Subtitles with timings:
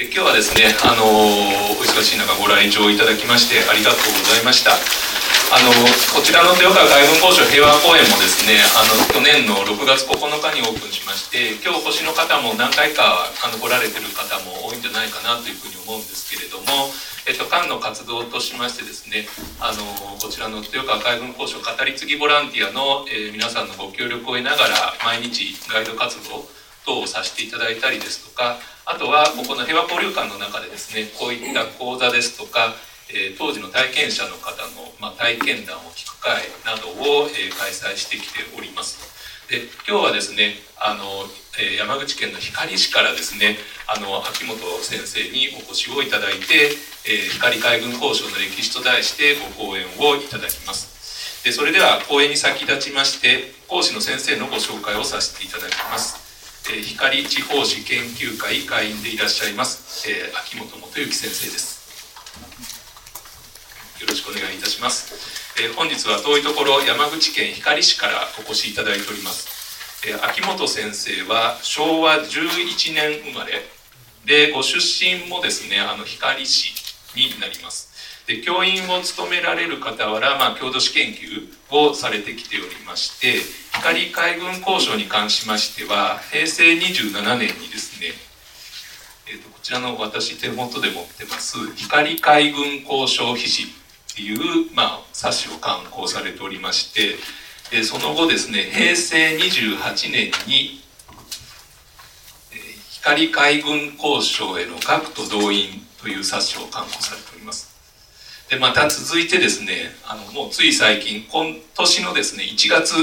[0.00, 1.04] え今日はですね、あの
[1.76, 4.72] お忙しい中ご来場いただきましてありがとうございました。
[5.52, 5.68] あの
[6.16, 16.88] こちらの豊川海軍交渉平和公園もですねあの去年の6月9日にオープンしまして今日星の方も何回かあの来られてる方も多いんじゃないかなというふうに思うんですけれども、
[17.26, 19.26] えっと、館の活動としましてですね
[19.58, 19.84] あの
[20.22, 26.46] こちらの豊川海軍交渉語り継ぎボランティアの、えー、皆さんのご協力を得ながら毎日ガイド活動
[26.86, 28.56] 等をさせていただいたりですとか
[28.90, 32.74] あとはここの平和交流館の中でですねこういった講座ですとか
[33.12, 39.02] えー、当時の体験者の方の、まあ、体験談を聞く会などを、えー、開催してきております。
[39.50, 41.26] で今日はですねあの、
[41.58, 43.56] えー、山口県の光市からですね
[43.90, 46.70] あの秋元先生にお越しをいただいて、
[47.02, 51.42] え光海軍交渉の歴史と題してご講演をいただきます。
[51.42, 56.29] でそれでは講演に先立ちまして講師の先生のご紹介をさせていただきます。
[56.72, 61.80] え光地方史研究会会員でいらっしゃいます、え秋元元幸先生です。
[64.00, 73.60] よろしくお願いいたします、えー、本日は遠いところ山口県光市からお越しいただいております、えー、秋元先生は昭和11年生まれ
[74.24, 76.72] でご出身もですねあの光市
[77.14, 77.89] になります。
[78.30, 83.40] で教員を務められる傍ら、まあ、郷土史研究をされてきておりまして
[83.72, 88.12] 光海軍交渉に関しましては平成27年にですね
[89.32, 93.66] えーと、こちらの私手元で持ってます光海軍交渉秘史っ
[94.14, 97.16] ていう、まあ、冊子を刊行されておりまして
[97.76, 100.82] でその後ですね平成28年に
[103.02, 107.29] 「光海軍交渉への学徒動員」という冊子を刊行されております。
[108.50, 112.94] でまた続いてですねあのもうつい最近今年のですね1月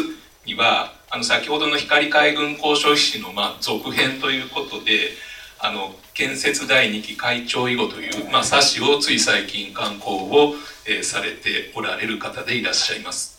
[0.46, 5.12] にはあの先ほどの光海軍交渉史の、まあ、続編ということで
[5.60, 10.54] あの建設第2期会長以後という、まあ、冊子をつい最近刊行を、
[10.86, 13.38] えー、されておられる方でいらっしゃいます。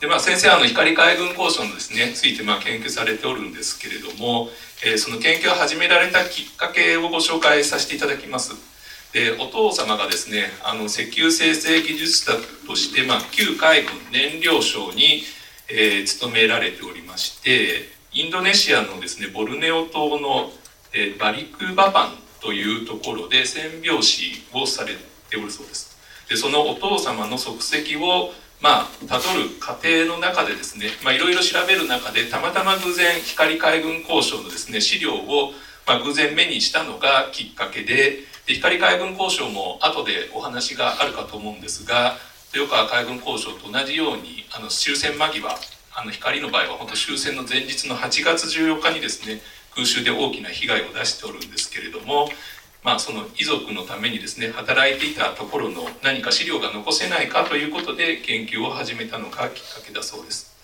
[0.00, 4.48] でまあ、先生あの光海軍交渉のですねついてまあ研究されておるんですけれども、
[4.84, 8.75] えー、その研究を始められたきっかけをご紹介させていただきます。
[9.16, 12.32] でお父様がですねあの石油生成技術者
[12.66, 15.22] として、まあ、旧海軍燃料省に、
[15.70, 20.50] えー、勤められておりましてインドネシアのですねボルネオ島の
[20.92, 22.10] えバリクバパン
[22.42, 24.92] というところで戦拍子をされ
[25.30, 25.96] ておるそうです。
[26.28, 35.52] でそのお父様の足跡をまあたどる過程の中でですねいろいろ調べる中でたまたま偶然光海軍交渉のですね資料を、
[35.86, 42.16] まあ、偶然目にしたのがきっかけでで光海軍交渉も後でお話があるかと思うんですが
[42.54, 45.50] 豊川海軍交渉と同じようにあの終戦間際
[45.94, 49.40] あの光の場合は本当終戦の前日の8月14日にですね
[49.74, 52.28] 空襲で大きな被害を出しておるんですけれども、
[52.82, 60.56] まあ、その遺族のためにですね働いていたところの何か資料が残せないかということで研究を始めたのがきっかけだそうです。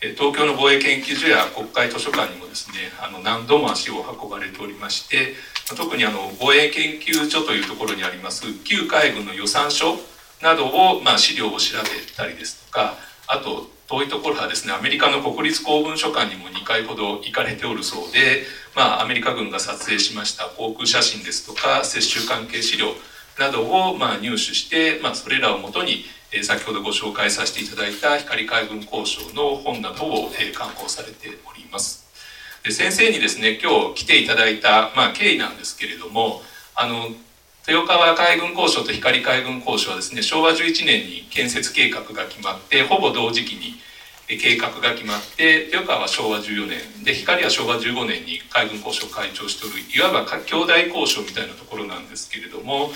[0.00, 5.34] 東京の防衛研究所や国会図書館にもですねあの何度も足を運ばれておりまして
[5.74, 9.96] 特にあの防衛研究所というところにあります旧海軍の予算書
[10.42, 12.94] などを、まあ、資料を調べたりですとか
[13.26, 18.44] あと遠いところはですねアメリカの国立公文書館にも2回ほど行かれておるそうで、
[18.76, 22.88] まあ、アメリカ軍が撮影しました航空写真ですとか接種関係資料
[23.38, 32.07] などをま入手して、まあ、それらをもとに、え、先ほどご紹介させていただいた光海軍交渉の本などを、え、刊行されております。
[32.68, 36.42] で先生にですね今日来ていただいた、まあ、経緯なんですけれども
[36.76, 37.08] あの
[37.66, 43.80] 豊川海軍交渉と光海軍交渉はですね昭和11年に建設計画が決まってほぼ同時期に
[44.36, 52.90] 計画が決まって豊川は昭和14年で光は昭和15年に海軍交渉を会長しておるいわば兄弟交渉みたいなところなんですけれども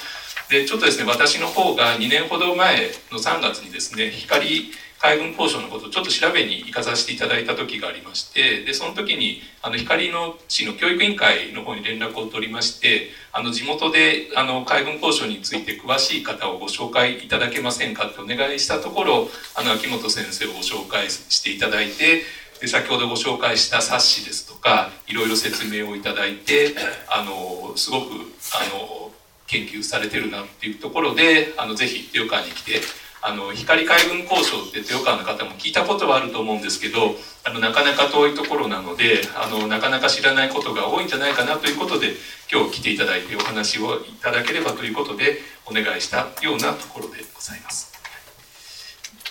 [0.51, 4.71] でちょっとですね私の方が2年ほど前の3月にですね光
[5.03, 22.23] 海軍交渉のことをちょっと調べに行かさせていただいた時がありましてでその時にあの光の市の教育委員会の方に連絡を取りましてあの地元であの海軍交渉について詳しい方をご紹介いただけませんかってお願いしたところあの秋元先生をご紹介していただいて
[22.61, 26.77] で先ほどご紹介した冊子ですとかいろいろ説明をいただいて
[27.11, 29.11] あのすごくあの
[29.49, 32.81] 研究されてるなっていうところであのぜひ豊川に来て
[33.25, 37.15] あの光海軍交渉って豊川の方も聞いたことはあると思うんですけど
[37.45, 42.15] あのなかなか遠いところなのであのなかなか知らないことが多いんじゃないかなということで
[42.53, 47.93] 今日来ていただいてお話をいただければということでお願いしたようなところでございます。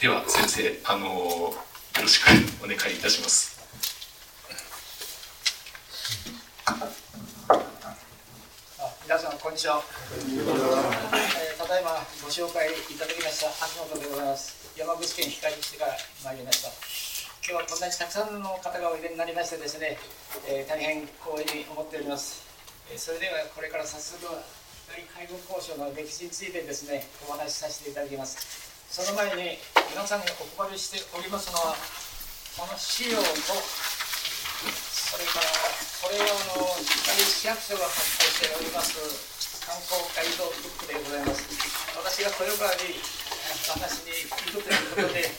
[0.02, 1.54] では先生あのよ
[2.02, 2.28] ろしく
[2.64, 3.52] お願いいたします。
[9.12, 9.84] 皆さんこんにちは、
[10.16, 14.56] えー、ただいまご紹介いただきました橋本でございます。
[14.80, 16.72] 山口県光市から参りました。
[17.44, 20.00] 今日はこんなにたくさんの方がおいでになりましてですね、
[20.48, 22.40] えー、大変光栄に思っております、
[22.88, 24.24] えー、それではこれから早速
[24.88, 28.40] 大海軍交渉の歴史についてですねお話しさせていただきます。
[28.88, 29.60] その前に
[29.92, 31.75] 皆さんにお配りしておりますのは
[32.56, 33.28] この資料と
[34.69, 35.50] それから
[36.02, 38.94] これはあの光市役所が発行しております
[39.66, 41.46] 観光ガイドブックでございます
[41.98, 43.02] 私が豊川に
[43.68, 45.30] 話に行くということで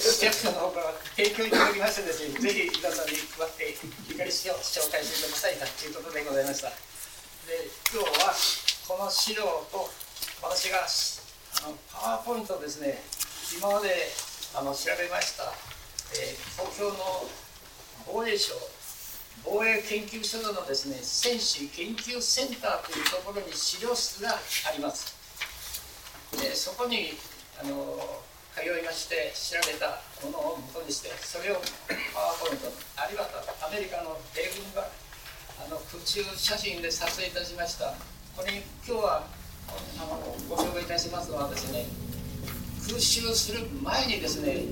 [0.00, 3.74] 市役所の方から提供いただきましてですねぜひ皆さんに配って
[4.08, 6.90] 光市を紹介していただきたいということでございました。
[7.50, 8.30] で今日は
[8.86, 9.42] この資料
[9.72, 9.90] と
[10.42, 10.86] 私が
[11.66, 13.02] あのパワーポイントですね
[13.58, 13.90] 今まで
[14.54, 15.50] あの調べました、
[16.14, 17.26] えー、東京の
[18.12, 18.54] 防衛省
[19.44, 25.14] 防衛研究所のですね戦士研究センターというところに資料室があります。
[26.38, 27.14] でそこに
[27.60, 28.20] あの
[28.54, 31.62] 通いまして調べたものを元にしてそれを
[32.12, 33.26] パワーポイントあるいは
[33.66, 34.90] アメリカの米軍が
[35.64, 37.94] あの空中写真で撮影いたしました。
[38.36, 39.26] これ今日は
[39.98, 41.86] あのご紹介いたしますのはですね
[42.86, 44.64] 空襲する前にですね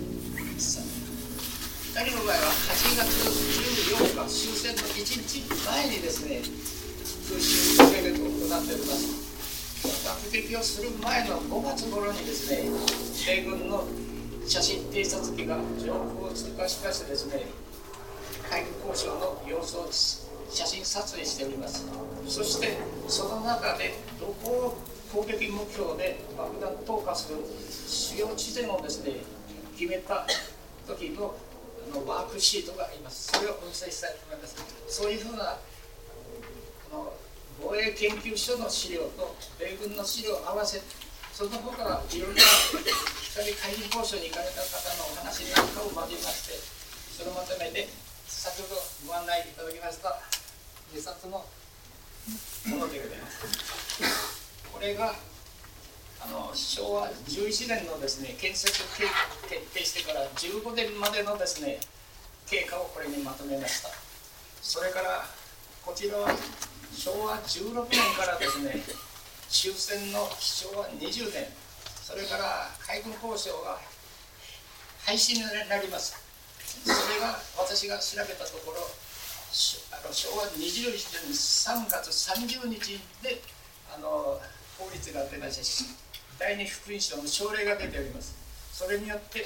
[1.99, 6.39] 2人の場合は8月14日終戦の1日前にですね
[7.27, 12.71] 空襲攻撃を行っております爆撃をする前の5月頃にですね
[13.27, 13.83] 米軍の
[14.47, 17.47] 写真偵察機が情報を通過しましてですね
[18.49, 21.85] 海軍交渉の様子を写真撮影しております
[22.29, 22.79] そして
[23.09, 24.77] その中でどこを
[25.13, 27.39] 攻撃目標で爆弾投下する
[27.89, 29.15] 主要地点をですね
[29.77, 30.25] 決めた
[30.87, 31.35] 時の
[31.91, 33.33] のワークシートがあります。
[33.33, 34.57] それをお見せしたいと思います。
[34.89, 35.59] そういうふうな
[36.91, 37.13] この
[37.61, 40.81] 防衛研究所の資料と米軍の資料を合わせ
[41.33, 41.75] その他
[42.11, 46.55] いろんな光海軍交渉に行かれた方のお話なんかを交えまして
[47.19, 47.89] それをまとめて
[48.27, 50.19] 先ほどご案内いただきました
[50.93, 51.45] 自殺の
[52.67, 54.49] ものでございます。
[54.73, 55.15] これが
[56.21, 61.79] あの昭和11年のですね建設計画決定してから15年までのですね
[62.51, 63.89] 経過をこれにまとめました。
[64.63, 65.25] それから
[65.85, 66.31] こちらは
[66.93, 68.83] 昭和16年からですね
[69.49, 71.47] 終戦の昭和20年。
[72.03, 73.79] それから海軍交渉が
[75.05, 76.17] 廃止になります。
[76.85, 80.93] それが私が調べたところあの昭和21
[81.25, 83.41] 年3月30日で
[83.95, 84.41] あの
[84.79, 86.08] 法律が出ました。
[86.39, 88.33] 第二福音書の奨励が出ております。
[88.73, 89.43] それによって、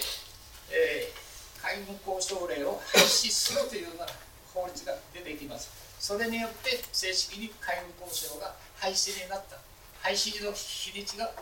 [0.69, 4.07] えー、海軍交渉令を廃止するというような
[4.53, 5.73] 法律が出てきます。
[5.99, 9.57] それによって正式に海軍交渉が廃止になった。
[10.05, 11.33] 廃止の日にちが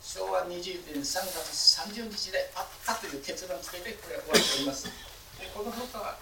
[0.00, 0.54] 昭和20
[0.94, 4.86] 年3月30日であったという結論をつけてこれは終わっております。
[4.86, 6.16] でこの他は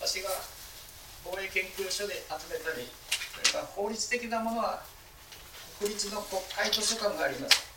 [0.00, 0.30] 私が
[1.24, 2.88] 防衛研究所で集めたり
[3.38, 4.82] それから法律的なものは
[5.78, 7.69] 国立の国会図書館があります。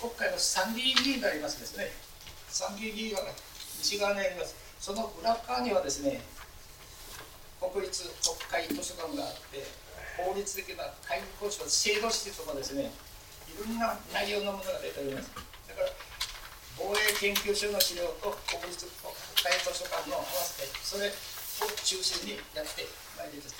[0.00, 1.92] 国会の参議院議員がありますですね。
[2.48, 3.20] 参議院議員が
[3.78, 4.56] 西側にあります。
[4.80, 6.20] その裏側にはですね
[7.60, 9.64] 国立国会図書館があって
[10.16, 12.92] 法律的な会議交渉制度室とかですね
[13.48, 15.30] いろんな内容のものが出ております。
[15.68, 15.88] だから
[16.76, 21.12] 防衛研究所の資料と国立国会図書館の合わせてそれを
[21.84, 22.84] 中心にやって
[23.16, 23.54] まいります。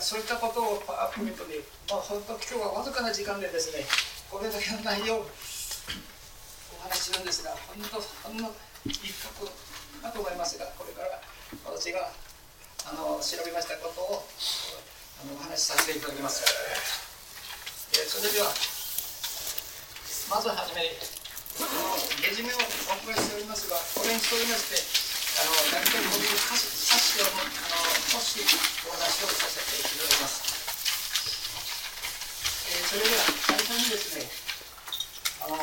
[0.00, 3.84] そういったことをパワーポイントで、まあ、本当今日はわずかな時間でですね
[4.32, 8.48] これだけの内容をお話しするんですがほんのほんの
[8.88, 9.44] 一角
[10.00, 11.20] だと思いますがこれから
[11.68, 12.08] 私が
[12.88, 14.24] あの調べましたことを
[15.20, 16.48] あのお話しさせていただきます、
[17.92, 18.48] えー、それでは
[20.32, 20.96] まずはじめに
[21.60, 21.92] この
[22.24, 24.80] レジュメをお送りしておりますがこれにしておりまして
[25.44, 28.40] あの大体こういう冊子をあのもし
[28.88, 30.51] お話をさせていただきます、
[32.92, 34.28] それでは最初にですね
[35.40, 35.56] あの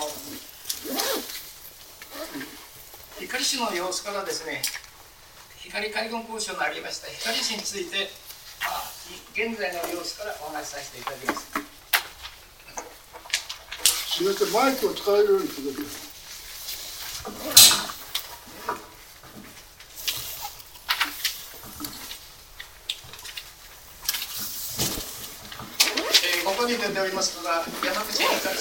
[3.20, 4.64] 光市の様子からですね
[5.58, 7.08] 光海軍交渉のありました。
[7.08, 8.10] 光市について、
[8.66, 8.90] まあ、
[9.34, 11.52] 現在の様子からお話しさせていただきます。
[14.18, 16.10] すみませんマイクを使えるようにしてください
[26.70, 28.56] に出ておりますのが山口県から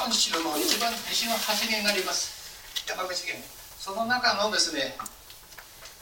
[0.00, 2.32] 本州の一番西の端になります。
[2.88, 3.36] 山口県
[3.76, 4.96] その中のですね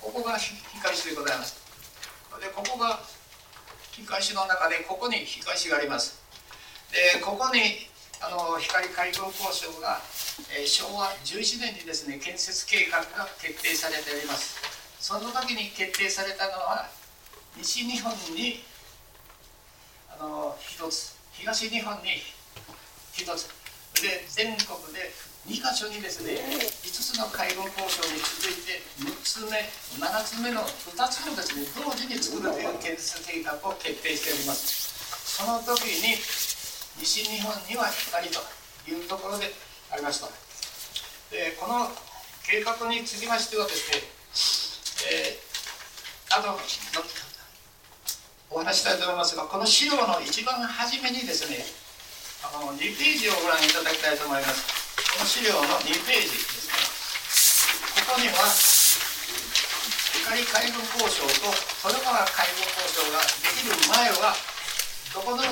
[0.01, 1.59] ここが光市でございます。
[2.39, 3.03] でここが
[3.91, 6.23] 光市の中でここに光市があります。
[6.95, 7.91] でここに
[8.23, 9.99] あの光海軍交渉が、
[10.55, 14.55] えー、昭和11年にですね建設計画が決定されております。
[15.01, 16.87] その時に決定されたのは
[17.59, 18.63] 西日本に
[20.15, 22.23] あの一つ東日本に
[23.13, 23.49] 一つ。
[24.01, 25.13] で全国で
[25.47, 29.59] 2か所にですね5つの海軍交渉に続いて6つ目
[30.01, 34.93] 7つ目の2つもですね同時に作るという建設計画を決定しております。
[35.39, 36.17] その時に
[37.01, 38.41] 西日本には光と
[38.91, 39.53] いうところで
[39.91, 40.29] ありました。
[41.31, 41.89] でこの
[42.45, 44.03] 計画につきましてはですね、
[45.11, 46.59] えー、あと
[48.53, 51.65] お話したいと思いますがこの資料の一番初めにですね
[52.45, 54.83] あの2ページをご覧いただきたいと思います。
[55.13, 58.49] この資料の2ページですねここには
[60.25, 61.53] 光海軍交渉と
[61.89, 64.33] 豊川海軍交渉ができる前は
[65.13, 65.45] どこの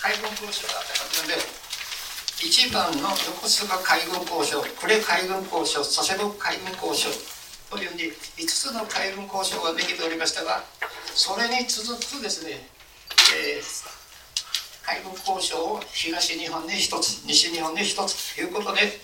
[0.00, 1.44] 海軍交渉があったかというので
[2.44, 7.12] 1番の横須賀海軍交渉呉海軍交渉佐世保海軍交渉
[7.74, 8.02] というふうに
[8.38, 10.62] 5つの海軍交渉ができておりましたが
[11.10, 12.62] それに続くですね、
[13.34, 13.66] えー、
[14.86, 18.94] 海軍交渉を東日本に1つ西日本に1つということで、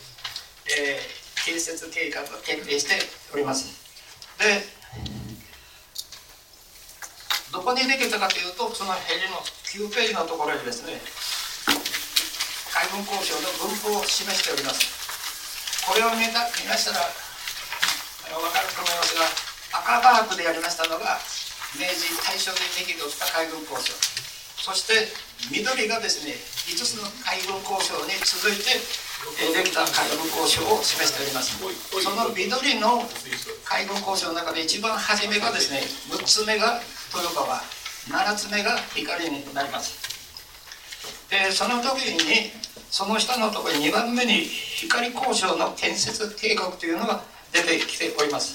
[0.70, 2.94] えー、建設計画が決定して
[3.34, 3.74] おります。
[4.38, 4.62] で
[7.50, 10.94] どこにできたかというとそのヘリの9ページのところにですね
[12.70, 14.86] 海軍交渉の文法を示しております。
[15.90, 17.29] これを見た見ましたら
[18.38, 19.26] 分かると思いますが
[19.80, 21.18] 赤バークでやりましたのが
[21.78, 23.94] 明治大正でできてた海軍交渉
[24.60, 25.08] そして
[25.48, 26.34] 緑がですね
[26.68, 28.76] 5つの海軍交渉に続いて
[29.52, 31.56] できた海軍交渉を示しております。
[31.56, 33.04] その緑の
[33.64, 36.80] 海軍交渉の中で一番初めがですね6つ目が
[37.12, 37.60] 豊川
[38.08, 39.96] 7つ目が光になります。
[41.28, 42.52] でその時に
[42.90, 47.22] その下のところに2番目に光交渉の建設計画というのが
[47.52, 48.54] 出てきております、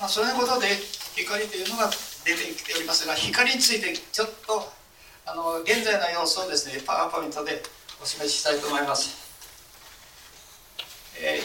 [0.00, 0.68] まあ、そういうことで
[1.16, 1.90] 光というのが
[2.24, 4.68] 出てきておりますが光についてちょっと
[5.26, 7.62] あの現在の様子をですねパワーポイントで
[8.02, 9.16] お示ししたいと思います、
[11.22, 11.40] え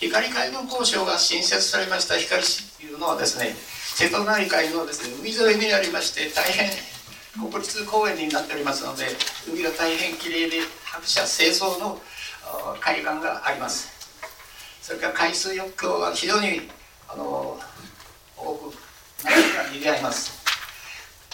[0.00, 3.54] ー、光海軍交渉が新設されました光市というのはですね
[3.96, 6.70] 瀬戸内海のですね海沿いにありまして大変
[7.50, 9.06] 国立公園になっておりますので
[9.48, 11.98] 海が大変きれいで拍車清掃の
[12.80, 13.93] 海岸があります。
[14.84, 16.60] それから海水浴場は非常に
[17.08, 17.58] あの
[18.36, 18.76] 多く
[19.24, 20.44] 何が賑わいます。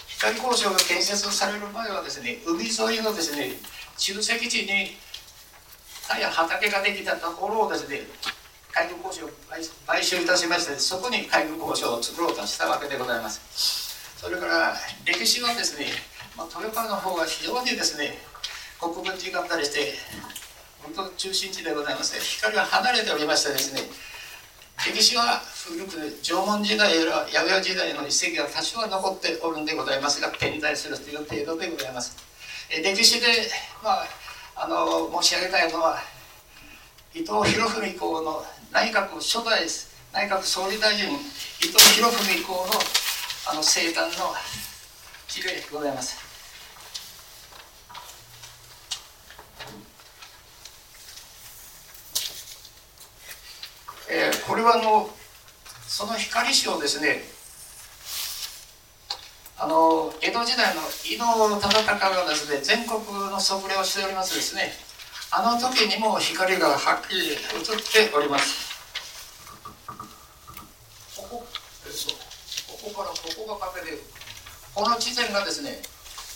[0.07, 3.51] 光交渉が建設される前はですね海沿いのですね
[3.97, 4.95] 集積地に
[6.07, 8.03] 田や畑ができたところをですね
[8.71, 9.31] 海軍交渉を
[9.85, 14.17] 買収いたしましてそこに海軍交渉を作ろうとしたわけでございます。
[14.17, 15.87] それから歴史はですね、
[16.37, 18.17] まあ、豊川の方が非常にですね
[18.79, 19.95] 国分寺があったりして
[20.83, 22.21] 本当中心地でございますね。
[22.21, 23.83] 光が離れておりましてですね
[24.87, 32.17] 歴史は古く縄文時代や弥生時代の遺跡が多少は残っておるんでございますが点在するという程度でございます。
[32.83, 33.27] 歴史で、
[33.83, 34.07] まあ、
[34.57, 35.99] あの申し上げたいのは
[37.13, 39.67] 伊藤博文公の内閣初代
[40.13, 42.73] 内閣総理大臣伊藤博文公の
[43.51, 44.35] あの生誕の
[45.27, 46.20] 日でございます。
[54.13, 55.09] えー、これはあの
[55.87, 57.23] その光師をですね
[59.57, 63.01] あの江戸時代の伊能忠敬がですね全国
[63.31, 64.73] の測量をしておりますですね。
[65.33, 68.71] あの時にも光がはっきり映っております。
[71.17, 71.47] ここ
[72.67, 73.15] ここからこ
[73.47, 73.99] こが壁で
[74.75, 75.83] この地点がですね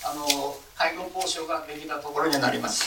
[0.05, 2.85] あの海軍交渉ができたところになります。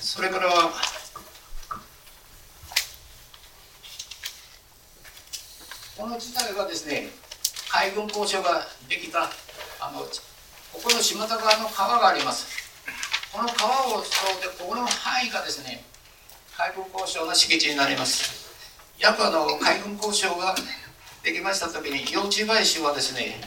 [0.00, 0.48] それから
[5.96, 7.08] この地帯はですね
[7.70, 9.30] 海軍交渉ができた
[9.80, 10.00] あの
[10.72, 12.46] ここの島田川の川があります。
[13.32, 15.84] この川を通ってここの範囲がですね
[16.56, 18.50] 海軍交渉の敷地になります。
[18.98, 20.54] 約あの海軍交渉が
[21.22, 23.40] できました時に用地買収はですね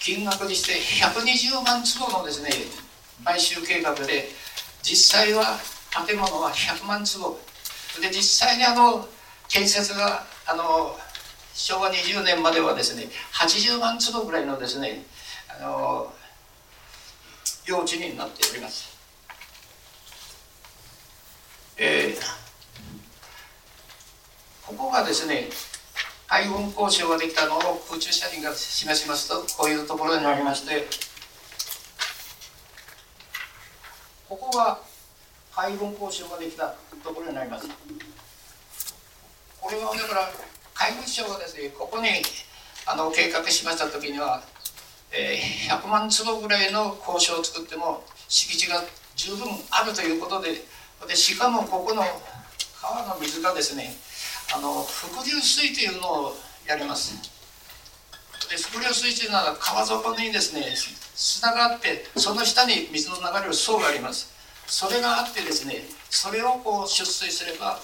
[0.00, 0.72] 金額にして
[1.04, 2.50] 120万坪のですね
[3.24, 4.28] 買収計画で
[4.82, 5.58] 実際は
[6.06, 7.38] 建物は100万坪。
[8.00, 9.06] で実際にあの
[9.48, 10.96] 建設があの
[11.54, 15.04] 昭和20年まではですね80万坪ぐらいのですね
[15.48, 16.12] あの
[17.66, 18.90] 用地になっております。
[21.76, 22.26] えー、
[24.66, 25.48] ここがですね
[26.28, 30.86] 海運交渉ができたのを空中写真が示しますとこういうところになりまして
[34.28, 34.80] ここが
[35.54, 37.68] 海軍交渉ができたところになります。
[39.60, 40.30] これはだから
[40.74, 42.08] 海軍省がですねここに
[42.86, 44.42] あの計画しました時には、
[45.12, 48.82] えー、100万坪ぐらいの交渉を作っても敷地が
[49.14, 50.64] 十分あるということで
[51.06, 52.02] でしかもここの
[52.80, 53.94] 川の水がですね
[54.54, 56.36] あの伏流水というのを
[56.66, 57.14] やります。
[58.50, 60.74] で伏流水というのは川底にですね
[61.14, 64.30] 砂があってその下に水の流れる層があります。
[64.66, 67.78] それがあってですねそれをこう出水すれば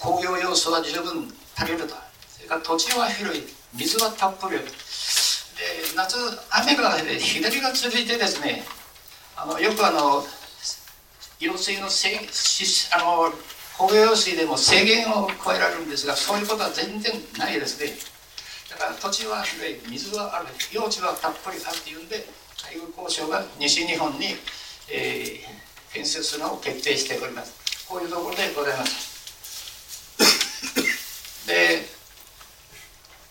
[0.00, 1.94] 工業要素は十分足りると。
[2.28, 3.44] それから土地は広い。
[3.74, 4.64] 水はたっぷりで
[5.94, 6.16] 夏
[6.50, 8.64] 雨が降って左が続いてですね
[9.36, 10.24] あのよくあの
[11.38, 13.32] 用水のせしあの
[13.78, 17.92] 工業用水でも制限を超えられるんですがそういうことは全然ないですね。
[18.70, 19.80] だから土地は広い。
[19.88, 20.46] 水はある。
[20.72, 22.26] 用地はたっぷりあるというんで
[22.64, 24.36] 海軍交渉が西日本に、
[24.90, 27.86] えー、建設するのを決定しております。
[27.88, 29.09] こういうところでございます。
[31.50, 31.82] で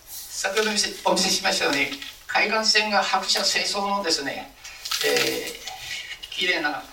[0.07, 0.73] 先ほどお
[1.13, 1.87] 見せしましたように
[2.27, 4.51] 海岸線が白車清掃のですね、
[5.05, 6.83] えー、綺麗な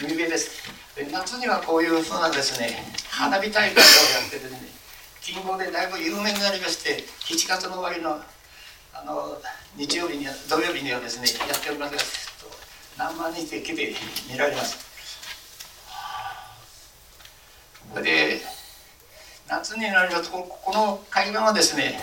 [0.00, 0.64] 海辺です。
[1.12, 3.82] 夏にはこういうふうなですね花火大会をや
[4.26, 4.58] ってですね
[5.20, 8.20] 近郊でだいぶ有名になりまして7月の終わりの
[8.94, 9.38] あの
[9.76, 11.94] 日曜日には土曜日にはですねやっております。
[12.98, 13.94] が何万人で来て
[14.30, 14.78] 見られます。
[18.02, 18.55] で
[19.48, 22.00] 夏になりますとこの海岸はですね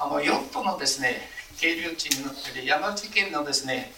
[0.00, 3.92] あのヨットのですね係留地になってて山口県のですね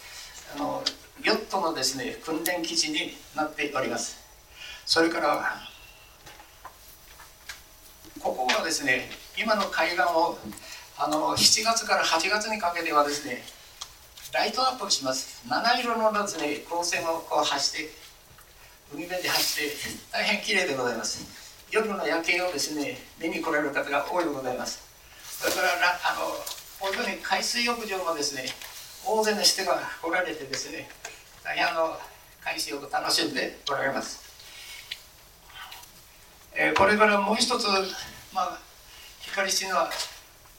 [0.55, 0.83] あの
[1.23, 4.17] ヨットのですね訓練基地になっております。
[4.85, 5.61] それから
[8.19, 10.37] ここはですね今の海岸を
[10.97, 13.43] あの7月から8月にかけてはですね
[14.33, 15.43] ライトアップします。
[15.47, 17.91] 七色のですね光線をこう走って
[18.93, 19.75] 海辺で走って
[20.11, 21.48] 大変綺麗でございます。
[21.71, 24.81] 夜の夜景をですね見に来られる方が多いでございます。
[25.39, 25.67] それから
[26.03, 26.25] あの
[26.79, 28.45] こういうふうに海水浴場もですね
[29.05, 30.89] 大勢の人が来られてですね
[31.43, 31.97] 大変あの
[32.43, 34.23] 海水浴楽しんでおられます、
[36.55, 37.65] えー、これからもう一つ
[38.33, 38.59] まあ
[39.21, 39.89] 光市には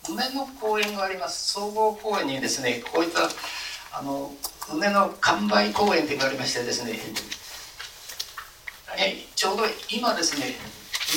[0.08, 1.52] 梅の公園があります。
[1.52, 3.28] 総合公園にですねこういった
[3.92, 4.32] あの
[4.72, 6.98] 梅の完売公園というのがありましてですね
[9.34, 10.54] ちょうど今ですね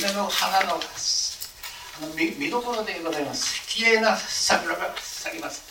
[0.01, 3.67] 梅の花のあの見見どころでございます。
[3.67, 5.61] 綺麗な桜が咲きます。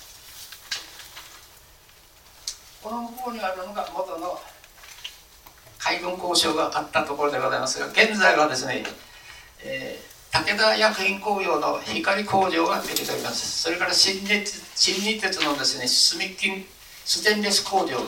[2.83, 4.41] この向こうにあるのが元の
[5.79, 8.85] 海軍交渉があったところでございますが現在はですね、
[9.65, 13.63] えー、武田薬品工業の光工場ができております。
[13.63, 15.87] それから新日新日鉄のですね
[16.21, 16.65] 炭金
[17.05, 17.99] ステンレス工場。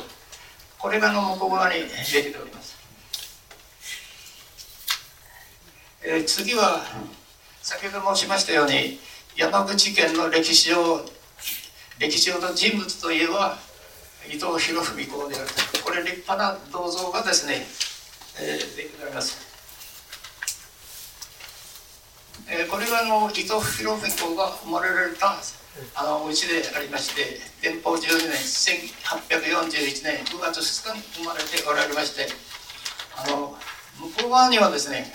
[0.78, 2.73] これがの向こう側にできております、
[6.06, 6.84] えー、次は
[7.62, 9.00] 先ほど申しましたように
[9.38, 11.00] 山口県の歴史上
[11.98, 13.56] 歴史上の人物といえば
[14.28, 15.46] 伊藤博文公である
[15.82, 17.64] これ立派な銅像がですね、
[18.38, 19.38] えー、できております、
[22.50, 25.36] えー、これがあの伊藤博文公が生まれられた
[25.96, 32.26] あのお家でありまして天保12年1841年9月2日に生まれておられまして
[33.16, 33.56] あの
[33.98, 35.10] 向こう側にはですね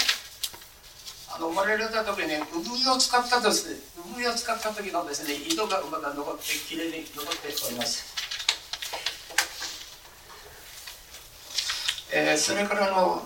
[1.40, 3.80] あの生まれられた時に産湯を使ったですね
[4.14, 8.20] 産湯を使った時のですね井戸がまだ残ってきれいに残っております。
[12.12, 13.22] えー、それからの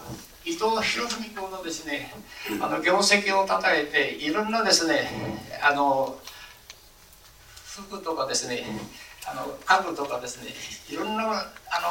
[0.45, 2.13] 伊藤博文君のですね
[2.61, 5.09] あの業績をたたえていろんなですね
[5.63, 6.15] あの
[7.65, 8.63] 服とかですね
[9.25, 10.51] あの家具とかですね
[10.89, 11.37] いろんなあ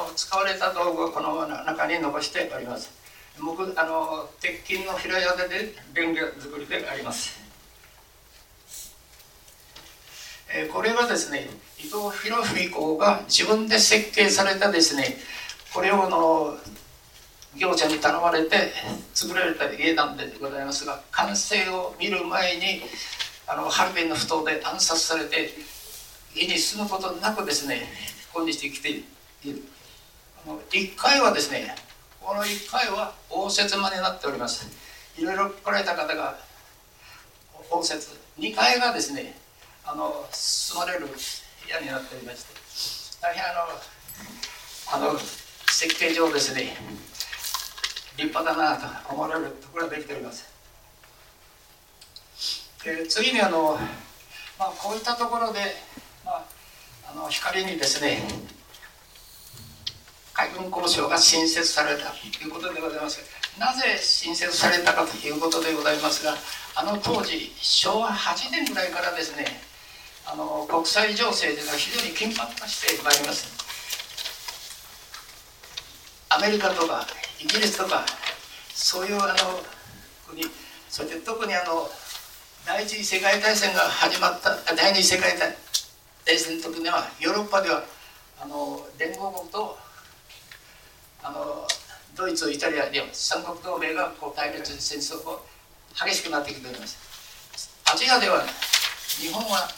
[0.07, 3.02] の使われた道具をこの中に残しております。
[3.41, 7.41] 木あの鉄筋の平屋でレンガ作りであります、
[10.55, 15.17] えー、これはですね伊藤博文公が自分で設計されたですね
[15.73, 16.57] これをの
[17.57, 18.73] 業者に頼まれて
[19.15, 22.83] 作られた家なんでございますが完成を見る前に
[23.47, 25.51] あのハルビンの不当で暗殺されて
[26.35, 27.83] 家に住むことなくですね
[28.35, 29.63] 今日来ている。
[30.47, 31.75] あの1階はですね
[32.25, 34.67] この1階は応接間になっております
[35.19, 36.39] いろいろ来られた方が
[37.71, 37.99] 応接
[38.39, 39.37] 2階がですね
[39.85, 41.13] あの住まれる部
[41.69, 46.77] 屋になっておりまして大変あのあの設計上ですね
[48.17, 50.53] 立派だなと思われるところができております。
[52.85, 53.79] で次にあの、
[54.59, 55.61] まあ、こういったところで、
[56.25, 56.45] まあ、
[57.13, 58.23] あの光にですね
[60.35, 63.21] 海軍交渉が新設されたということでございます。
[63.59, 66.35] なぜ新設されたかということでございますが
[66.75, 69.45] あの当時昭和8年ぐらいからですね
[70.25, 73.47] あの国際情勢というのは非常に緊迫化してまいります。
[76.31, 77.07] アメリカとか
[77.39, 78.07] イギリスとか
[78.75, 79.35] そういうあの
[80.27, 80.45] 国
[80.89, 81.91] そして特にあの
[82.65, 87.85] 第一次世界大戦が始まった第二次世界大戦の時にはヨーロッパでは
[88.41, 89.77] あの連合国と
[91.23, 91.67] あの
[92.17, 95.39] ドイツイタリアで三国同盟がこう対立戦争が
[96.07, 96.99] 激しくなってきております。
[97.93, 98.43] アジアでは
[99.21, 99.69] 日本は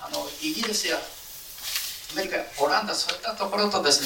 [0.00, 4.04] あのイギリスやアメリカオランダそういったところとです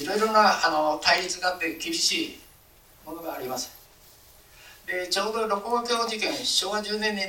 [0.00, 2.40] ねいろいろなあの対立があって厳しい
[3.06, 3.70] ものがあります。
[4.86, 7.22] でちょうど六甲橋事件昭和10年に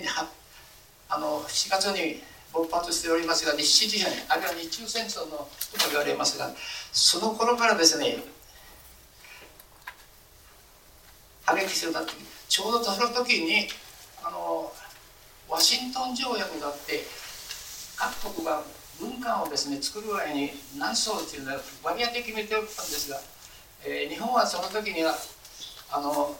[1.10, 5.48] あの4月に勃発しておりますが日清事変あるいは日中戦争のと
[5.90, 6.52] 言われますが
[6.92, 8.18] その頃からですね
[11.48, 12.12] 激しくなって
[12.48, 13.68] ちょうどその時に
[14.24, 14.72] あの
[15.50, 17.04] ワシントン条約があって
[17.96, 18.64] 各国が
[19.00, 23.20] 軍艦をですね作る前に何艘というのは割り当て決めておったんですが、
[23.86, 25.14] えー、日本はその時には
[25.92, 26.36] あの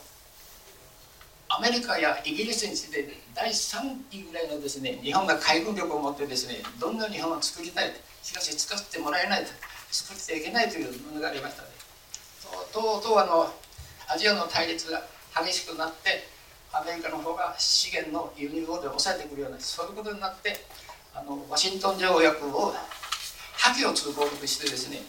[1.48, 3.78] アメリカやイギリスについて第3
[4.10, 7.92] 位ぐらいのですね日本が海軍力を持ってですねどんな日本を作りたい
[8.22, 9.50] しかし作ってもらえないと
[9.90, 11.68] 作ってはいけないというものがありましたね。
[12.72, 13.52] とうとうあの
[14.08, 15.02] アジアの対立が
[15.36, 16.28] 激しくなって
[16.72, 20.56] アメリカの方が資源の輸入を抑えてくるようなそういうことになって
[21.14, 22.74] あのワシントン条約を
[23.56, 25.00] 破棄を通告してですね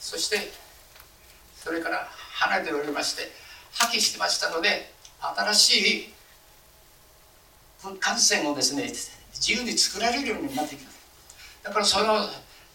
[0.00, 0.50] そして
[1.54, 3.30] それから離れておりまして
[3.74, 5.70] 破棄してましたので新し
[6.00, 6.14] い
[8.00, 8.84] 艦船をですね
[9.34, 10.90] 自由に作られるようになってきた。
[11.68, 12.20] だからその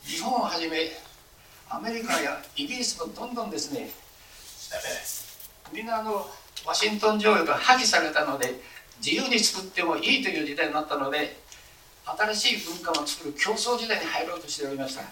[0.04, 0.92] 日本をはじめ
[1.70, 3.90] アメリカやイギリスもどんどんですね
[5.74, 6.30] みんなあの
[6.66, 8.54] ワシントン条約が破棄されたので
[9.04, 11.38] 自由に作ってもいいという時代になったので
[12.06, 15.04] 新しい文化を作る競争時代に入ろうとしておりました。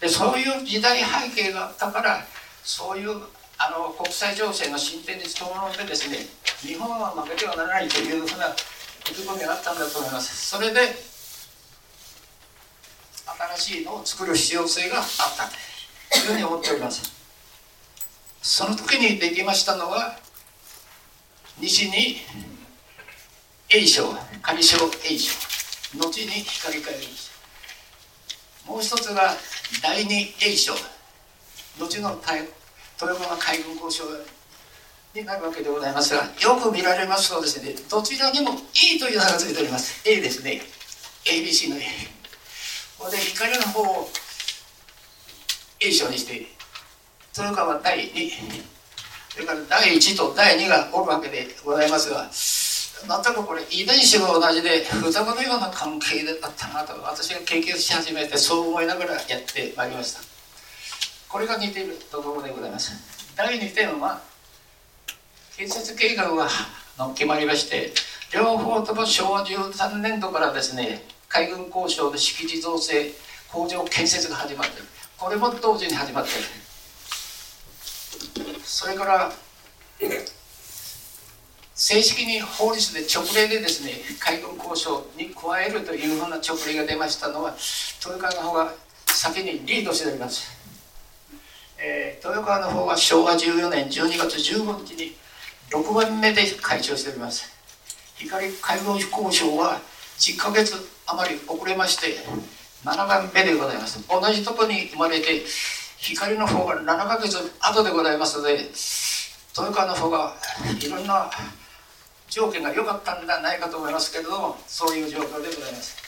[0.00, 2.26] でそういう時代背景があったから
[2.64, 3.10] そういう
[3.58, 6.26] あの国際情勢の進展に伴ってですね
[6.60, 10.48] 日本は負けてはならないというふうな意気込みがあったんだと思います。
[10.48, 10.80] それで
[13.56, 15.04] 新しいのを作る必要性があっ
[15.36, 15.48] た
[16.18, 17.21] というふうに思っております。
[18.42, 20.18] その時にできましたのは
[21.60, 22.16] 西に
[23.70, 24.76] A 賞上賞
[25.08, 25.32] A 賞
[25.96, 27.06] 後に光り返り
[28.66, 29.34] もう一つが
[29.82, 30.80] 第二 A 賞後
[31.78, 34.04] の豊川海軍交渉
[35.14, 40.02] になるわけでございますがよく見られますとですねどちらにも E という名が付いております。
[40.08, 40.62] A ですね。
[41.24, 41.82] ABC の A
[42.98, 44.08] これで光の方を
[45.80, 46.46] A 賞にして
[47.36, 48.30] 豊川第2
[49.30, 52.28] それから第1と第2がおるわけでございますが
[53.24, 60.20] 全くこれ遺伝子が同じで双子のような関係だったなと私が研究し始めてそう思いながらやってまいりました。
[61.32, 62.92] これが似ているところでございます
[63.34, 64.20] 第2点は
[65.56, 66.46] 建設計画が
[67.14, 67.94] 決まりまして
[68.34, 73.10] 両方とも昭和13年度からですね海軍交渉の敷地造成
[73.50, 76.61] 工場建設が始まっているこれも同時に始まっている。
[78.64, 79.32] それから
[81.74, 87.54] 正式に法律で直令でですね海軍交渉に加えるというふうな直令が出ましたのは
[88.04, 88.72] 豊川の方が
[89.06, 90.50] 先にリードしております、
[91.78, 95.22] えー、豊川の方は昭和14年12月15日に
[95.72, 97.50] 6番目で開庁しております。
[98.16, 99.80] 光海軍交渉は
[100.18, 100.74] 10ヶ月
[101.06, 102.18] 余り遅れまして
[102.84, 104.06] 7番目でございます。
[104.08, 105.42] 同じとこに生まれて
[106.02, 108.70] 光の方が7ヶ月後でございますので
[109.56, 110.34] 豊川の方が
[110.80, 111.30] いろんな
[112.28, 116.02] 条件が良かったんではないかと思いますけれどもそういう状況でございます。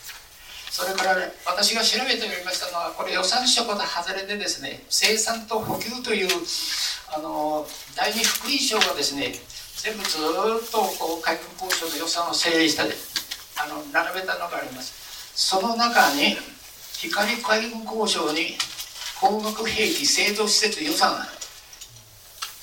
[0.74, 1.14] それから、
[1.46, 6.28] 私が調べておりましたのはこれ予算書と外れでですね生産と補給という
[7.14, 9.35] あの第二福音省がですね
[9.76, 12.94] 全部ずっとこう海軍交渉の予算を整理したで
[13.62, 15.30] あの並べたのがあります。
[15.37, 16.37] その中に
[16.94, 18.57] 光海軍交渉に
[19.24, 21.16] 高額兵器製造施設予算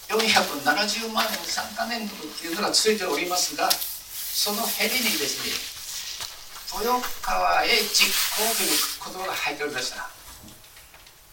[0.08, 8.70] 470万円3か年度というのがついておりますがそのヘリにですね豊川へ実行という
[9.00, 10.08] ことが入っておりました。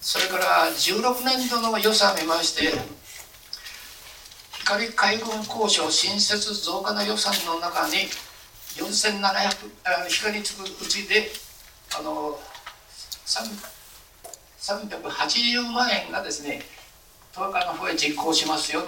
[0.00, 2.72] それから16年度の予算を見まして
[4.60, 8.08] 光海軍交渉新設増加の予算の中に
[8.80, 11.28] 4700光つくうちで
[11.98, 12.38] あの
[13.26, 13.77] 3
[14.60, 16.62] 380万円がですね
[17.32, 18.82] 東海の方へ実行しますよ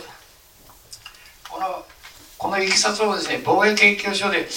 [1.48, 1.84] この
[2.38, 4.48] このいきさつをですね防衛研究所で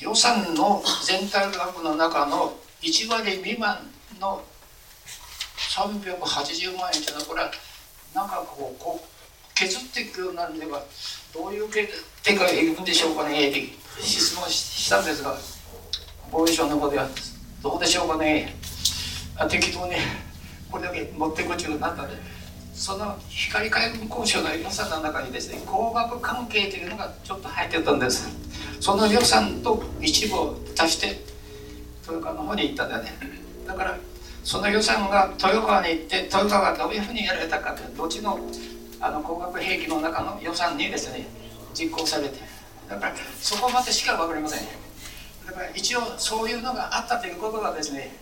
[0.00, 3.78] 予算の全体額の中の1割未満
[4.20, 4.42] の
[5.56, 7.50] 380万円というのはこれは
[8.14, 10.82] なんかこうこう削っていくようなんでは
[11.34, 11.68] どういう
[12.22, 13.68] 手がいるんでしょうかねって
[14.00, 15.36] 質問したんですが
[16.30, 17.08] 防衛省の方では
[17.62, 18.54] どうでしょうかね。
[19.46, 19.94] 適当に
[20.70, 22.16] これだけ持ってこいというになったんで
[22.74, 28.28] その光海軍交渉の予算の中にですね工学関係というのがちょっと入ってたんです。
[28.80, 31.20] その予算と一部を足して
[32.02, 33.12] 豊川の方に行ったんだよね。
[33.66, 33.98] だから
[34.44, 38.38] その予算が豊川に行って豊川がどういうふうにやられたかというどっちの
[39.00, 41.26] あの工学兵器の中の予算にですね
[41.74, 42.38] 実行されて。
[42.88, 44.66] だからそこまでしか分かりません。
[45.46, 48.16] だから一応そういうのがあったということがですね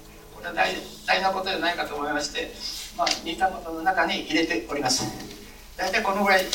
[0.52, 0.74] 大
[1.06, 2.52] 大事なことじゃないかと思いまして、
[2.96, 5.04] まあ、似たものの中に入れております。
[5.76, 6.46] 大体このぐらいで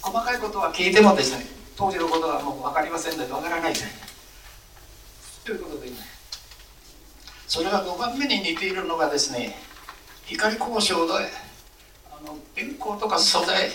[0.00, 3.74] 細かいことは聞いてもですね当時のことはもう分かりませんので分からない。
[5.44, 5.90] ということで
[7.46, 9.56] それが5番目に似ているのがですね
[10.24, 11.12] 光交渉で
[12.10, 13.68] あの電光とか素材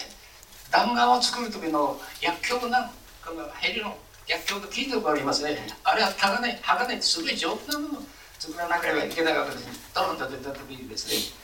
[0.71, 2.91] 弾丸を作る時の薬莢なん
[3.25, 5.57] このヘリの薬莢と金属がありますね。
[5.83, 8.03] あれは鋼鋼ってすごい丈夫なもの。
[8.39, 11.35] 作らなければいけないわけですねドンと出た時にです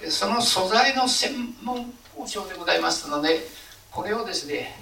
[0.00, 3.40] ねその素材の専門交渉でございますので
[3.90, 4.76] これをですね、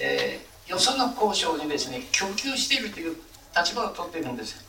[0.00, 3.16] えー、よその交渉にですね供給しているという
[3.56, 4.64] 立場を取っているんです。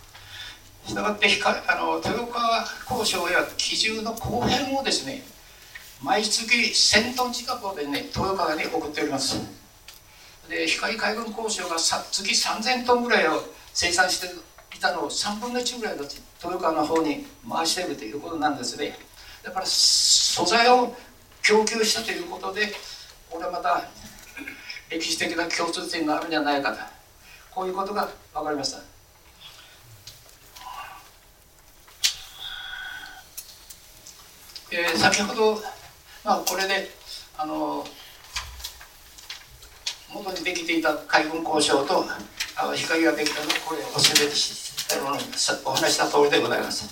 [0.86, 1.28] したがって
[1.68, 5.24] あの豊川交渉や基準の後編をですね
[6.04, 9.40] 毎月1000トン近くをでね豊川に送っております。
[10.48, 13.42] で光海軍交渉が月3000トンぐらいを
[13.74, 14.45] 生産してる
[14.76, 18.98] いたの3分の1ぐらいの豊川の方に回しているということなんですね。
[19.44, 20.94] だから素材を
[21.42, 22.74] 供給したということで
[23.30, 23.88] これはまた
[24.90, 26.80] 歴史的な共通点があるんじゃないかと。
[27.52, 28.80] こういうことが分かりました。
[34.72, 35.56] えー、先ほど、
[36.26, 36.90] まあ、これで
[37.38, 37.86] あの
[40.16, 42.06] 元にできていた海軍交渉と
[42.56, 44.32] あの光ができたのこれおせべ
[45.66, 46.88] お話した通りでございます、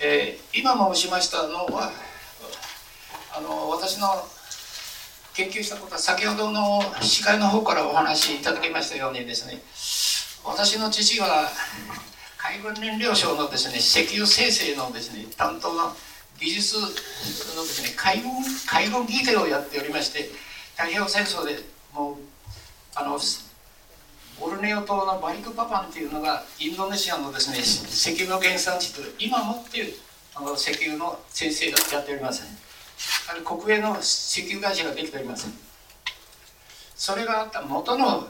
[0.00, 1.92] えー、今申しましたのは
[3.36, 4.08] あの私の
[5.34, 9.60] 研究したことは先ほどの司会の方からお話しいただきましたようにですね
[10.42, 11.50] 私の父は
[12.38, 15.92] 海軍燃料省のですね石油生成のですね担当の
[16.40, 18.30] 技術のですね海軍
[18.66, 20.30] 海軍技術をやっておりまして
[20.76, 21.58] 太平洋戦争で
[21.94, 22.16] もう
[22.94, 23.18] あの
[24.38, 29.94] ボルネオ島のバリクパパンっていうのがインドネシアのですね石油の原産地と今もっていう
[30.34, 32.44] あの石油の先生がやっております
[33.30, 35.48] あれ国営の石油会社ができております
[36.94, 38.28] それがあった元の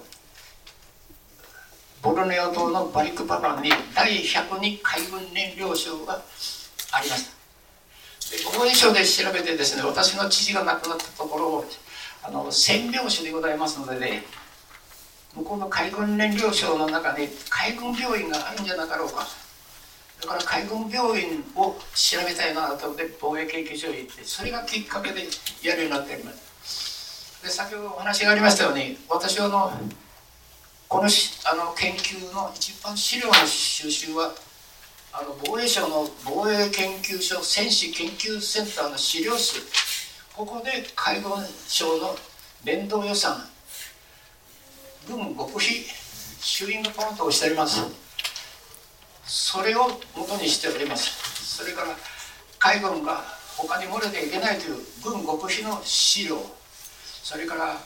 [2.03, 6.23] ボルネオ島のバリクパパンに第102海軍燃料省が
[6.93, 7.37] ありました。
[8.31, 11.65] で防衛省で調べてですね私の父が亡くなったところを
[12.27, 14.25] あの占領市でございますのでね
[15.37, 19.25] 向こうの海軍燃料省の中に海軍病院があるんじゃなかろうか。
[20.23, 25.25] だから海軍病院を調べたいなと思って防衛研究所へ行ってそれがきっかけで
[25.63, 27.45] やるようになっております。
[27.45, 29.73] で先ほどお話がありましたように私はあの
[30.89, 34.35] このあの研究の一番資料の収集は
[35.13, 39.61] あの防衛省の防衛研究所戦士研究センターの資料室
[40.37, 41.33] ここで海軍
[41.67, 42.15] 省の
[42.63, 43.43] 連動予算。
[45.09, 45.87] 軍極秘
[46.39, 47.81] シューイングポイントをしております。
[49.25, 51.57] それを元にしております。
[51.57, 51.97] それから
[52.59, 53.25] 海軍が
[53.57, 56.37] 他に漏れていけないという軍極秘の資料。
[57.23, 57.79] それから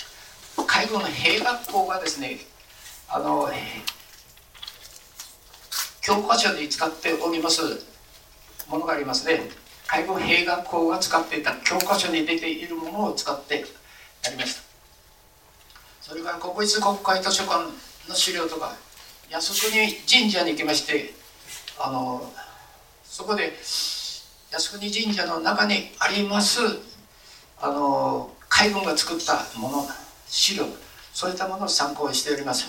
[0.67, 2.39] 海軍の兵学校がですね
[3.09, 3.49] あの
[6.03, 7.63] 教科書に使っております
[8.69, 9.60] ものがありますね。
[9.91, 13.65] 海軍兵学校が使っていた教科書に出ているものを使って
[14.25, 14.63] やりました。
[16.01, 17.65] それから国立国会図書館
[18.09, 18.77] の資料とか
[19.31, 21.13] 靖国神社に行きまして
[21.77, 22.33] あの
[23.03, 23.53] そこで
[24.53, 26.61] 靖国神社の中にあります
[27.61, 29.89] あの海軍が作ったもの
[30.29, 30.67] 資料
[31.13, 32.67] そういったものを参考にしております。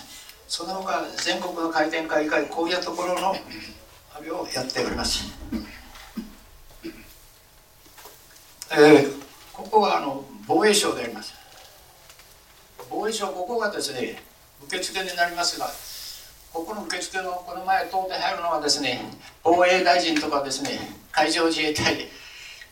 [0.48, 3.36] その他全国の回転会会こういったところの
[4.16, 5.24] 旅をやっております、
[8.74, 11.34] えー、ここはあの防衛省であります。
[12.90, 14.22] 防衛省ここがですね
[14.66, 15.68] 受付になりますが
[16.54, 19.04] ここの受付のこの前通って入るのはですね
[19.44, 20.80] 防衛大臣とかですね
[21.12, 22.08] 海上自衛隊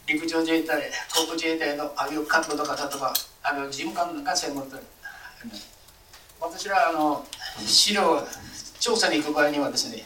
[0.08, 4.78] 陸上自衛隊航空自衛隊のああいう幹部の方とかあの事務官が専門と
[6.40, 7.26] 私らあの
[7.66, 8.26] 資料
[8.80, 10.06] 調査に行く場合にはですね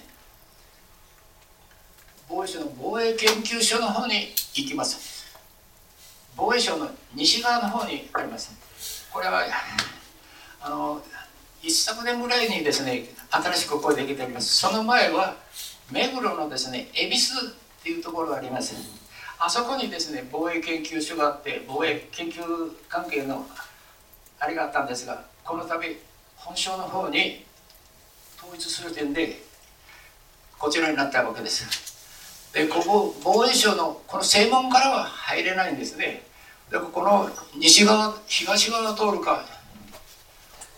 [2.27, 5.12] 防衛省の防衛研究所の方に行きます。
[6.36, 8.52] 防衛省の西側の方にあります。
[9.12, 9.43] これは
[10.62, 11.02] あの
[11.62, 14.58] 一昨年ぐらいにですね新しくここできております。
[14.58, 15.36] その前は
[15.91, 17.34] 目黒のですね恵比寿
[17.82, 18.76] っていうところがあります。
[19.39, 22.41] あそこにですね防衛研究所があって防衛研究
[22.89, 23.46] 関係の
[24.39, 26.02] あれがあったんですがこの度
[26.36, 27.46] 本省の方に
[28.38, 29.41] 統一する点で
[30.58, 31.92] こちらになったわけです。
[32.54, 36.22] でここ防衛省のこの正門からは入れないんですね。
[36.70, 39.44] でこの西側東側通るか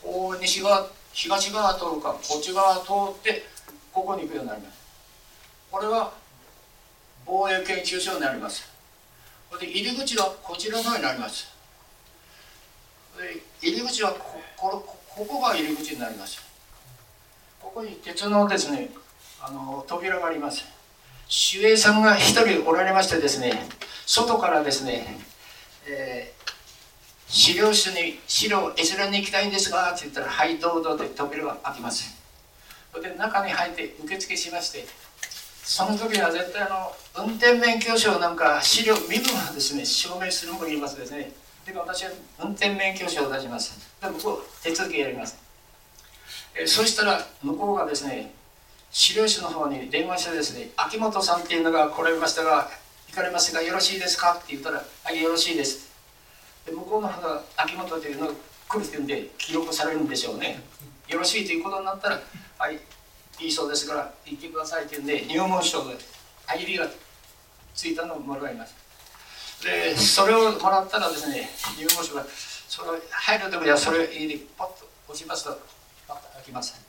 [0.02, 3.44] こう西側東側通るかこっち側通って
[3.92, 4.78] ここに行くようになります。
[5.70, 6.14] これは
[7.26, 8.74] 防衛研究所になります。
[9.60, 11.54] で入り口はこちらの方になります。
[13.62, 16.42] 入り口はここここが入り口になります。
[17.62, 18.92] ここに鉄のですね
[19.42, 20.75] あの扉があります。
[21.28, 23.54] 守衛さんが一人おられましてですね
[24.06, 25.18] 外からですね、
[25.88, 26.52] えー、
[27.28, 32.16] 資料室に資料閲覧に行きたいんですがって言ったら「はいどうぞ」って扉が開きます。
[33.02, 34.88] で中に入って受付しまして
[35.64, 41.32] その時は絶対あの運転免許証なんか資料身分をですね証明するも言いますですね。
[41.66, 43.74] で私は運転免許証を出します。
[44.00, 45.36] で向こう手続きやります。
[46.54, 48.32] えそしたら向こうがですね
[48.98, 52.70] 資料室の方に電話してですね秋元さんっていうのが来られましたが
[53.10, 54.36] 行かれますがよろしいですか？
[54.36, 55.92] って言ったらはいよろしいです。
[56.66, 58.34] で向こうの方が秋元というのが
[58.70, 60.62] 来るっていうんで記録されるんでしょうね。
[61.10, 62.22] よろしいということになったら
[62.58, 62.80] はい
[63.42, 65.98] いいそうですから行ってくださいっていうんで入門書で
[66.46, 66.88] 入りが
[67.74, 68.74] ついたのをもらいます。
[69.62, 72.26] でそれをもらったらですね入門書が
[72.70, 75.60] それ入る時にはそれを入れパッと押しますと
[76.08, 76.85] パッと開きます。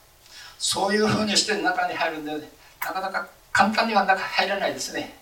[0.57, 5.15] そういうふうにして中に入るんでなかなか簡単には中入らないですね。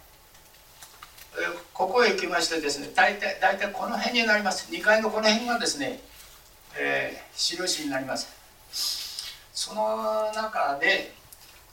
[1.74, 4.72] ここへ行きましてですね大体大体この辺になります。
[4.72, 6.00] 2階のこの辺がですね、
[6.78, 8.28] えー、資料室になります。
[9.54, 11.14] その中で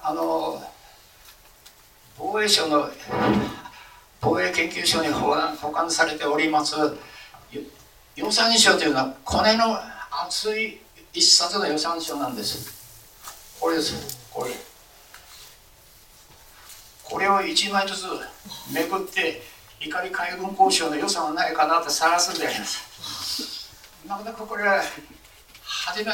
[0.01, 0.62] あの
[2.18, 2.90] 防衛省の
[4.20, 6.77] 防衛研究所に保管保管されております
[8.14, 9.77] 予算書というのはコネの
[10.25, 10.81] 厚い
[11.12, 12.82] 一冊の予算書なんです。
[13.62, 14.51] これですこれ。
[17.05, 18.07] これを1枚ずつ
[18.75, 19.40] めくって
[19.81, 23.70] 怒り海軍交渉の予算はないかなって探すんであります。
[24.05, 24.83] なかなかこれは
[25.62, 26.11] 初め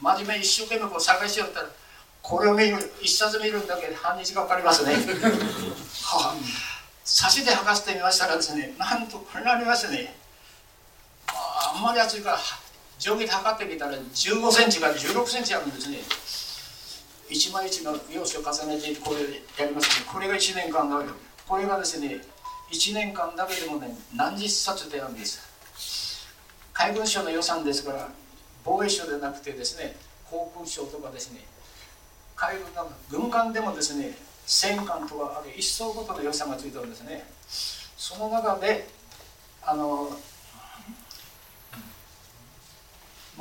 [0.00, 1.68] 真面目一生懸命こう探しよったら
[2.20, 4.94] これを見る一冊見るだけで半日がかかりますね。
[4.94, 6.36] はあ。
[7.04, 10.16] 差しで剥がしてみましたらですねなんとこれになりますね
[11.28, 12.38] あんまり厚いから
[12.98, 15.98] 定規で測ってみたら15センチから16センチあるんですね。
[17.32, 19.20] 一枚一枚用紙を重ねてこれ
[19.64, 20.06] やりますね。
[20.12, 21.10] これが1年間だけ
[21.48, 22.20] これがですね
[22.70, 25.40] 1年間だけでもね何十冊であるんです。
[26.74, 28.08] 海軍省の予算ですから
[28.64, 29.96] 防衛省でなくてですね
[30.30, 31.40] 航空省とかですね
[32.36, 37.24] 海軍の軍艦でもですね戦艦とかある一層ごとの予算がついてるんですね。
[37.96, 38.88] その中で
[39.64, 40.10] あの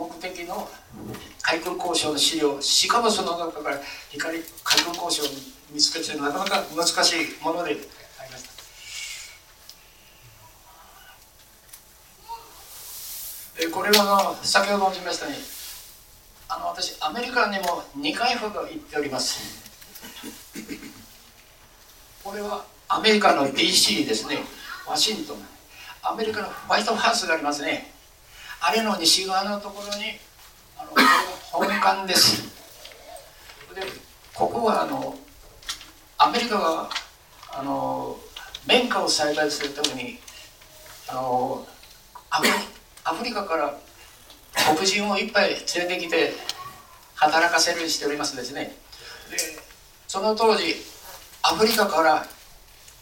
[0.01, 0.67] 目的の
[1.43, 5.27] 海軍交渉の資料しかもその中から光海軍交渉を
[5.71, 8.51] 見つけてなかなか難しいものでありました。
[13.69, 15.39] これは先ほど申しましたように
[16.49, 19.39] あの私アメリカにも2回ほど行っております。
[22.23, 24.39] これはアメリカの DC ですね。
[24.87, 25.37] ワシントン。
[26.01, 27.90] アメリカのホワイトハウスがありますね。
[28.63, 30.19] あれの西側のところに
[30.77, 32.43] あのこれ本館です。
[33.73, 33.81] で
[34.33, 35.17] ここはあの
[36.19, 36.89] アメリカが
[37.53, 38.19] あの
[38.67, 40.19] 綿花を栽培するために
[41.07, 41.65] あの
[43.03, 43.77] アフリカから
[44.75, 46.33] 黒人をいっぱい連れてきて
[47.15, 48.75] 働かせるようにしておりますですね。
[49.31, 49.37] で
[50.07, 50.75] その当時
[51.41, 52.27] アフリカから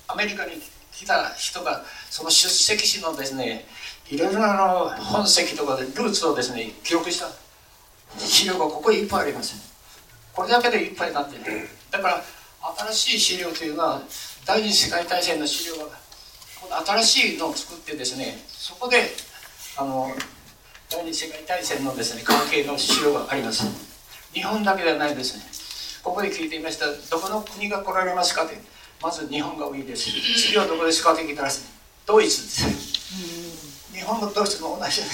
[0.08, 0.54] アメリカに
[0.94, 3.66] 来た人がその出席地のですね
[4.10, 7.28] いろいろなの本籍とかでルーツをですね記録した。
[8.18, 9.54] 資料がここいっぱいあります
[10.34, 11.70] これだけでいっぱいになってる。
[11.92, 12.24] だから
[12.92, 14.02] 新しい資料というのは
[14.46, 15.90] 第二次世界大戦の資料が
[16.86, 19.12] 新しいのを作ってですねそこで
[19.78, 20.12] あの
[20.90, 23.66] 第二次世界大戦のですね関係の資料があります。
[24.34, 25.44] 日本だけではないですね。
[26.04, 26.86] ここで聞いていました。
[26.88, 28.58] どこの国が来られますかって。
[29.02, 30.10] まず日本が多いです。
[30.36, 31.50] 次はどこですかって聞いたら
[32.06, 32.89] ドイツです。
[34.00, 35.08] 日本もドイツも同じで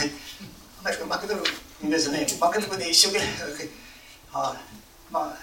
[0.83, 1.41] 同じく負けてる
[1.87, 2.19] んですね。
[2.19, 3.25] 負けてるで一生懸命
[4.31, 4.55] は
[5.11, 5.37] まあ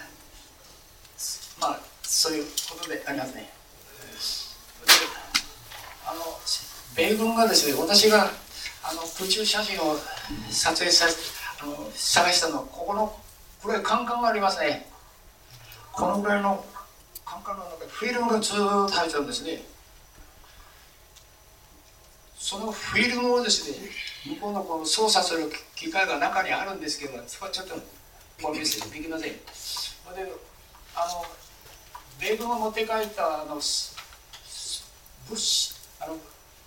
[1.60, 3.52] まあそういうことでありますね。
[6.06, 6.20] あの
[6.94, 8.30] 米軍がですね私が
[8.84, 9.96] あの空中写真を
[10.50, 11.06] 撮影さ
[11.60, 13.18] あの探したのここの
[13.60, 14.86] これカンカンがありますね。
[15.92, 16.64] このぐらいの
[17.24, 19.62] カンカンの中にフィルムがずっと入ってるんですね。
[22.42, 23.88] そのフィルムをですね
[24.26, 27.74] 向こうのこの操作する機械が中にあるんですけどそこはちょっと
[28.42, 29.38] お見せできませんで
[30.96, 31.24] あの
[32.20, 33.60] 米軍が持って帰ったあの物
[35.36, 36.16] 資あの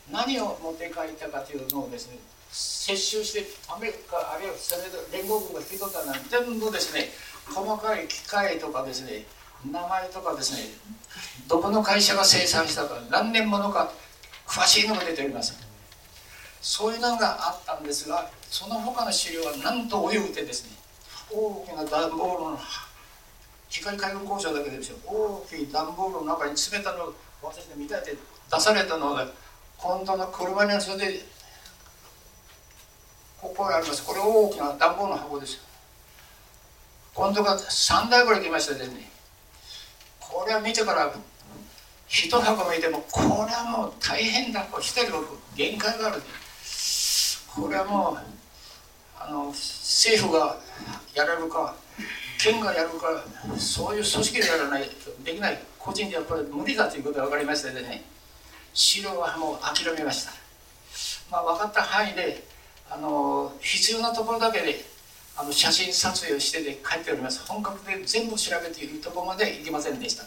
[0.09, 2.19] 何を持って帰ったかというのをですね
[2.49, 7.09] 接収してアメリカあるいはそれぞれ連合軍が引き取ったのは全部ですね
[7.53, 9.25] 細かい機械とかですね
[9.69, 10.69] 名前とかですね
[11.49, 13.91] どこの会社が生産したか何年ものか
[14.47, 15.64] 詳しいのが出ております。
[16.65, 20.71] そういうのがあったんですがその他の資料はなんと泳ぐてですね
[21.31, 22.59] 大きな段ボールの
[23.69, 27.13] 光海軍工場だけですよ大きい段ボールの中に詰めたのを
[27.43, 28.15] 私で見たいて
[28.51, 29.27] 出されたのが
[29.77, 31.19] 今度の車にそれで
[33.39, 34.03] ここにあります。
[34.03, 35.59] これ大きな段ボールの箱です
[37.13, 39.07] 今度が3台ぐらい来ましたですね。
[40.19, 41.13] これは見てから
[42.07, 44.65] 一箱見てもこれはもう大変だ。
[44.79, 45.19] 一人が
[45.55, 46.23] 限界がある
[47.55, 48.17] これはもう
[49.17, 50.57] あの政府が
[51.15, 51.75] やれるか
[52.37, 53.23] 県がやるか
[53.57, 58.03] そういう組織でやらないとできない個人ではこれ無理だということが分かりましたでね
[58.73, 60.31] 資料はもう諦めました、
[61.31, 62.43] まあ、分かった範囲で
[62.89, 64.95] あの必要なところだけで
[65.37, 67.45] あの写真撮影をしてで帰っております。
[67.45, 70.23] 本格で全部調べているところまで行きませんでした。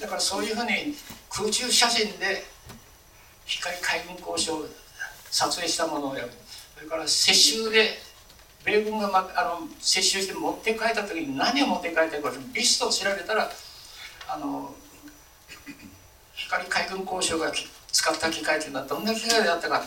[0.00, 0.96] だからそういうふうに
[1.30, 2.42] 空中写真で
[3.46, 4.66] 光海軍交渉
[5.30, 6.30] 撮影したものをやる。
[6.84, 7.98] れから撤収で
[8.64, 13.50] 米軍が、ま、あの撤収して持って帰った時に何を持って帰ったかリストを調べたら
[14.28, 14.74] あの
[16.34, 17.52] 光海軍交渉が
[17.92, 19.82] 使った機械というのはどんな機械であったか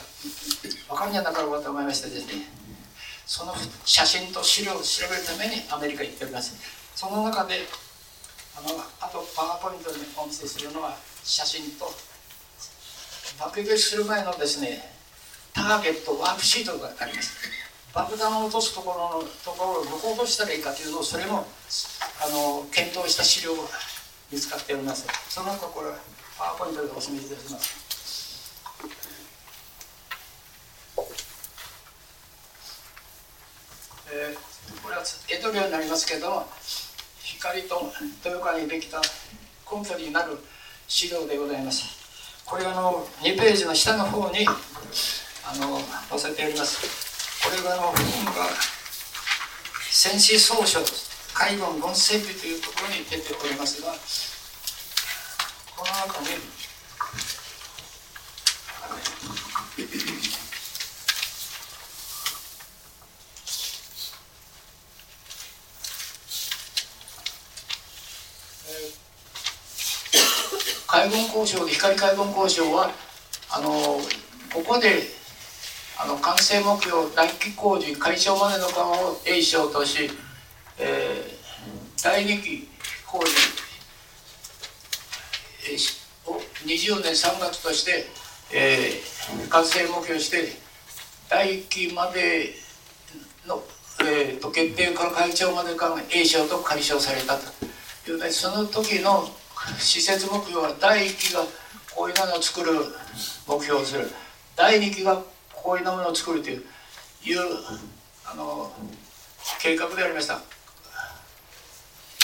[0.90, 2.46] 分かるんじゃなかろうかと思いましてですね
[3.26, 6.56] その写真と資料を調べるためにアメリカ行っております
[6.96, 7.56] その中で
[8.58, 8.70] あの
[9.02, 11.92] あとパワーポイントでお見せするのは写真と
[13.40, 14.97] 爆撃する前のですね
[15.58, 17.36] ターゲットワークシートがあります。
[17.92, 21.48] 爆弾を落とすところのところをどこ落としたらいいかというのをそれも
[22.22, 23.62] あの検討した資料が
[24.32, 25.08] 見つかっております。
[25.30, 25.88] その他これ
[26.38, 27.88] パワーポイントでお示しいたします。
[34.12, 36.48] えー、これは江戸領になりますけども
[37.24, 37.92] 光と
[38.24, 39.02] 豊川にできた
[39.72, 40.38] 根拠になる
[40.88, 41.84] 資料でございます。
[42.46, 44.46] これあの2ページの下の方に
[45.50, 45.80] あの
[46.10, 47.08] 載せております。
[47.42, 47.96] これがあの本
[48.36, 48.50] が
[49.90, 50.80] 戦士総書
[51.34, 53.94] 海軍軍整備というところに出ておりますが
[55.78, 56.36] この中に
[70.88, 72.92] 海軍交渉光海軍交渉は
[73.52, 73.72] あの
[74.54, 75.17] ここで
[76.00, 80.12] あの完成目標大規工事解消までの間を A 賞とし、
[80.78, 82.68] えー、第2期
[83.08, 83.32] 工事、
[85.72, 88.06] えー、を20年3月として、
[88.54, 90.50] えー、完成目標して
[91.32, 92.54] 第1期まで
[93.48, 93.64] の、
[94.02, 99.28] えーと、決定から会長まで間 A 賞と解消されたというねその時の
[99.80, 101.42] 施設目標は第1期が
[101.96, 102.74] こういうものを作る
[103.48, 104.08] 目標をする。
[104.56, 105.22] 第2期が
[105.68, 106.64] こういうものを作るという
[107.26, 107.40] いう
[108.26, 108.72] あの
[109.62, 110.40] 計画でありました。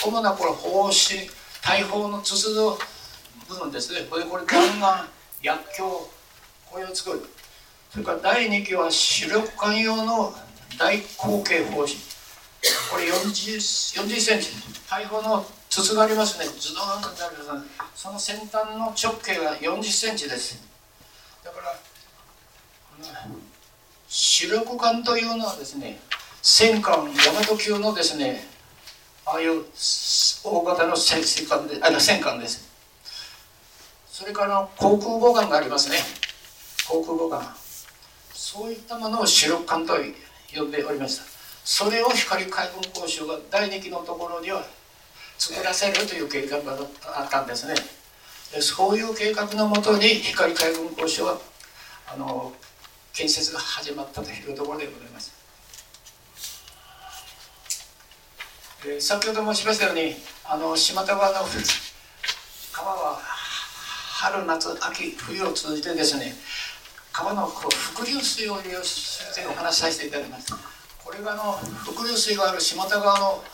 [0.02, 1.28] 主なこれ方針
[1.62, 2.78] 大砲の筒の
[3.46, 4.06] 部分ですね。
[4.08, 5.06] これこれ弾丸
[5.42, 5.84] 薬莢
[6.70, 7.20] これを作る。
[7.90, 10.32] それから第2期は主力艦用の
[10.78, 11.96] 大口径方針
[12.90, 14.48] これ 40, 40センチ。
[14.88, 16.46] 大砲の筒がありますね。
[16.46, 20.66] ズドンとありますその先端の直径が40センチです。
[21.44, 21.83] だから
[24.08, 25.98] 主力艦というのはですね
[26.42, 28.46] 戦艦大和級のですね
[29.26, 29.64] ああいう
[30.44, 32.68] 大型の戦艦であの戦艦です。
[34.06, 35.96] それから航空母艦がありますね。
[36.86, 37.54] 航空母艦。
[38.32, 39.94] そういったものを主力艦と
[40.54, 41.24] 呼んでおりました。
[41.64, 44.64] それを光海軍交渉が第2期のところには
[45.38, 47.74] 作らせるという計画があったんですね。
[48.52, 51.38] でそういう計画のもとに光海軍交渉は
[52.06, 52.52] あの
[53.14, 55.32] 建設が始まったというところでございます。
[58.84, 61.46] で先ほど申しましたようにあの島田川の
[62.72, 66.34] 川は春夏秋冬を通じてですね
[67.12, 70.52] 川のこう伏流水を利用してお話しさせていただきます。
[71.02, 71.52] これがあの
[71.84, 73.44] 伏流水がある下田川の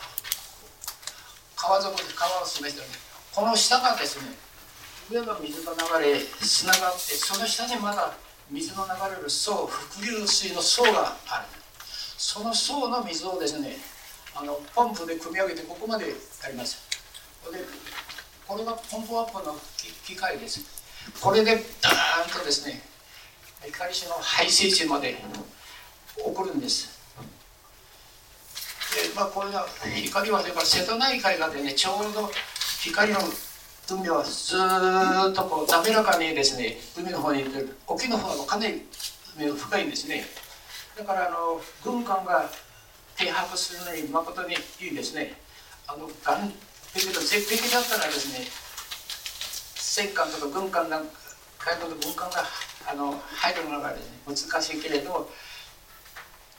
[1.54, 3.00] 川底で川を示しております。
[3.34, 4.34] この下がですね
[5.10, 8.14] 上が水が流れつながってその下にまだ
[8.50, 11.60] 水の流れる層伏流水の層がある。
[12.18, 13.76] その層の水をですね
[14.34, 16.78] あのポンプで組み上げてここまでやります。
[17.52, 17.58] で
[18.46, 19.56] これがポンプアップの
[20.04, 20.60] 機械です。
[21.20, 22.82] これでダーンとですね
[23.64, 25.16] 光市の排水地まで
[26.18, 26.98] 送るんです。
[28.90, 29.64] でまあこれが
[30.04, 32.30] 光はだから瀬戸内海がでねちょうど
[32.82, 33.20] 光の
[33.92, 38.82] 海はずっとこう滑らかにですね海の方に行ってる沖の方がかなり
[39.36, 40.24] 海が深いんですね。
[40.96, 42.48] だからあの軍艦が
[43.16, 45.34] 停泊するのに誠にいいですね。
[45.88, 48.46] あの岸壁の絶壁だったらですね
[49.74, 51.04] 戦艦とか軍艦なん
[51.58, 52.44] 海軍の軍艦が
[52.88, 55.28] あの入るのがですね難しいけれど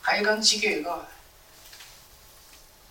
[0.01, 1.07] 海岸地形が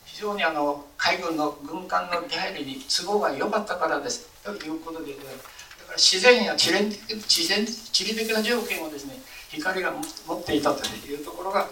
[0.06, 4.29] 非常にあの海軍の軍艦の出入りに都合が良かったからです。
[4.42, 5.30] ということでだか
[5.90, 6.90] ら自然や地理
[7.26, 9.14] 地然地理的な条件をですね
[9.50, 9.92] 光が
[10.26, 11.68] 持っていたというところが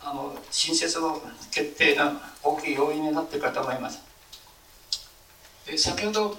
[0.00, 1.20] あの新設の
[1.50, 4.02] 決定な大きい要因になっているかと思います。
[5.66, 6.36] で先ほど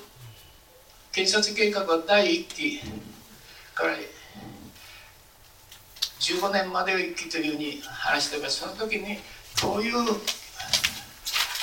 [1.12, 2.82] 建設計画は第1期
[3.74, 3.96] から
[6.20, 9.18] 15年までを1期というふうに話しておりますその時に
[9.62, 9.94] どういう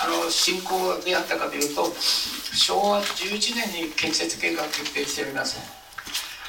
[0.03, 1.84] あの進行であったかというと
[2.55, 5.59] 昭和11年に建設計画決定しております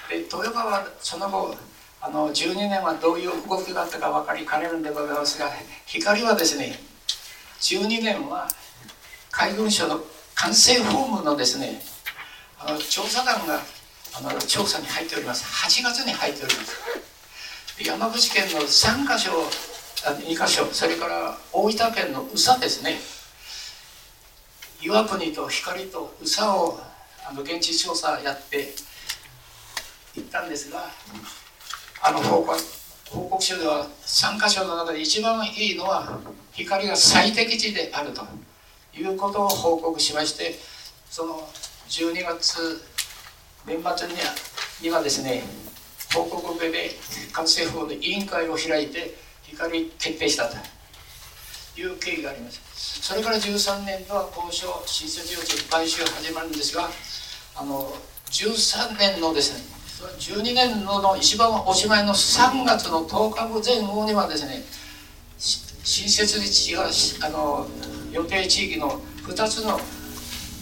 [0.10, 1.56] で豊川はその後
[2.02, 5.50] あの12年はどういう動きがあったか分かりかねるんでございますが
[5.86, 6.80] 光はですね
[7.62, 8.48] 12年は
[9.32, 10.02] 海軍省の
[10.36, 11.82] 管制法務のですね
[12.60, 13.60] あの調査団が
[14.16, 15.44] あの調査に入っております。
[15.44, 16.76] 8月に入っております。
[17.84, 19.32] 山口県の3か所
[20.06, 23.00] 2か所それから大分県の宇佐ですね。
[24.84, 26.78] 岩国と光と宇佐を
[27.26, 28.74] あの現地調査やって
[30.14, 30.90] 行ったんですが
[32.04, 32.60] あの報告
[33.10, 36.20] 報告書では3か所の中で一番いいのは
[36.52, 38.24] 光が最適値であると
[38.94, 40.56] いうことを報告しまして
[41.10, 41.48] その
[41.88, 42.82] 12月
[43.66, 44.36] 年末には
[44.82, 45.44] にはですね
[46.14, 46.90] 報告受けで
[47.32, 50.58] 管制法で委員会を開いて光決定したと
[51.80, 52.73] いう経緯があります。
[52.84, 56.90] それから13年度は交渉新設用地買収始まるんですが
[57.56, 57.94] あの
[58.30, 59.64] 13年のですね
[60.20, 64.64] 12年度の一番おしまいの3月の10日後前後にはですね
[65.38, 66.90] 新設地が
[67.26, 67.68] あの
[68.12, 69.80] 予定地域の2つの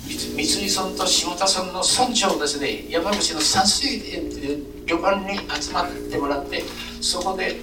[0.06, 4.00] 三井村と下田村の村長ですね山口の山水
[4.86, 6.62] 旅館に集まってもらって
[7.02, 7.62] そこで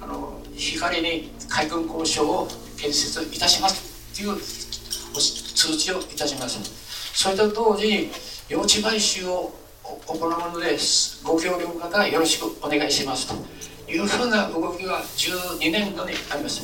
[0.00, 3.87] あの光に海軍交渉を建設いたします。
[4.22, 6.58] いう通知をいたします。
[7.14, 8.10] それと同時に
[8.48, 9.52] 用地買収を
[10.06, 10.78] 行うので
[11.24, 13.34] ご協力方よろしくお願いしますと
[13.90, 16.62] いうふうな動きが12年度にあります。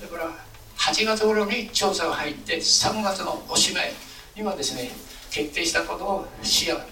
[0.00, 0.30] だから
[0.76, 3.92] 8月頃に調査が入って3月のおしまい
[4.36, 4.90] にはですね
[5.30, 6.86] 決定したことを市や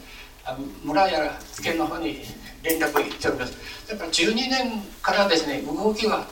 [0.83, 2.23] 村やら県の方に
[2.63, 3.53] 連絡を言っております。
[3.89, 6.27] だから12年からですね動きは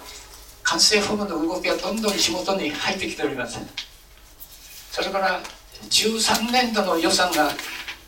[0.68, 3.60] 完成フォームの動きがどんどん仕事に入ってきております。
[4.90, 5.40] それから
[5.88, 7.50] 13年度の予算が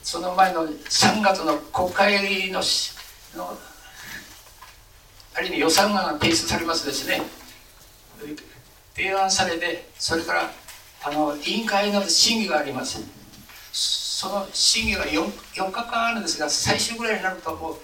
[0.02, 2.60] その前の3月の国会の
[3.36, 3.58] の
[5.34, 7.22] ある意味予算案が提出されますですね。
[8.96, 10.50] 提案されてそれから
[11.04, 13.00] あの委員会の審議があります。
[13.72, 17.78] その審議が 4, 4日間あるんですが最終ぐらいになるともう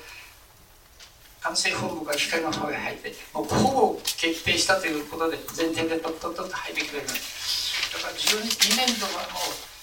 [1.44, 9.74] 完成本部が光の方へ入ってもうほぼ決定したということで前提でとっとっとと入ってきておりますだから12年度はもう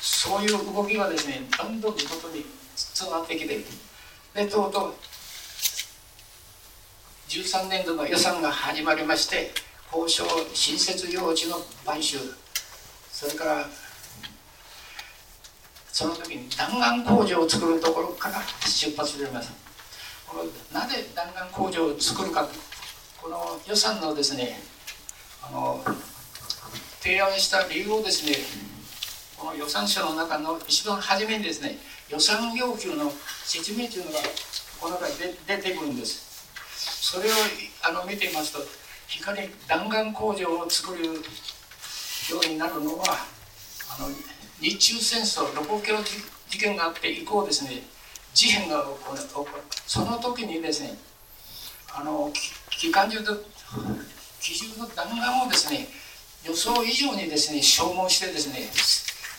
[0.00, 2.46] そういう動きがですねどんどん地元に
[2.98, 3.58] 伝わってきて
[4.34, 4.94] でとうとう
[7.28, 9.52] 13年度の予算が始まりまして
[9.92, 10.24] 交渉
[10.54, 12.16] 新設用地の買収
[13.10, 13.66] それから
[15.92, 19.63] その時に弾丸工場を作るところから出発しております。
[20.72, 22.48] なぜ弾丸工場を作るか
[23.22, 24.58] この予算のですね
[25.42, 25.82] あの
[27.00, 28.36] 提案した理由をですね
[29.36, 31.78] この予算書の中の一番初めにですね
[32.10, 33.12] 予算要求の
[33.44, 34.18] 説明というのが
[34.80, 35.14] この中に
[35.46, 36.24] 出てくるんです。
[36.76, 37.32] それを
[37.82, 38.58] あの見てみますと
[39.06, 41.12] 光弾丸工場を作るよ
[42.42, 43.04] うになるのは
[43.98, 44.08] あの
[44.60, 45.94] 日中戦争ロボ教
[46.48, 47.82] 事件があって以降ですね
[48.34, 49.20] 事変が起こる
[49.86, 50.98] その時にですね
[51.96, 52.30] あの
[52.70, 53.34] 機関銃と
[54.40, 55.88] 機銃の弾丸をですね
[56.46, 58.68] 予想以上にですね消耗してですね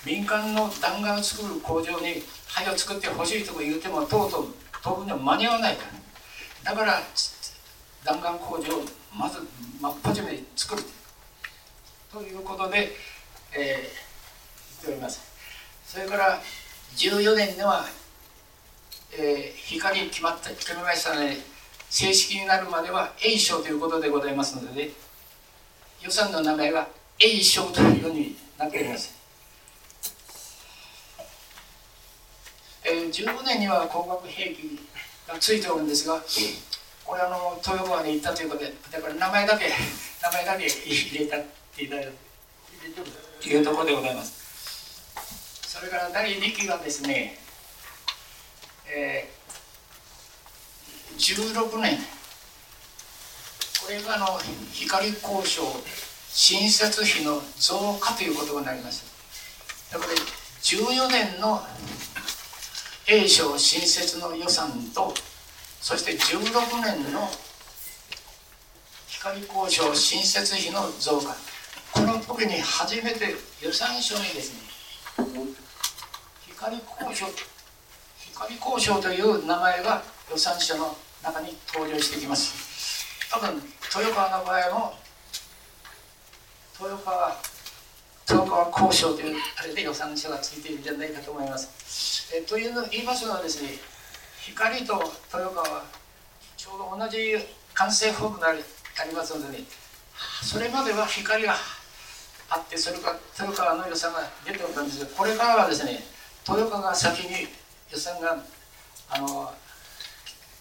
[0.05, 4.47] 民間の弾丸を作る工場に灰を作ってほしいとか言うてもとうとう
[4.81, 5.83] 当分には間に合わないか
[6.65, 7.01] らだから
[8.03, 8.81] 弾丸工場を
[9.17, 9.39] まず
[9.81, 10.83] 真っ初めに作る。
[12.11, 12.91] ということで、
[13.51, 13.69] えー、言
[14.79, 15.21] っております。
[15.85, 16.39] それから
[16.95, 17.85] 14年では、
[19.17, 21.37] えー、光決まった決めましたので
[21.89, 24.89] 正式になるまでは A 賞ということでございますので、ね、
[26.03, 26.87] 予算の名前が
[27.19, 29.15] A 賞というようになっております、
[32.83, 34.79] えー、15年には高額兵器
[35.27, 36.21] がついておるんですが
[37.05, 39.65] これあの豊川に行ったということでだから名前だけ
[40.21, 41.43] 名前だけ入れたっ
[41.75, 42.11] ていただい
[43.41, 45.13] というところでございます。
[45.67, 47.37] それから第2期がですね、
[48.97, 51.97] えー、16年。
[53.83, 54.25] これがあの
[54.71, 55.61] 光交渉
[56.29, 59.03] 新設費の増加ということになります。
[59.91, 60.11] だから
[60.61, 61.61] 14年の
[63.07, 65.13] A 省新設の予算と
[65.81, 67.29] そして16年の
[69.07, 71.35] 光交渉新設費の増加。
[71.91, 74.59] この時に初めて予算書にですね
[76.47, 77.25] 光交渉
[78.35, 83.29] 光交渉という名前が予算書の中に登場してきます。
[83.31, 84.93] 多分豊川の場合も
[86.81, 87.37] 豊川
[88.27, 92.35] 豊川交渉というあれで予算書がついているんじゃないかと思います。
[92.35, 93.69] えというの言いますのはですね
[94.41, 94.93] 光と
[95.33, 95.85] 豊川は
[96.57, 97.35] ちょうど同じ
[97.73, 99.63] 完成フォームがありますので、ね、
[100.43, 101.55] それまでは光が
[102.49, 106.03] あってそれから豊川の予算が出ておったんですがこれからはですね
[106.47, 107.47] 豊川が先に
[107.91, 108.37] 予算が
[109.09, 109.53] あの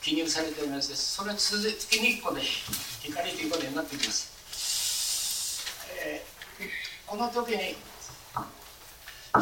[0.02, 5.66] 記入されておりましてそれ続きにこで光ということになってきます、
[6.04, 6.66] えー、
[7.06, 7.76] この時に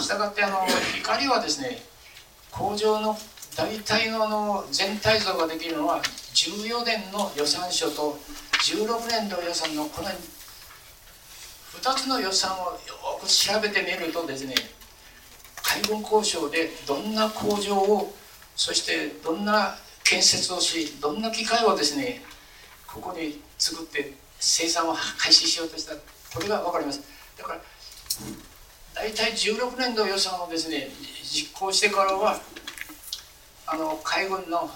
[0.00, 1.82] したがってあの光はですね
[2.50, 3.16] 工場の
[3.56, 8.16] 大体のあの全体像ができるのは14年の予算書と
[8.64, 12.78] 16年度予算のこの2つの予算をよ
[13.20, 14.54] く調べてみるとですね
[15.72, 18.12] 海軍交渉でどんな工場を
[18.54, 22.20] そしてどんな建設をしどんな機械をですね
[22.86, 27.00] ここに作って生産を開始しようとしたこれが分かります。
[27.38, 27.60] だから
[28.94, 30.90] 大体16年度予算をですね
[31.22, 32.38] 実行してからは
[33.66, 34.68] あの海軍の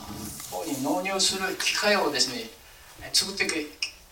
[0.51, 2.49] 方に納入する機械をですね
[3.13, 3.45] 作って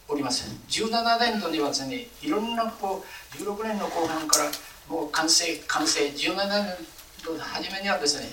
[0.07, 0.45] おります。
[0.69, 4.51] 17年度にはですねいろんなこう16年の後半から
[4.89, 8.29] もう完成完成17年の初めにはですね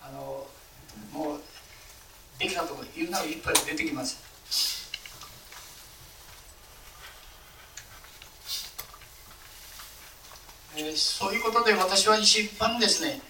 [0.00, 0.46] あの
[1.12, 1.40] もう
[2.38, 4.28] できたというのがいっぱい出てきます。
[10.76, 13.20] えー、そういうことで私は一般ですね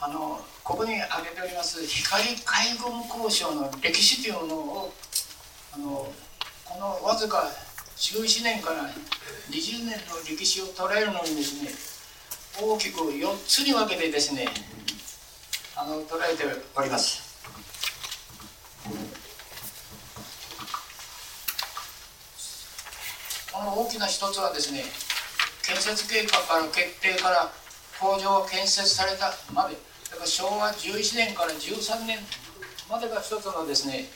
[0.00, 4.92] あのここに挙げております光海軍交渉の歴史というのを
[5.74, 6.12] あの
[6.64, 7.50] このわずか
[7.96, 8.90] 11年から
[9.50, 11.70] 20年の歴史を捉えるのにですね
[12.60, 14.46] 大きく4つに分けてですね
[15.76, 16.44] あの捉えて
[16.76, 17.32] おります
[23.52, 24.84] この大きな一つはですね
[25.62, 27.50] 建設計画から決定から
[28.00, 29.76] 工場が建設されたまで
[30.10, 32.18] だから昭和11年から13年
[32.90, 34.06] までが一つのですね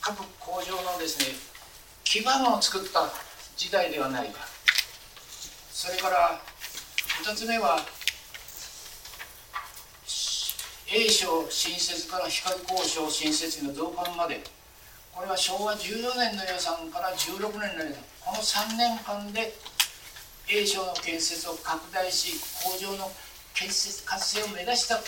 [0.00, 1.34] 各工場のですね
[2.04, 3.25] 基盤を作った
[3.56, 4.40] 時代ではないか。
[5.72, 6.40] それから
[7.24, 7.80] 2つ目は
[10.88, 14.40] A 省新設から光交渉新設の増刊まで
[15.12, 19.52] これは昭和14年の予算から16年の予算この3年間で
[20.48, 23.10] A 省の建設を拡大し工場の
[23.54, 25.00] 建設活性を目指した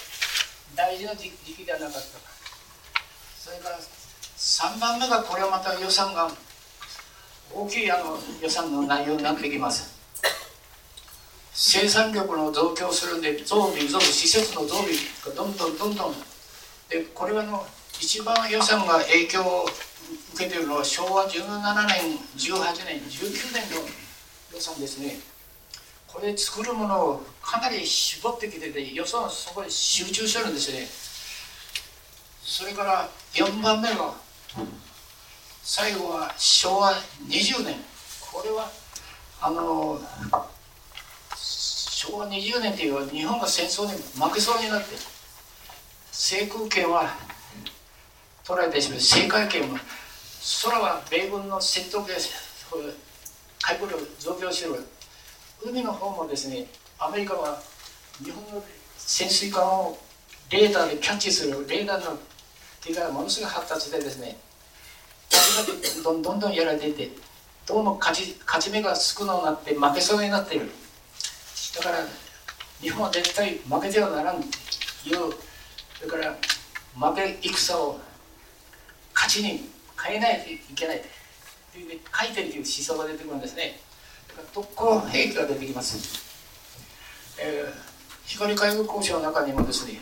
[0.74, 2.04] 大事な時期ではなかったか。
[3.38, 6.30] それから3番目がこれはまた予算が
[7.54, 9.96] 大きいあの予算の内容になってきます。
[11.52, 14.92] 生産力の増強するんで増備増施設の増備
[15.26, 16.14] がどんどんどんどん。
[16.88, 17.66] でこれはの
[18.00, 19.66] 一番予算が影響を
[20.34, 21.40] 受けているのは昭和17
[21.86, 23.82] 年18年19年の
[24.54, 25.18] 予算ですね。
[26.06, 30.86] これ作るものをかなり絞ってきてて予算そこに集中してるんですね。
[32.42, 34.14] それから4番目は
[35.62, 36.92] 最後は昭和
[37.28, 37.76] 20年。
[38.32, 38.70] これは
[39.40, 40.00] あの
[41.36, 44.94] 昭和20年っていうのは日本が戦争に負けそうになって
[46.12, 47.10] 制空権は
[48.44, 49.00] 取られてしまう。
[49.00, 49.78] 制海権は
[50.64, 52.14] 空は米軍の戦闘機で
[53.60, 54.86] 海軍力増強してる。
[55.64, 56.66] 海の方もですね
[56.98, 57.60] アメリカは
[58.22, 58.62] 日本の
[58.96, 59.98] 潜水艦を
[60.50, 62.18] レーダーでキャッチするレーダーの
[62.80, 64.36] 手がものすごい発達してですね
[66.02, 67.10] どんどんどんやられていて
[67.66, 70.70] どうも勝ち勝ち目が少なくなって負けそうになっている。
[71.76, 71.98] だから
[72.80, 74.48] 日本は絶対負けてはならんとい
[75.14, 75.34] う。
[76.00, 76.34] だから
[76.94, 78.00] 負け戦を
[79.14, 79.68] 勝ちに
[80.02, 81.02] 変えないといけない。
[81.72, 83.78] という書いてるという思想が出てくるんですね。
[84.28, 85.98] だから特攻兵器が出てきます、
[87.40, 87.72] えー、
[88.26, 90.00] 光海軍交渉の中にもですね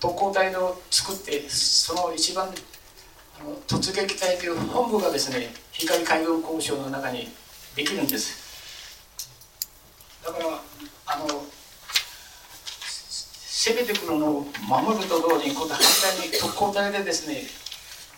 [0.00, 2.48] 特攻隊を作ってその一番
[3.66, 7.28] 突撃隊という本部がですね光海軍交渉の中に
[7.76, 8.42] できるんです。
[10.24, 10.44] だから
[11.06, 11.26] あの
[13.66, 15.78] 攻めてくるのを守ると同時に今度反
[16.18, 17.42] 対に特攻隊でですね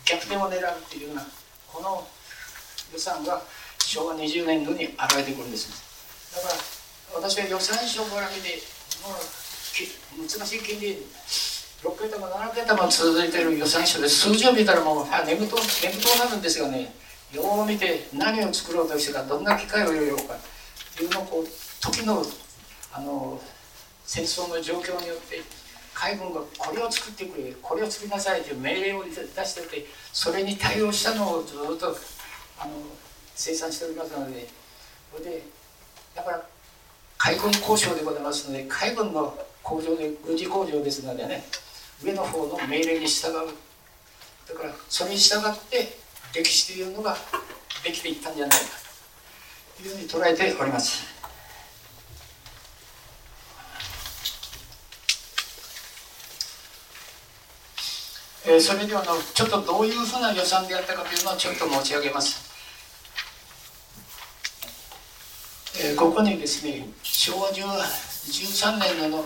[0.05, 1.25] 逆転を狙うっていうような
[1.67, 2.07] この
[2.93, 3.41] 予算が
[3.79, 5.69] 昭和20年度に現れてくるんです。
[6.35, 6.53] だから
[7.15, 8.61] 私は予算書から見て
[9.03, 10.97] もう難しい金利
[11.83, 16.93] 6桁も7桁も続いている予算書で数字を見たらもうあ眠と眠となるんですがね。
[17.31, 20.35] よう見て何を作ろうとしてかどんな機会を入れようか。
[20.35, 21.47] っていうのをこう
[21.81, 22.23] 時の
[22.93, 23.39] あの
[24.05, 25.41] 戦争の状況によって
[25.93, 31.95] 海軍がこれを作ってくれこれを作りなさいという命令を出しててそれに対応したのをずっと
[32.59, 32.71] あの
[33.35, 34.47] 生産しておりますので。
[35.17, 35.43] それで
[36.15, 36.41] だから
[37.17, 41.43] 海軍交渉でございますので海軍の工場で軍事工場ですのでね。
[42.03, 43.67] 上の方の命令に従う
[44.47, 45.97] だからそれに従って
[46.33, 47.17] 歴史というのが
[47.83, 48.65] できていったんじゃないか
[49.77, 51.17] というふうに捉えております。
[58.49, 62.47] えそれではのちょっとどういうふうな予算であったかというのをちょっと申し上げます。
[65.83, 69.25] えここにですね昭和13年の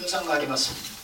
[0.00, 0.95] 予算があります。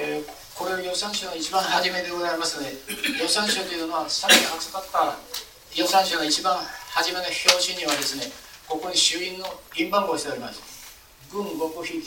[0.00, 0.24] えー、
[0.54, 2.76] これ予算書の一番初めでございますので
[3.20, 5.16] 予算書というのはさっき扱った
[5.74, 6.56] 予算書の一番
[6.90, 8.30] 初めの表紙にはですね
[8.68, 10.60] ここに衆院の印番号しております。
[11.32, 12.06] 軍極秘。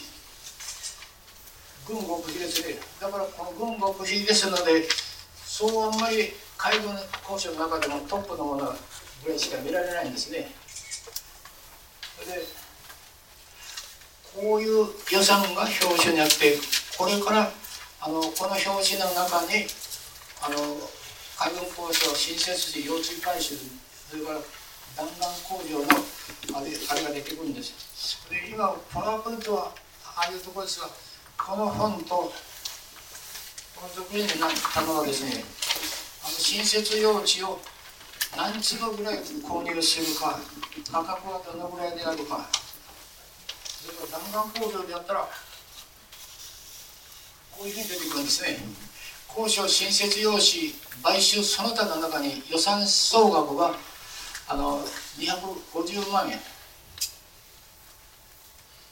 [1.87, 2.79] 軍極秘ですね。
[2.99, 4.87] だからこの軍極秘ですので
[5.45, 6.95] そうあんまり海軍
[7.27, 8.75] 交渉の中でもトップのもの
[9.23, 10.53] ぐらいしか見られないんですね。
[12.25, 12.61] で
[14.35, 16.57] こういう予算が表紙にあって
[16.97, 17.51] これから
[18.03, 19.69] あのこの表紙の中に
[20.41, 20.57] あの
[21.37, 23.53] 海軍交渉新設時腰椎回収
[24.09, 24.39] それから
[24.97, 25.85] 弾丸工場の
[26.57, 29.71] あれあれが出てくるんですで今パワーポイントは
[30.17, 30.89] ああいうところですが
[31.37, 32.33] この本とこ
[33.85, 35.43] の続編になったのはですね
[36.23, 37.59] あの新設用地を
[38.35, 40.39] 何坪ぐらい購入するか
[40.91, 45.29] 価格はどのぐらいであるかそれから弾丸工場であったら
[47.61, 48.57] こういうふうに出てくるんですね
[49.37, 53.75] 交渉新設用紙買収その他の中に予算総額が
[54.49, 54.81] あの
[55.19, 56.39] 250万円。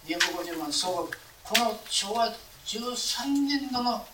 [0.05, 1.17] 250万総額。
[1.43, 2.32] この昭和
[2.63, 4.05] 13年度の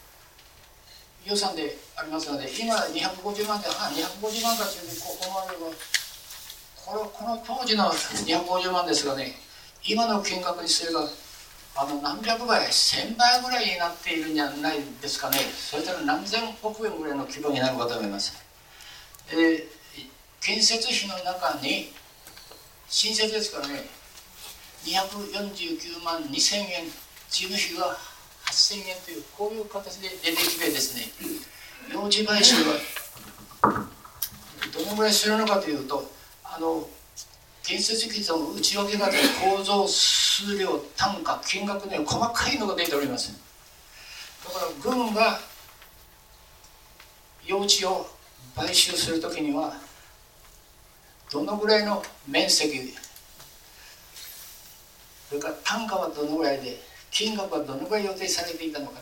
[1.25, 5.71] 予算でありますので今250万であ250万かというとここまでは
[6.85, 9.35] このこの当時の250万ですがね
[9.85, 11.01] 今の金額にすれば
[11.77, 15.37] あの何百倍千倍ぐらいになっているんじゃないですかね。
[15.53, 18.33] それから何千億円ぐらいの規模になるかと思います。
[19.29, 19.67] で
[20.39, 21.91] 建設費の中に
[22.87, 23.85] 新設ですからね
[24.85, 26.91] 249万2000円。
[27.27, 27.97] 事務費が
[28.45, 31.11] 8000円というこういう形で出てきてですね。
[31.91, 32.79] 用地買収は
[34.73, 36.09] どのぐらいするのかというと
[36.43, 36.87] あの
[37.65, 39.07] 建設費との内訳が
[39.43, 43.33] 構造数量単価金額ね細かいのが出ております
[44.45, 45.39] だから軍が
[47.43, 48.05] 用地を
[48.55, 49.73] 買収する時には
[51.31, 52.93] どのぐらいの面積
[55.29, 58.99] それから単価はどのぐらいで金額はどのぐらい予定されていたのか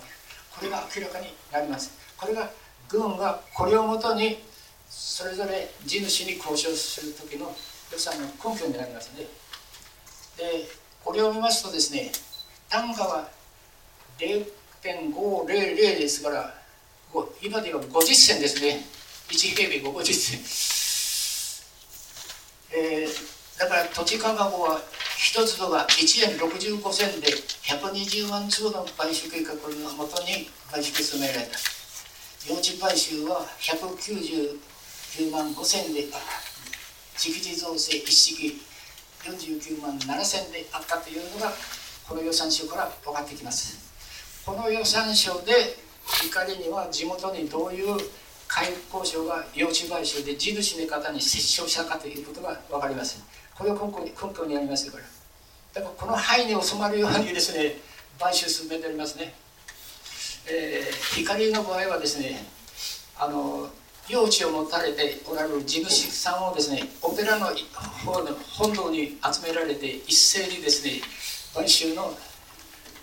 [0.55, 2.49] これが明らかになりますこれが
[2.87, 4.37] 軍がこれをもとに
[4.87, 7.53] それぞれ地主に交渉する時の
[7.93, 9.25] 予算の根拠になりますね。
[10.37, 10.67] で
[11.05, 12.11] これを見ますとですね
[12.69, 13.29] 単価は
[14.17, 16.53] 0.500ですから
[17.41, 18.83] 今では50銭ですね。
[19.29, 20.39] 1平米50銭、
[22.81, 24.81] えー、だから土地価格は
[25.17, 27.27] 一粒が1円65銭で
[27.63, 29.59] 120万坪の買収計画の
[29.93, 31.57] もとに買収進められた。
[32.49, 36.03] 用地買収は199万5千で
[37.17, 38.61] 直時造成一式
[39.23, 41.51] 49万7千であったというのが
[42.07, 43.77] この予算書から分かってきます。
[44.45, 45.77] この予算書で
[46.25, 47.97] 怒りには地元にどういう
[48.47, 53.23] 開交渉が用地買収で地主の方に接触したかということが分かります。
[53.55, 55.03] これを根拠に根拠にありますから
[55.73, 57.75] だからこの範囲に収まるようにですね
[58.19, 59.33] 買収進めておりますね、
[60.47, 62.45] えー、光の場合はですね
[63.17, 63.69] あの
[64.09, 67.47] 用地を持たれておられる地主さんをですねお寺の
[68.05, 71.01] 方の本堂に集められて一斉にですね
[71.53, 72.13] 買収の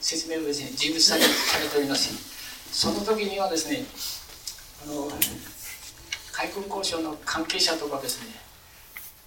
[0.01, 2.30] 説明をですね地主さんにされております。
[2.72, 3.84] その時にはですね
[4.84, 5.09] あの
[6.32, 8.28] 海軍交渉の関係者とかですね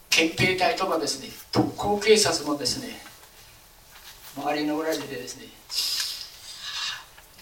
[0.10, 3.00] 憲兵隊とかですね特攻警察もですね
[4.38, 5.48] 周りにおられてですね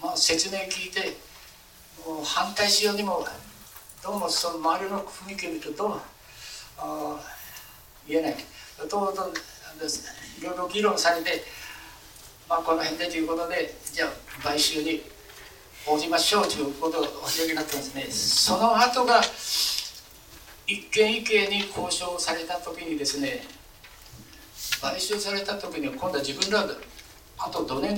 [0.02, 1.18] まあ説明聞いて
[2.06, 3.26] もう反対しようにも
[4.04, 5.89] どうもその周りの雰囲気を見るとどう？
[5.89, 6.02] も
[6.80, 7.20] あ
[8.08, 8.36] 言えない。
[8.89, 9.32] どうぞ
[10.39, 11.43] いろいろ議論されて、
[12.49, 14.10] まあ、この辺でということでじゃあ
[14.41, 15.04] 買収に
[15.86, 18.08] 応じましょうということをお広げになってますね。
[18.10, 19.22] その後が
[20.66, 23.43] 一軒一軒に交渉された時にですね
[24.82, 26.66] 買収された時には今度は自分ら
[27.38, 27.95] あとどね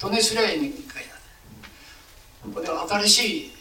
[0.00, 2.52] どねすりゃいいんかいな。
[2.52, 2.66] ここで
[3.06, 3.57] 新しい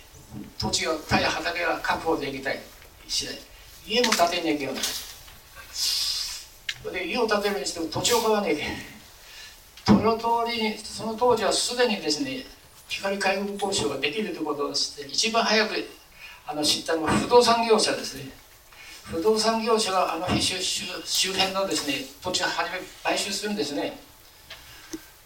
[0.60, 2.60] 土地が田や畑が確保できたい
[3.08, 3.38] 次第
[3.86, 4.82] 家も建てなきゃいけないで
[7.08, 8.74] 家を建てるにしても土地を買わなきゃいけない
[9.86, 12.44] その通りにその当時はすでにですね
[12.90, 15.74] 光海運交渉ができるということをして一番早く
[16.46, 18.32] あの知ったのは不動産業者ですね。
[19.04, 24.00] 不動産業者があの辺周辺のですね土地を初め買収するんですね。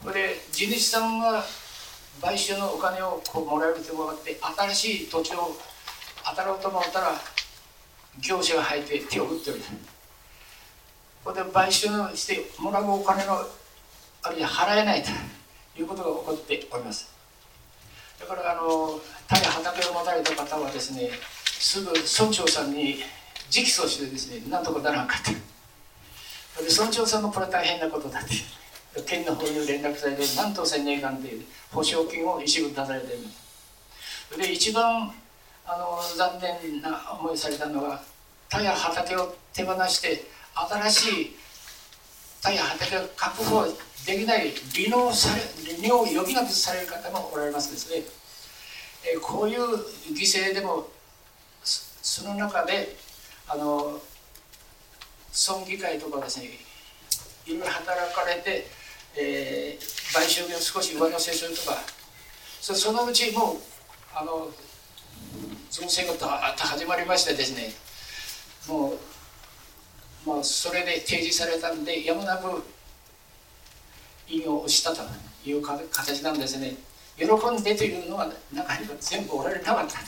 [0.03, 1.43] これ地主さんが
[2.21, 4.39] 買収のお金をこうもらえると分かって
[4.73, 5.57] 新しい土地を
[6.23, 7.13] 当たろうと思ったら
[8.19, 9.59] 業者が入って手を打ってる
[11.23, 13.43] これで買収してもらうお金の
[14.23, 15.09] あるいは払えないと
[15.79, 17.11] いうことが起こっております。
[18.19, 21.09] だからあの田や畑を持たれた方はですね
[21.45, 22.99] すぐ村長さんに
[23.53, 25.39] 直訴してですねなんとかならんかってで
[26.69, 28.60] 村長さんもこれは大変なことだって。
[29.05, 33.19] 県の方に連絡されて何とせねえかんていう保証金を一部出されてる。
[34.37, 35.13] で一番
[35.65, 38.01] あの残念な思いされたのは
[38.49, 41.35] 田や畑を手放して新しい
[42.41, 43.65] 田や畑を確保
[44.05, 45.41] できない利納され
[45.77, 48.03] 利納を余儀なくされる方もおられますですね、
[49.13, 49.61] えこういう
[50.13, 50.87] 犠牲でも
[51.63, 52.95] その中で
[53.47, 53.99] あの
[55.31, 56.47] 村議会とかですね
[57.45, 58.67] いろいろ働かれて、
[59.17, 61.77] えー、買収を少し上乗せするとか
[62.61, 63.57] そそのうちもう
[64.15, 64.49] あの
[65.69, 67.73] 造成が始まりましてですね
[68.67, 68.93] も
[70.25, 72.63] う、まあ、それで提示されたんでやむなく
[74.27, 75.01] 引用したと
[75.45, 76.75] いう形なんですね。
[77.17, 79.99] 喜んでというのは中には全部おられなかった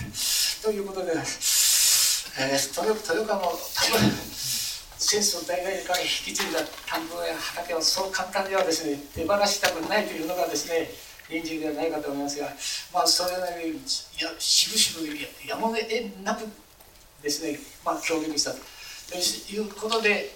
[0.63, 1.19] ということで、えー、
[2.81, 4.11] 豊豊川も多分
[5.03, 10.89] 戦争大概から引き継いだ田んぼや畑をそう簡単にはですね手放したくないというのがですね
[11.29, 12.47] 臨時ではないかと思いますが
[12.93, 15.05] まあそれなりにやしぶしぶ
[15.45, 15.83] やむを得
[16.23, 16.47] なく
[17.21, 18.57] ですねまあ協力したと
[19.51, 20.31] いうことで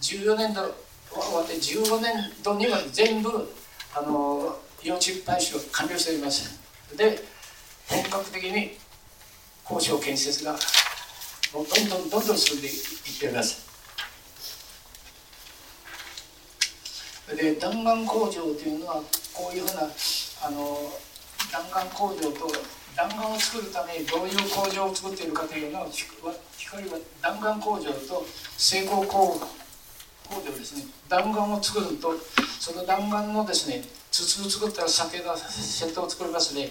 [0.00, 0.62] 14年度
[1.08, 3.30] 終わって15年度には全部
[3.94, 6.58] あの幼稚培収が完了しております。
[6.96, 7.22] で
[7.88, 8.76] 本格的に
[9.70, 10.56] 交渉建設が
[11.52, 12.74] どんどんどんどん進んでいっ
[13.20, 13.69] ております。
[17.36, 19.02] で弾丸工場というのは
[19.32, 19.82] こういうふうな
[20.42, 20.92] あの
[21.52, 22.52] 弾丸工場と
[22.96, 28.26] 弾丸を作るためにどういう工場を作っているかというのを光は弾丸工場と
[28.56, 29.40] 成功工
[30.28, 30.84] 工場ですね。
[31.08, 32.14] 弾丸を作ると
[32.60, 36.70] その弾丸のですね筒を作ったら酒がセットを作りますね。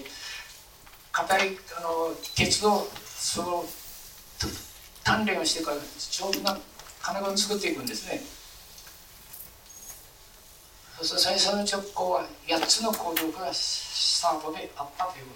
[1.12, 3.66] 硬いあの鉄のその
[5.03, 5.78] 鍛錬をしてから
[6.12, 6.57] 丈夫な
[7.01, 8.22] 金具を作っていくんですね。
[11.01, 15.31] そして最初の直行は8つの工場からスタートであったというこ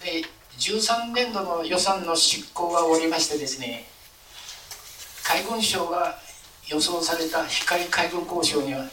[0.00, 0.04] と。
[0.04, 0.22] で
[0.58, 3.86] 13年度の予算の執行が終わりましてですね
[5.24, 6.16] 海軍省が
[6.68, 8.86] 予想された光海軍交渉には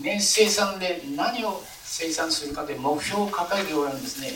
[0.00, 4.30] 年生産で何を生産するかで目標を掲げておられるんですね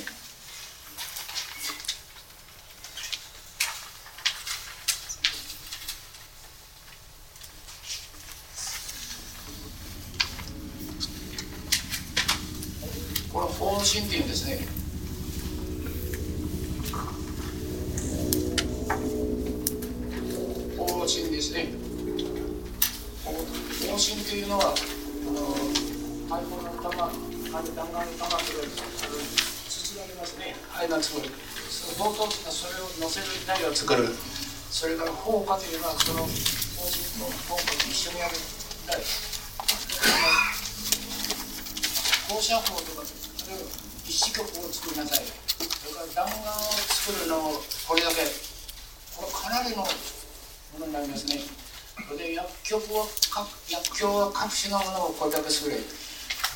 [13.32, 14.82] これ方針っていうんですね
[20.76, 21.68] 方針ですね
[23.24, 25.40] 方針というのはあの
[26.30, 29.18] 太鼓の玉ある弾丸の玉とかあの
[29.68, 31.28] 筒がありますねあれが作る
[31.68, 34.08] その冒頭というのはそれを乗せる台を作る
[34.70, 38.34] それから砲火というのはその方針と砲火と一緒にやる
[38.86, 39.02] 台
[42.30, 43.66] 放射砲とかあれを
[44.06, 48.24] 一子曲を作りなさいそれから弾丸を作るのをこれだけ
[49.18, 51.40] これかなりのものになりますね
[52.08, 54.32] それで薬局は各薬莢
[54.70, 55.76] は各種のものをこれだけ作れ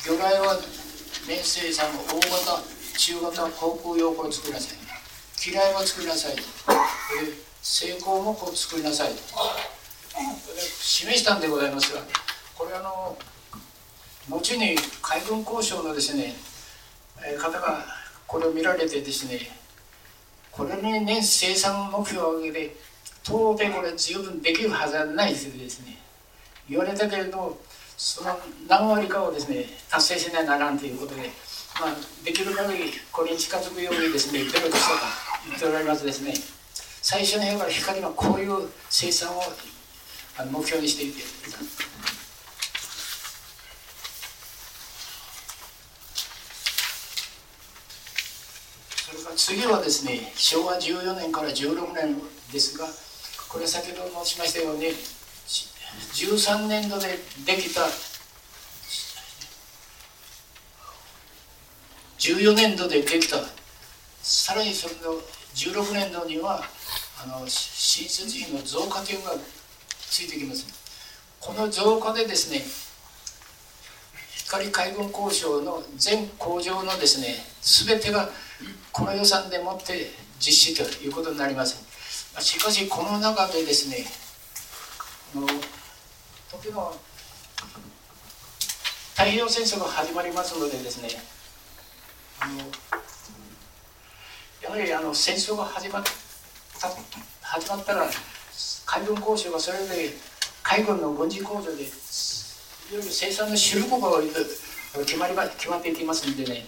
[0.05, 0.59] 魚雷は
[1.27, 2.63] 面生産の大型
[2.97, 4.77] 中型航空用を作りなさい。
[5.37, 6.35] 機雷も作りなさい。
[7.61, 9.11] 成功もこう作りなさい
[10.79, 12.01] 示したんでございますが
[12.57, 13.17] これあの
[14.29, 16.33] 後に海軍交渉のですね
[17.25, 17.83] えー方が
[18.25, 19.39] これを見られてですね
[20.51, 22.75] これに年生産目標を上げて
[23.23, 25.97] 到底これ十分できるはずはないですですね。
[26.69, 27.59] 言われたけれど
[27.97, 28.37] その
[28.69, 31.21] 何割かをですね達成しなならんということで、
[31.81, 34.71] まあ、できる限りこれに近づくようにですね努力したと
[35.49, 36.33] 言っておられますですね。
[37.01, 39.41] 最初の辺から光のこういう生産を
[40.51, 41.21] 目標にしていて
[49.05, 52.21] それから次はですね昭和14年から16年
[52.51, 52.85] ですが
[53.47, 54.87] これ先ほど申しましたように
[56.13, 57.81] 13年度でできた。
[62.19, 63.37] 14年度でできた。
[64.21, 65.21] さらにそれの
[65.55, 66.61] 16年度には
[67.23, 69.31] あの新設費の増加というのが
[70.09, 70.65] ついてきます。
[71.39, 72.61] この増加でですね
[74.45, 78.29] 光海軍交渉の全工場のですね全てが
[78.91, 81.85] この予算でもって実施ということになります。
[82.39, 84.05] しかしこの中でですね
[85.35, 85.47] あの
[86.49, 86.93] 時の
[89.15, 91.09] 太平洋戦争が始まりますのでですね
[92.39, 92.53] あの
[94.63, 96.03] やはりあの戦争が始まっ
[96.79, 96.89] た
[97.41, 98.07] 始まったら
[98.85, 100.09] 海軍交渉がそれぞれ
[100.63, 101.87] 海軍の軍事工場でい
[102.93, 104.21] ろいろ生産の主力が
[105.05, 106.65] 決まりま決まっていきますんでね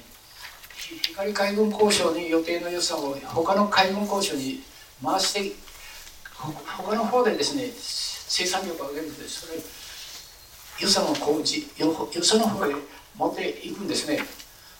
[1.07, 4.61] 光海軍交渉に予定の予算を他の海軍交渉に
[5.01, 5.55] 回して
[6.35, 6.51] ほ
[6.83, 7.69] 他の方でですね
[8.29, 9.59] 生産力を上げるんでそれ
[10.79, 12.73] 予算をこうじよよその方へ
[13.17, 14.19] 持っていくんですね。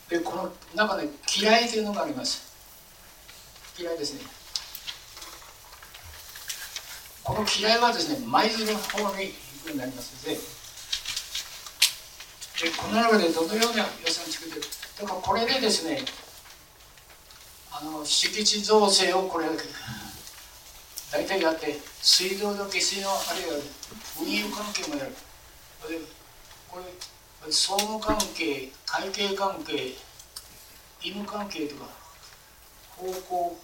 [0.08, 2.48] でこの中で嫌いというのがあります。
[3.78, 4.22] 嫌いですね。
[7.24, 9.32] この嫌いはですね舞鶴の方に行くよ
[9.70, 10.40] うになりますので
[12.72, 14.62] でこの中でどのような予算を作ってる
[15.02, 16.02] だからこれでですね
[17.72, 19.46] あの敷地造成をこれ
[21.12, 23.60] 大体やって水道の下水のあるいは
[24.22, 25.16] 運輸関係もやる。
[26.70, 29.96] これ総務関係会計関係
[31.02, 31.86] 医務関係とか
[32.96, 33.58] 方向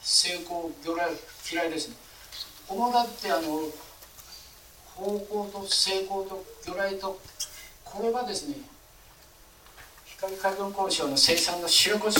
[0.00, 1.16] 成功魚雷
[1.50, 1.96] 嫌いですね。
[2.68, 3.68] 主だってあの
[4.94, 7.20] 方向と成功と魚雷と
[7.84, 8.56] これはですね
[10.04, 12.12] 光海軍交渉の生産の主力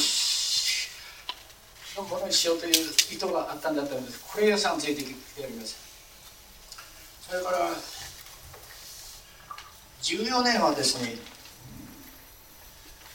[1.97, 2.72] のものにしようという
[3.12, 4.24] 意図があったんだと思います。
[4.32, 5.76] これ予算ついてきております
[7.28, 7.59] それから
[10.03, 11.16] 14年はですね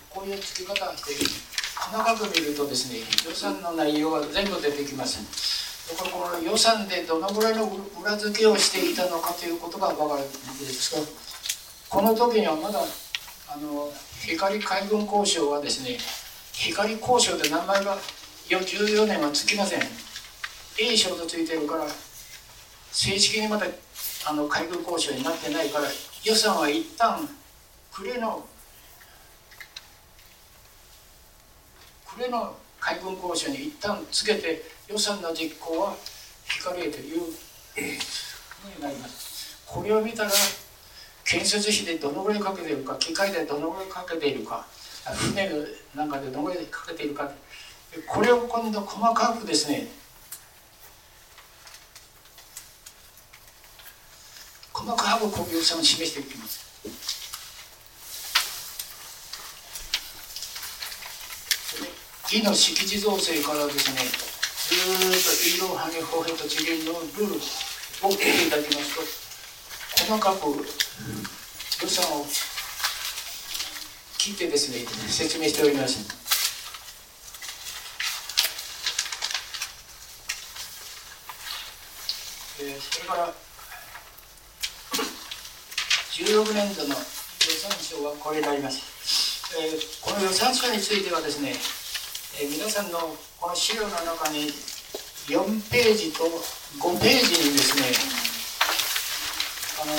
[0.09, 1.47] こういう付け方して
[1.77, 2.99] 細かく見るとですね
[3.29, 7.69] 予算の内容が全部出てきますだからこの予算でどのぐらいの
[8.01, 10.29] 裏付けをしていたのかということが分かるんで
[10.65, 11.01] すが
[11.89, 13.91] この時にはまだあの
[14.25, 15.97] 光海軍交渉はですね
[16.53, 17.97] 光交渉で名前が
[18.55, 19.81] 14年はつきません。
[20.79, 21.85] A 賞とついてるから
[22.91, 23.65] 正式にまだ
[24.25, 25.85] あの海軍交渉になってないから
[26.23, 27.27] 予算は一旦
[27.91, 28.45] 暮れの
[32.05, 35.95] 暮れの海軍交渉に一旦つけて予算の実行は
[36.45, 37.81] 光へというふう
[38.75, 39.57] になります。
[39.65, 40.31] これを見たら
[41.25, 44.65] 建設費でどのぐらいかけているか機械でどのぐらいかけているか
[45.05, 45.49] 船
[45.93, 47.29] なんかでどのぐらいかけているか
[48.07, 49.87] これを今度細かくですね
[54.73, 56.67] 細かくこう予算を示していきます。
[62.29, 64.01] での敷地造成からですね
[64.67, 68.95] ずっと色をはげ歩兵と地理のルールを見ていただきます
[69.97, 70.45] と細かく
[71.83, 72.25] 予算を
[74.17, 76.05] 聞いてですね説明しております
[82.59, 83.33] えーそれから
[86.13, 86.95] 16年度の予
[87.57, 88.81] 算書はこれになります、
[89.57, 91.53] えーこの予算書についてはですね、
[92.41, 92.99] えー皆さんの
[93.39, 94.51] この資料の中に
[95.27, 97.83] 4ページと5ページにですね
[99.81, 99.93] あの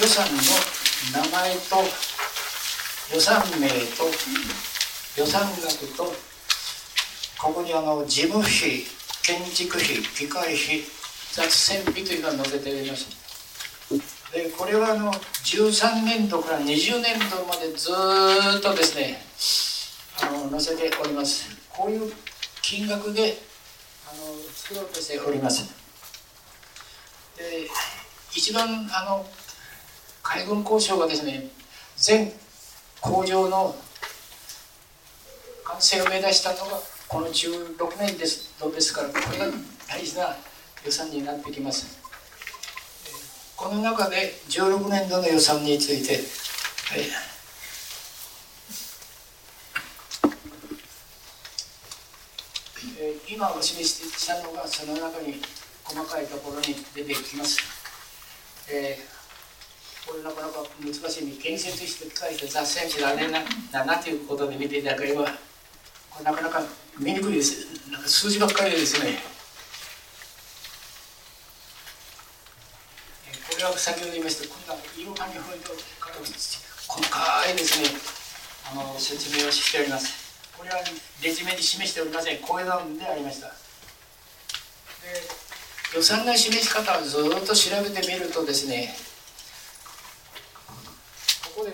[0.00, 0.40] 予算の
[1.12, 1.76] 名前と
[3.14, 4.04] 予算名と
[5.18, 6.12] 予算額と
[7.40, 8.86] ここにあの事務費
[9.24, 10.82] 建築費機械費
[11.32, 13.08] 雑戦費というのを載せております。
[14.34, 19.24] でこれはあの13年度から20年度までずっとですね
[20.20, 21.48] あの載せております。
[21.70, 22.12] こういう
[22.60, 23.38] 金額で
[24.06, 25.72] あの作ろうとしております。
[27.38, 27.66] で
[28.34, 29.24] 一番あの
[30.22, 31.48] 海軍交渉がですね
[31.96, 32.30] 全
[33.00, 33.74] 工場の
[35.64, 39.46] 完成を目指したのがこの16年です度ですからこれが
[39.88, 40.36] 大事な
[40.84, 42.02] 予算になってきます。
[43.54, 46.22] この中で16年度の予算について、はい。
[53.32, 55.40] 今お示ししたのがその中に
[55.84, 57.60] 細かいところに出てきます、
[58.68, 59.14] えー
[60.06, 63.40] これなかなか難しい建設して書いて雑誌誌だねな
[63.72, 65.24] だなということで見ていただければ
[66.10, 66.62] これなかなか
[66.98, 67.90] 見にくいです。
[67.90, 69.18] なんか数字ばっかりですね。
[73.50, 75.70] これは先ほど言いましたこんな色紙フォイト
[76.00, 77.88] から細かいですね。
[78.72, 80.12] あの説明をしております。
[80.56, 80.76] これは
[81.22, 82.38] レジュメに示しておりません。
[82.38, 83.48] こういうのでありました。
[83.48, 83.52] で
[85.94, 88.96] 予算の示し方をずっと調べてみるとですね
[91.54, 91.72] ここで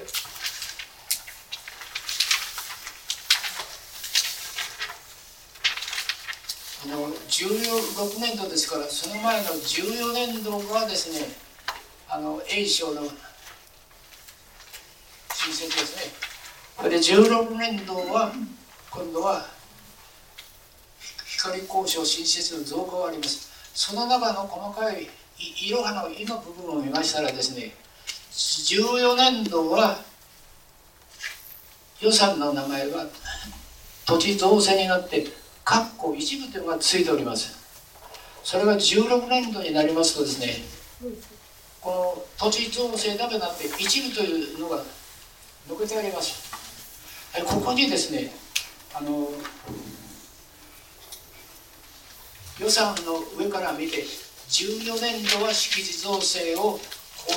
[6.91, 11.27] の16年度ですからその前の14年度がですね
[12.09, 13.03] あの A 賞の
[15.35, 16.13] 申請ですね。
[16.77, 18.33] これで16年度は
[18.91, 19.47] 今度は
[21.25, 23.51] 光交渉新設の増加があります。
[23.75, 27.75] その中の細かいいいろはの「い」の部分を見ましたらですね
[28.33, 29.99] 14年度は
[32.01, 33.07] 予算の名前は
[34.07, 35.40] 土地造成になって
[35.71, 37.57] 括弧一部というのがついております。
[38.43, 40.57] それが16年度になりますとですね
[41.81, 44.83] この土地造成だけなって一部というのが
[45.69, 46.51] 抜けてあります。
[47.47, 48.33] ここにですね
[48.93, 49.29] あの
[52.59, 54.03] 予算の上から見て
[54.49, 56.81] 14年度は敷地造成をこ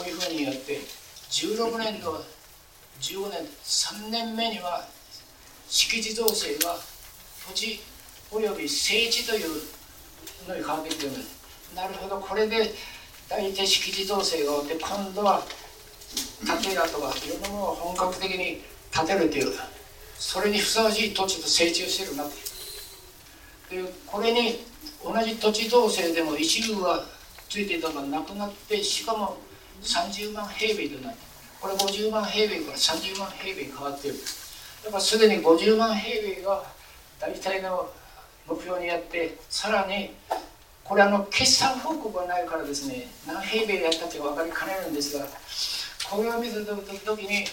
[0.04, 0.80] ういうふうにやって
[1.30, 2.22] 16年度は
[3.00, 4.88] 15年3年目には
[5.70, 6.76] 敷地造成が
[7.48, 7.93] 土地
[8.34, 9.50] および整地という
[10.48, 12.72] のに変わってきてるんですなるほどこれで
[13.30, 15.44] 大体敷地造成が終わって今度は
[16.46, 18.62] 建てらとかいろんなものを本格的に
[18.92, 19.54] 建てるという
[20.18, 21.14] それにふさわしい。
[21.14, 22.28] 土地と整地をしてるなっ
[23.70, 24.64] てでこれに
[25.04, 27.04] 同じ土地造成でも一部が
[27.50, 29.38] ついていたのがなくなってしかも
[29.82, 31.20] 30万平米となって
[31.60, 34.16] これ50万平米から30万平米に変わってる。
[34.86, 36.64] だからすでに50万平米が
[37.20, 37.90] 大体の
[38.48, 40.14] 目標にやってさらに
[40.84, 45.26] これあの決算報告がないからですね何平米やったって分かりかねるんですが
[46.10, 47.46] これを見た時に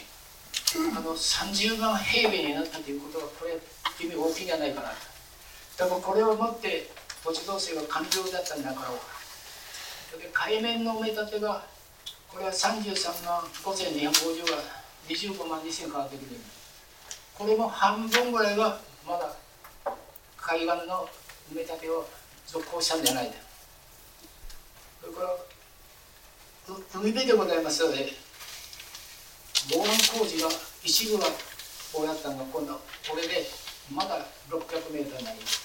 [0.96, 3.58] あの30万平米になったということはこれ
[4.04, 6.90] 意味大きいんじゃないかなだからこれをもって
[7.24, 8.88] 土地造成が完了だったんだから
[10.32, 11.64] 海面の埋め立てが
[12.28, 14.58] これは33万5250が
[15.08, 16.40] 25万2000変わってくる。
[17.34, 19.32] これも半分ぐらいはまだ
[20.50, 21.06] 海岸の
[21.52, 22.04] 埋め立てを
[22.44, 23.26] 続行したんじゃない。
[23.26, 23.32] か
[25.00, 25.28] それから
[27.00, 28.12] 海辺でございますので
[29.70, 30.48] 防岸工事が
[30.82, 31.30] 一部は
[31.92, 33.46] こうやったのが今度これで
[33.94, 35.62] まだ600メートルになります。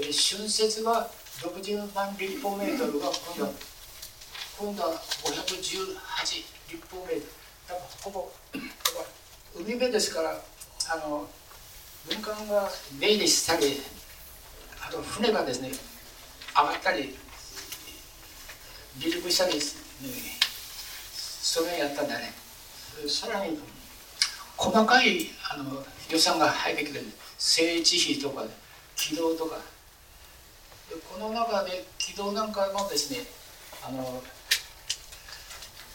[0.00, 1.10] で浚渫が
[1.42, 3.44] 60万立方メートルが今度。
[3.44, 3.50] は
[4.58, 5.36] 今度は518
[6.72, 7.20] 立方メートル。
[7.68, 8.32] だからほぼ
[9.54, 11.28] 海辺ですからあの
[12.08, 13.82] 軍艦が出入りしたり
[14.86, 15.70] あと船がですね
[16.54, 17.16] 上がったり
[19.00, 19.60] 離陸したり、ね、
[20.42, 22.32] それやったんだね。
[23.08, 23.58] さらに
[24.56, 27.00] 細かいあの予算が入ってくる。
[27.38, 28.44] 政治費とか
[28.96, 29.56] 軌道とか。
[31.10, 33.20] この中で軌道なんかもですね
[33.86, 34.22] あの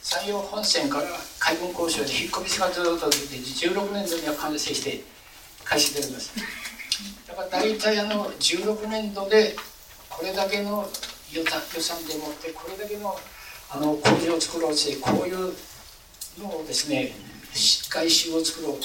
[0.01, 1.03] 山陽本線から
[1.39, 5.03] 海軍交渉で引っ込みがずっと出て16年度には完成して
[5.63, 6.31] 開始でります。
[7.27, 9.55] だから大体あの16年度で
[10.09, 10.87] これだけの
[11.31, 13.15] 予算でもってこれだけの
[13.69, 15.53] あの工事を作ろうとしてこういう
[16.39, 17.13] のをですね
[17.53, 18.77] 外周を作ろう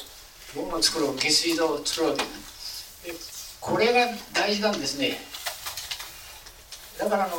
[0.57, 2.25] 門を作ろう下水道を作ろうと
[3.61, 5.19] これが大事なんですね。
[6.99, 7.35] だからあの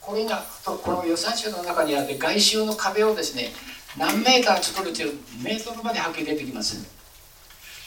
[0.00, 3.50] これがこの予算書の中にあって外周の壁をですね
[3.96, 6.84] 何メーター作るというメートルまではっきり出てきます。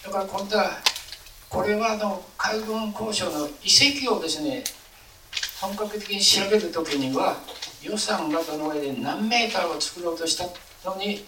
[0.03, 0.77] だから今度は
[1.53, 4.63] これはあの海軍交渉の遺跡をですね
[5.61, 7.37] 本格的に調べる時には
[7.83, 10.45] 予算がどの上で何メーターを作ろうとした
[10.89, 11.23] のに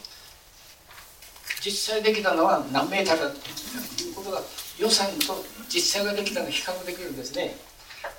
[1.64, 3.38] 実際できたのは何メーターだと
[4.04, 4.42] いうことが
[4.80, 7.56] 予算と実際ができたの比較できるんですね。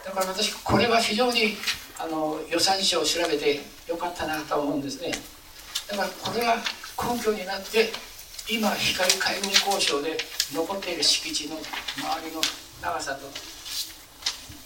[0.04, 1.56] だから私これは非常に
[1.98, 5.10] あの予算書を調べてよかったなと思うんですね。
[5.88, 6.56] だからこれが
[7.14, 7.90] 根拠になって
[8.48, 10.16] 今光海軍交渉で
[10.54, 11.64] 残っている敷地の周
[12.28, 12.40] りの
[12.80, 13.26] 長さと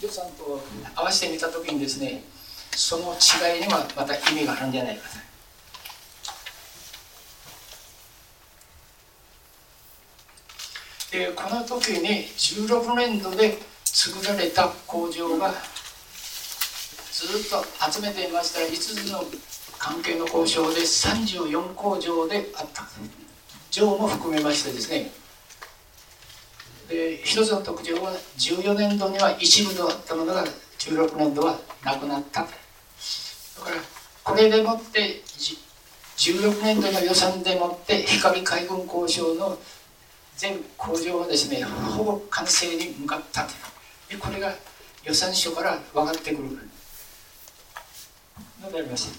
[0.05, 0.61] 予算と
[0.95, 2.23] 合わせてみた時にですね
[2.75, 5.15] その違いにはまた意味があるんじゃないかと。
[11.17, 15.55] でこの時に16年度で作られた工場が
[17.11, 19.25] ずっと集めていました5つの
[19.79, 22.83] 関係の交渉で34工場であった
[23.71, 25.11] 上も含めましてですね
[26.89, 30.43] で一つの特徴は14年度には一部であったものが
[30.77, 32.41] 16年度はなくなった。
[32.41, 32.51] だか
[33.69, 33.75] ら
[34.23, 35.21] これでもって
[36.17, 39.57] 16年度の予算でもって光海軍交渉の
[40.35, 43.47] 全工場はですねほぼ完成に向かった。
[44.09, 44.53] でこれが
[45.03, 46.49] 予算書から分かってくる。
[48.61, 49.11] のであります、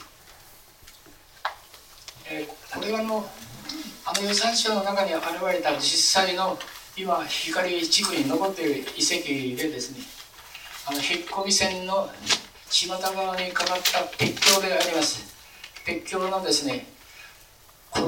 [2.30, 3.24] えー、これはの
[4.04, 6.58] あの予算書の中に現れた実際の
[6.96, 10.04] 今光地区に残っている遺跡でですね
[10.86, 12.10] あの引っ込み線の
[12.68, 15.32] 島田川にかかった鉄橋であります。
[15.84, 16.86] 鉄橋のですね
[17.90, 18.06] この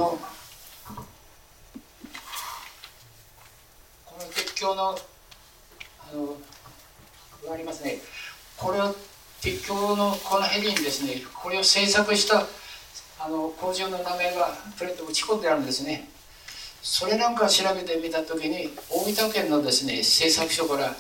[4.05, 4.97] この鉄橋の
[6.01, 6.37] あの
[7.53, 7.99] ありますね。
[8.57, 8.95] これを
[9.41, 12.47] 鉄橋のこの辺にですねこれを制作した
[13.25, 16.11] あの工場の名前がプレート打ち込んであるんですね。
[16.83, 20.95] それなんか調べてみた時に大分県のですね製作所から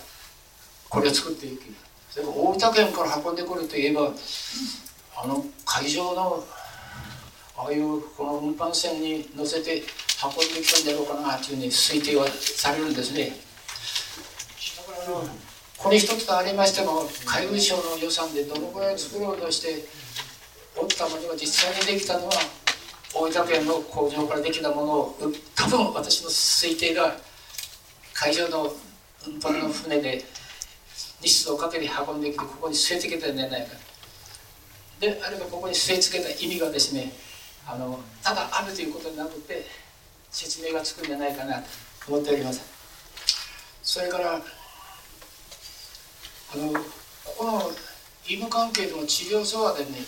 [0.89, 1.65] これを作っていく。
[2.11, 4.11] それ大分県から運んでくるといえば
[5.17, 6.43] あの会場の
[7.59, 9.83] ああいうこの運搬船に乗せて
[10.23, 13.33] 運んできたんだろうかなというふうに推定はされるんですね。
[14.79, 15.29] だからあの
[15.77, 19.85] これ一つとありましても海運省の予算でどのぐらい作ろうとして
[20.77, 22.33] おったものが実際にできたのは
[23.15, 25.19] 大分県の工場からできたものを
[25.55, 27.17] 多分私の推定が
[28.13, 28.73] 海上の
[29.27, 30.25] 運搬の船で
[31.21, 33.69] 日数をかけて運んできてここに据え付けたんじゃないか。
[35.01, 37.13] であればここに据え付けた意味がですね
[37.67, 39.65] あのただあるということになくて
[40.31, 41.67] 説明がつくんじゃないかなと
[42.09, 42.61] 思っております。
[43.83, 44.39] それからあ
[46.57, 46.81] のこ
[47.39, 47.53] この
[48.25, 49.99] 義務関係の治療所はですね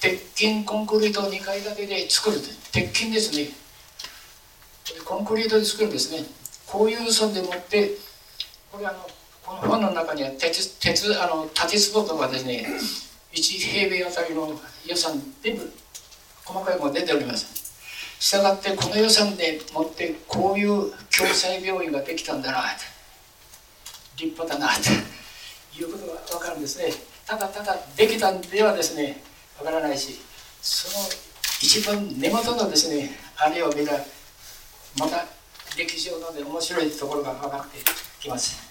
[0.00, 2.38] 鉄筋コンクリートを2階建てで作る
[2.72, 3.48] 鉄筋ですね。
[5.04, 6.24] コンクリートで作るんですね。
[6.66, 7.90] こういう損でもって
[8.70, 8.98] これあの
[9.44, 12.66] この本の中には鉄鉄あの立壺とかですね
[13.32, 14.52] 1平米あたりの
[14.86, 15.72] 予算全部
[16.44, 17.58] 細かいもの出ております。
[18.20, 22.64] したがってこの予算でもってこういう共済病院ができたんだな
[24.16, 24.90] 立派だなと
[25.80, 26.92] いうことが分かるんですね。
[27.26, 29.22] ただただできたんではですね
[29.58, 30.20] わからないし
[30.62, 31.04] その
[31.60, 33.92] 一番根元のですねあれを見た
[34.98, 35.26] また
[35.76, 37.78] 歴史上ので面白いところが分かって
[38.20, 38.68] きます。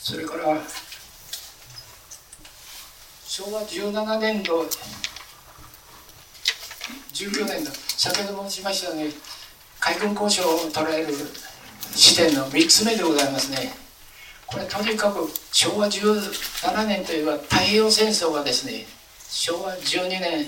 [0.00, 0.60] それから
[3.24, 4.66] 昭和17年度
[7.12, 9.06] 19年度先ほど申しましたね
[9.78, 11.14] 海軍交渉を捉える
[11.94, 13.79] 視点の3つ目でございますね。
[14.50, 18.84] これとにかく昭和17年といえば太平洋戦争がですね
[19.28, 20.46] 昭和12年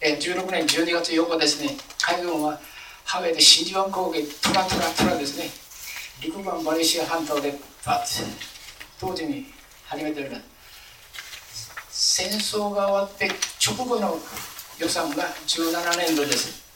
[0.00, 2.58] え16年12月8日ですね海軍は
[3.04, 5.50] ハワイで真珠湾攻撃トラトラトラですね
[6.20, 7.54] 陸軍マレーシア半島で
[7.86, 8.24] バッ
[8.98, 9.46] 当時に
[9.84, 10.30] 始めてる
[11.88, 13.30] 戦争が終わって
[13.64, 14.18] 直後の
[14.78, 16.66] 予算が17年度です。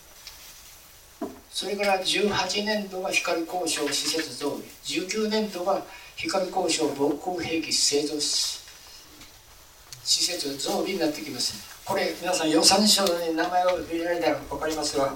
[1.50, 5.82] それから18年度が光交渉施設増備19年度が
[6.28, 8.60] 光交渉防空兵器製造施
[10.04, 11.54] 設増備になってきます。
[11.84, 15.06] これ皆さん予算書に名前を入れられたら分かりますが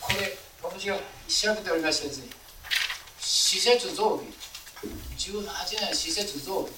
[0.00, 0.96] これ私が
[1.28, 2.26] 調べておりましてですね
[3.18, 4.24] 施設増備
[5.16, 6.70] 18年施設増備。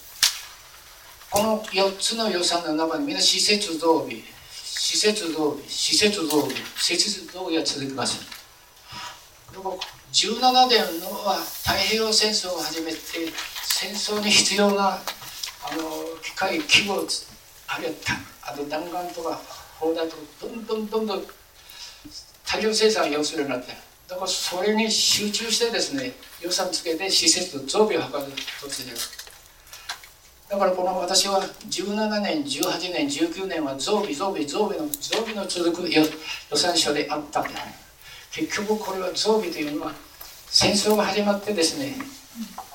[1.31, 4.23] この4つの予算の中にみんな施設増備
[4.53, 8.21] 施設増備施設増備施設増備が続きます。
[10.17, 12.97] 17年のは太平洋戦争を始めて
[13.65, 15.03] 戦争に必要なあの
[16.23, 17.07] 機械規模を
[17.69, 17.93] あるいは
[18.41, 19.39] あと弾丸とか
[19.79, 21.23] 砲弾とかどんどんどんどん
[22.47, 23.75] 大量生産を要するようになって
[24.09, 28.33] だからそれに集中してですね予算つけて施設の増備を図る
[28.63, 28.95] として
[30.49, 36.03] だからこの私は17年18年19年は増備増備増備の増備の続く予
[36.57, 37.45] 算書であった
[38.33, 40.06] 結局これは増備というのは
[40.59, 41.97] 戦争が始まってですね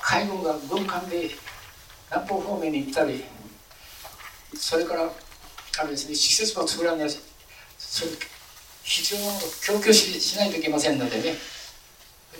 [0.00, 1.30] 海軍が軍艦で
[2.12, 3.24] 南方方面に行ったり
[4.54, 5.10] それから
[5.80, 8.12] あれですね施設も作らないそれ
[8.84, 11.34] 必要なものを供給ししないといけませんのでね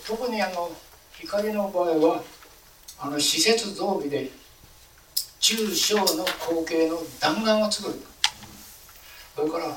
[0.06, 0.70] 特にあの
[1.18, 2.22] 光の場合は
[3.00, 4.30] あの施設増備で
[5.40, 7.98] 中小の口径の弾丸を作る。
[9.34, 9.76] それから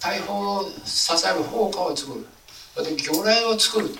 [0.00, 2.26] 大砲を支える砲火を作る。
[2.74, 3.90] それで魚雷を作る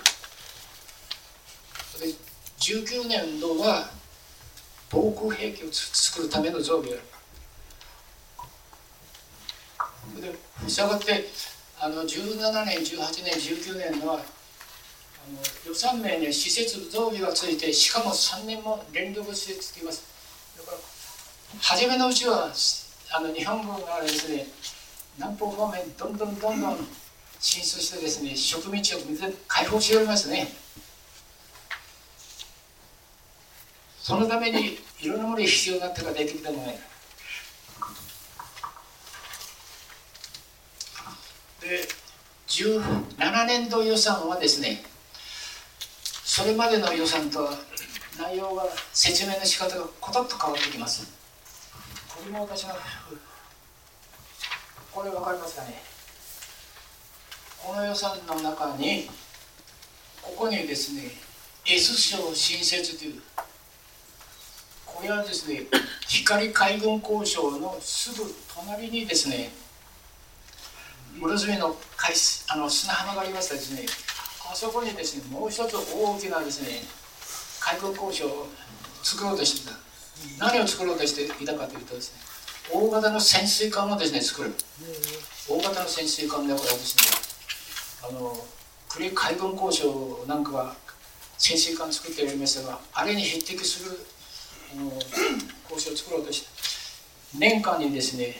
[2.63, 3.89] 19年度は
[4.89, 7.01] 防空兵器を作るための増備があ
[10.21, 10.33] る。
[10.63, 11.25] でしたがって
[11.81, 14.23] あの17年18年19年のはあの
[15.67, 20.05] 予算面に施設増備がついてしかも3年も連続してつきます。
[20.57, 20.77] だから
[21.59, 22.49] 初めのうちは
[23.11, 24.47] あの日本軍がですね
[25.17, 26.77] 南方方面どんどんどんどん
[27.41, 30.62] 進出してですね植民地を水で解放しておりますね。
[34.03, 36.75] そのためにいろんなものが必要なったから出てきたのがで
[42.49, 44.83] 17年度予算はですね
[46.25, 47.51] それまでの予算とは
[48.19, 51.09] 内容が説明の仕方がコトッと変わってきます。
[52.13, 52.75] これも私が
[54.91, 55.81] これ分かりますかね。
[57.57, 59.09] この予算の中に
[60.21, 61.11] ここにですね
[61.65, 63.21] S 省新設という
[65.03, 65.63] これはですね
[66.07, 68.23] 光海軍交渉のすぐ
[68.55, 69.51] 隣にですね
[71.19, 72.13] 室積の海
[72.47, 73.85] あの砂浜がありましたですね
[74.49, 76.83] あそこにですねもう一つ大きなですね
[77.59, 78.47] 海軍交渉を
[79.03, 79.77] 作ろうとしてた。
[80.39, 82.21] 何を作ろうとしていたかというとですね
[82.71, 84.53] 大型の潜水艦をですね作る。
[85.49, 86.95] 大型の潜水艦だからです
[88.05, 88.37] ねあの
[88.87, 90.75] 国海軍交渉なんかは
[91.37, 94.12] 潜水艦作っておりましたがあれに匹敵する
[94.75, 94.91] の
[95.69, 96.47] 交渉を作ろうとして
[97.37, 98.35] 年間にですね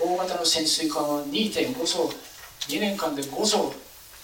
[0.00, 2.10] 大型の潜水艦は2.5艘
[2.68, 3.72] 2年間で5艘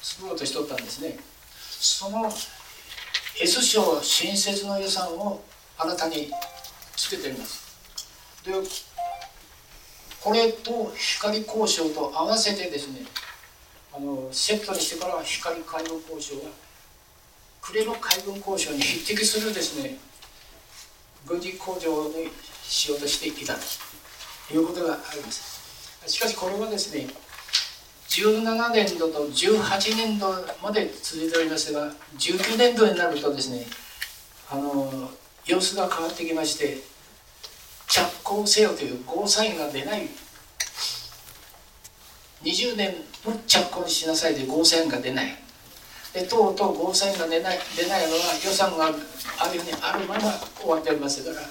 [0.03, 1.17] 作ろうとしとったんですね。
[1.61, 2.31] その
[3.41, 5.43] S 省新設の予算を
[5.77, 6.31] 新たに
[6.97, 7.69] つけております。
[8.45, 8.53] で
[10.21, 13.03] これと光交渉と合わせてですね
[13.95, 16.51] あのセットにしてから光海軍交渉が
[17.61, 19.99] 呉の海軍交渉に匹敵するですね
[21.27, 22.31] 軍事工場に
[22.63, 25.59] しようとしていたということがあります。
[26.07, 27.07] しかしこれはですね
[28.09, 30.29] 17年度と18年度
[30.63, 33.67] まで続いておりますが19年度になるとですね
[34.51, 35.11] あの
[35.45, 36.79] 様子が変わってきまして
[37.89, 40.09] 着工せよというゴーサインが出ない。
[42.43, 45.48] 20年も着工しなさいでゴーサインが出ない。
[46.13, 50.21] でとうとうゴーサインが出ない出ないのは予算があるようにあるまま
[50.61, 51.47] 終わっておりますから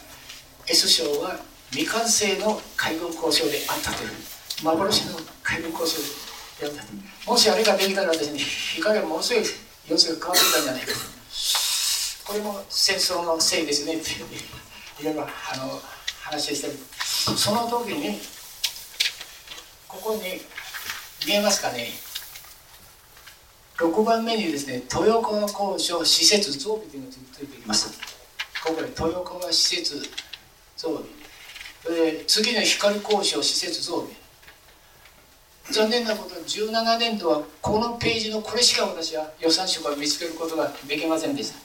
[0.67, 1.39] S 賞は
[1.71, 4.09] 未完成の海軍交渉であったという
[4.63, 6.01] 幻の海軍交渉
[6.59, 9.43] でやったもしあれができたらですね光はものすごい
[9.89, 11.17] 様子が変わってたんじゃないか
[12.27, 13.95] これも戦争のせいですね。
[13.95, 14.11] っ て
[15.01, 15.81] いろいろあの
[16.23, 16.77] 話をしてる。
[17.37, 18.19] その時に
[19.87, 20.41] ここに
[21.25, 21.89] 見えますかね。
[23.77, 27.99] 6番目にですね豊川交渉施設増備というのがついてきます。
[28.63, 29.97] ここで豊川施設
[30.75, 31.03] 増備
[31.85, 34.11] で次の光交渉施設増備
[35.71, 41.59] 残念なこと17年度はこのページのこれしか私は予算書から見つけることができませんでした。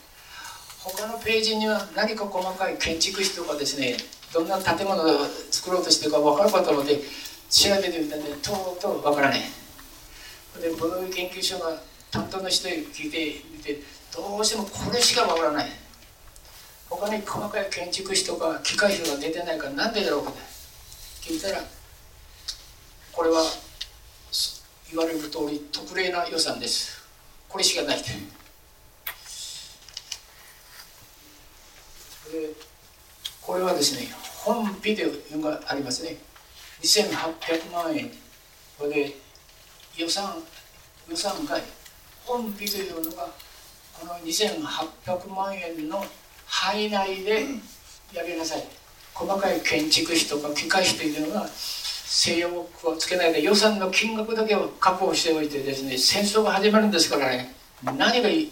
[0.85, 3.97] 他のページには何か細かい建築費とかですね
[4.35, 5.07] どんな建物を
[5.51, 7.01] 作ろうとしてるか分かるかと思って
[7.49, 9.41] 調べてみたんでとうとう分からない。
[9.41, 11.79] でこの研究所の
[12.13, 13.81] 担当の人に聞いてみて
[14.15, 15.67] どうしてもこれしか分からない。
[16.91, 20.33] 他に細かい建築費とか機械費が出てないからなんでだろうか。
[21.23, 21.65] 聞いたら
[23.13, 23.43] これは
[24.91, 27.03] 言われる通り特例な予算です。
[27.49, 28.03] これしかない。
[28.03, 28.05] で
[33.41, 34.09] これはですね
[34.45, 36.19] 本ビデオがありますね。
[36.83, 38.11] 2800万円。
[38.79, 39.17] これで
[39.97, 40.43] 予算
[41.09, 41.63] 予算外。
[42.33, 43.29] 本ビデオのが
[43.93, 46.03] この2800万円の
[46.47, 47.45] 範囲内で
[48.15, 48.65] やりなさい。
[49.13, 58.49] 細かい建築費とか機械費というのは制約をつけないで予算の金額だけを確保しておいてですね戦争が始まるんですからね何がい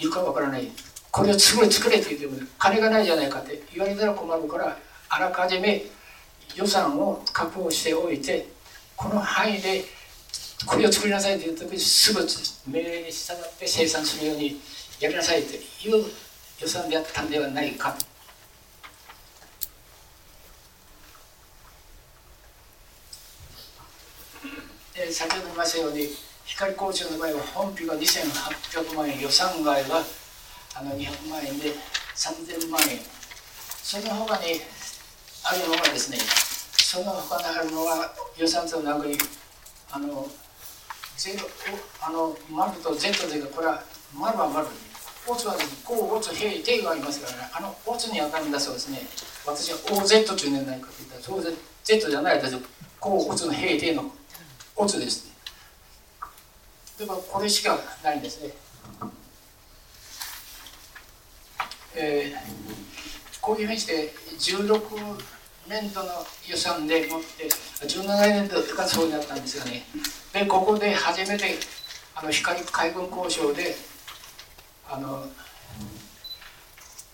[0.00, 0.70] るかわからない。
[1.10, 4.78] これを作れ作れって言っても金がないじゃないかって言われたら困るから
[5.10, 5.82] あらかじめ
[6.56, 8.48] 予算を確保しておいて
[8.96, 9.84] この範囲で
[10.66, 12.20] これを作りなさいって言った時すぐ
[12.70, 14.60] 命令に従って生産するように
[15.00, 15.58] やりなさいってい
[15.90, 16.04] う
[16.60, 17.96] 予算であったんではないか。
[24.94, 26.08] で先ほど言いましたように
[26.44, 30.04] 光工場の場合は本費が2800万円予算外は
[30.76, 31.72] あの200万円で
[32.14, 32.98] 3000万円。
[33.82, 34.60] その他に
[35.44, 39.18] あるのがですねその他にあるのは予算と中に
[39.90, 40.26] あの
[41.16, 41.46] ゼロ
[42.00, 43.82] あの丸と Z でこれは
[44.14, 44.66] 丸は丸
[45.26, 47.50] オツはこうオツ平定がありますからね。
[47.54, 49.06] あのオツに当たるんだそうですね。
[49.46, 52.58] 私は OZ というのは何かと言ったらそう Z じゃないです
[52.98, 54.10] こうオツの平定の
[54.76, 55.32] オツですね。
[56.98, 58.50] でもこれしかないんですね。
[61.94, 64.80] えー、こういうふうにして16
[65.68, 66.08] 年度の
[66.48, 67.48] 予算でもって
[67.86, 69.84] 17年度がそうになったんですがね。
[70.32, 71.58] でここで初めて
[72.14, 73.74] あの光海軍交渉で
[74.90, 75.26] あの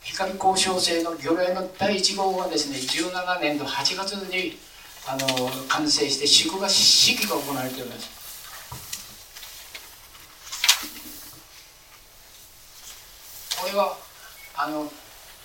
[0.02, 4.56] 光交渉制の魚雷の第1号はですね17年度8月に
[5.08, 5.26] あの
[5.68, 8.18] 完成して祝賀式が行われております。
[13.60, 13.96] これは
[14.56, 14.84] あの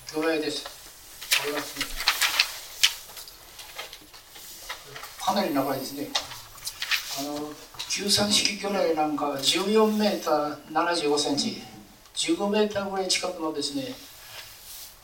[0.08, 0.64] 魚雷です。
[1.42, 1.86] これはすね
[5.26, 6.33] かなり長いですね。
[7.20, 11.62] あの93式魚雷なんかは14メーター75センチ。
[12.16, 13.86] 15メーターぐらい近くのですね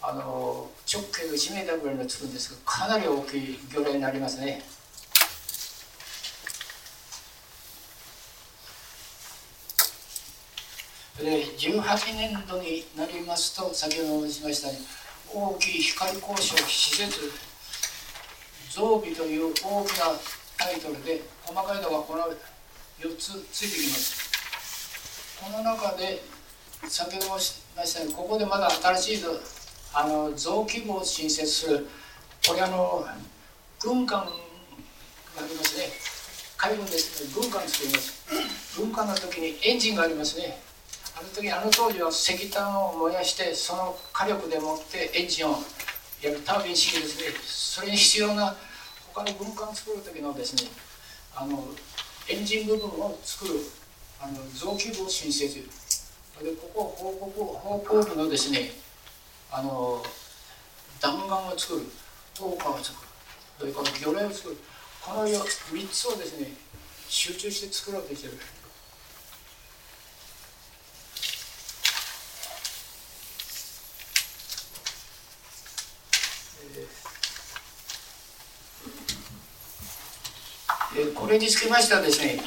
[0.02, 4.62] あの直径が1メーターぐらいのつくんですがかなり大きい魚雷になりますね。
[11.20, 14.86] で18年度になりますと先ほど申しましたように
[15.34, 17.32] 大きい光交渉施設
[18.72, 20.06] 増備という大きな
[20.60, 22.24] タイトルで細かいのがこの
[23.00, 24.30] 4つついてきます。
[25.42, 26.22] この中で
[26.86, 29.20] 先ほど申しましたようにここでまだ新しい
[29.94, 31.88] あの増規模を新設する
[32.46, 33.06] これあの
[33.82, 35.86] 軍艦がありますね。
[36.58, 37.32] 海軍ですね。
[37.34, 38.26] 軍艦作ります。
[38.78, 40.60] 軍艦の時にエンジンがありますね。
[41.18, 45.64] あの時あの当時は石炭を燃やしてその火力でもってエンジンを
[46.22, 46.42] やる。
[46.42, 47.28] タービン式ですね。
[47.46, 48.58] それに必要な
[49.20, 50.72] 他の軍艦作る時のですね
[51.36, 51.66] あの
[52.30, 53.56] エンジン部分を作る
[54.22, 55.66] あの臓器部を申請する。
[56.42, 58.72] でここ報告方向部のですね
[59.52, 60.02] あの
[61.02, 61.82] 弾丸を作る。
[62.34, 63.08] 投下を作る。
[63.60, 64.58] それから魚雷を作る。
[65.04, 66.54] この3つをですね
[67.10, 68.38] 集中して作ろうとしてる
[81.20, 82.40] これにつきましてはですね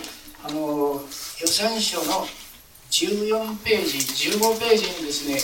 [0.43, 1.03] あの
[1.41, 2.27] 予算書の
[2.91, 3.99] 14ページ
[4.31, 5.39] 15ページにですね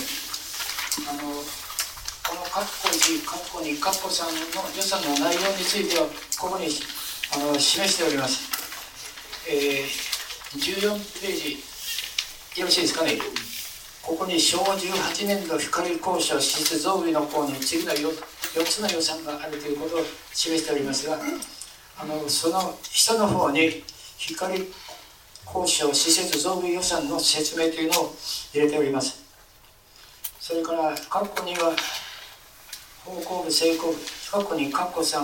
[1.09, 6.07] あのこの括弧1括弧2括弧3の予算の内容については
[6.41, 6.67] ここに
[7.35, 8.49] あの示しております、
[9.49, 13.19] えー、14ページよろしいですかね。
[14.03, 20.01] ここに昭和18年度光交渉施設増備の方に次の 4, 4つの予算があるということを
[20.33, 21.19] 示しておりますが
[22.01, 23.83] あのその下の方に
[24.19, 24.67] 光
[25.53, 28.15] 交渉施設増備予算の説明というのを
[28.53, 29.21] 入れております。
[30.39, 31.75] それから括弧には
[33.05, 33.99] 方向部成功部
[34.31, 35.21] 括弧に括弧3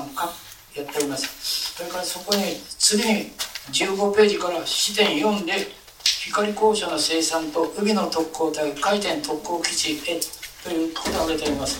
[0.74, 1.74] やっております。
[1.76, 2.42] それからそこに
[2.78, 3.32] 次に
[3.70, 5.52] 15ページから視点4で
[6.02, 10.20] 光交渉の生産と海の特攻隊回転特攻基地へ
[10.64, 11.78] ということが出ております。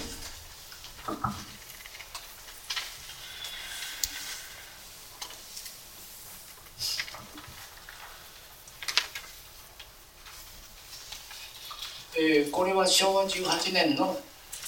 [12.17, 14.17] えー、これは昭和18年の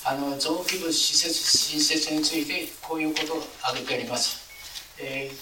[0.04, 4.38] あの臓器部施設新設についてこういうことを挙げてあります。
[5.00, 5.36] えー、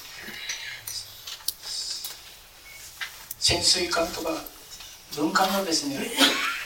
[3.39, 4.31] 潜水艦とか
[5.17, 5.99] 軍艦のですね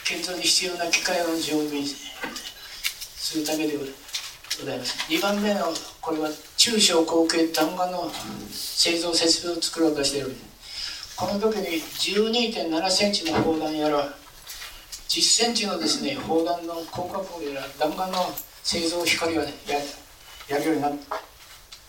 [0.04, 3.84] 建造に必要な機械を準備するためでご
[4.64, 5.12] ざいます。
[5.12, 8.10] 2番目のこれは中小口径弾丸の
[8.50, 10.34] 製造設備を作ろうとしている。
[11.16, 14.14] この時に12.7センチの砲弾やら
[15.08, 18.18] 10センチのですね砲弾の広角砲や弾丸の
[18.62, 19.48] 製造光をや
[20.48, 20.90] やるようにな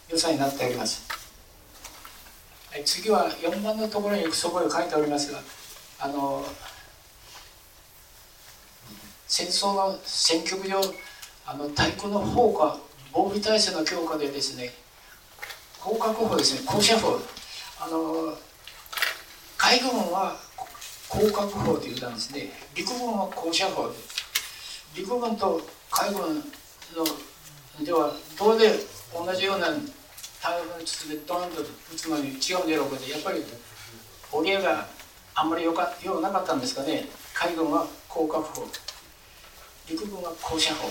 [0.10, 1.08] 予算になっております、
[2.84, 5.40] 次は4番のところにそこへ書いておりますが
[6.00, 6.44] あの
[9.28, 10.82] 戦争の戦局上
[11.46, 12.80] あの対空の砲火
[13.12, 14.72] 防備体制の強化でですね
[15.84, 17.20] 広角砲ですね高射砲
[17.82, 18.34] あの
[19.58, 20.36] 海軍は
[21.12, 22.52] 広角砲というなんですね。
[22.76, 23.96] 陸軍は高射砲で
[24.96, 25.60] 陸軍と
[25.90, 26.44] 海軍の
[27.84, 28.72] ではどうで
[29.14, 29.68] 同じような
[30.42, 31.62] 台風の筒でドンと
[31.92, 33.44] 撃つのに違うんだろうけどやっぱり
[34.32, 34.88] 折り合いが
[35.36, 37.06] あんまりよかようなかったんですかね。
[37.34, 38.68] 海軍は広角砲
[39.90, 40.90] 陸軍は高射砲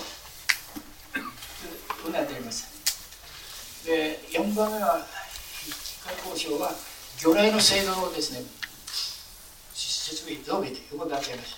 [2.03, 3.85] となっております。
[3.85, 5.05] で4番目は
[6.05, 6.71] 海交渉は
[7.17, 8.58] 魚雷の性能をですね。
[10.09, 11.55] 設備増備ということになっています。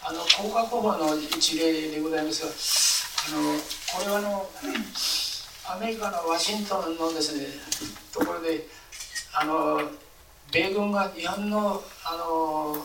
[0.00, 4.48] あの広角法の一例でございますが、あのこれはあの
[5.74, 7.46] アメリカのワシントンのですね
[8.14, 8.66] ところで
[9.34, 9.82] あの
[10.52, 12.76] 米軍が日本のあの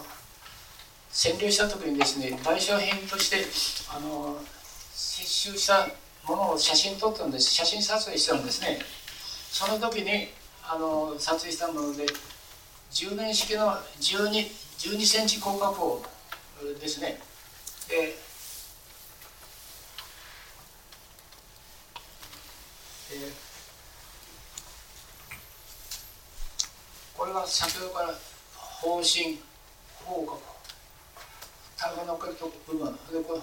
[1.12, 3.46] 占領した時にですね賠償品として
[3.96, 4.42] あの
[4.92, 5.88] 接収した
[6.26, 7.54] ものを写真撮ったんです。
[7.54, 8.80] 写真撮影したんですね
[9.52, 10.30] その時に
[10.64, 12.06] あの撮影したもので
[12.92, 14.30] 10年式の 12,
[14.78, 16.04] 12センチ広角砲
[16.80, 17.20] ですね。
[17.90, 18.16] で
[27.18, 28.14] これは先ほどから
[28.54, 29.40] 方針
[30.04, 30.42] 方角。
[31.78, 32.94] 台風のっかると部分。
[32.94, 33.40] でこ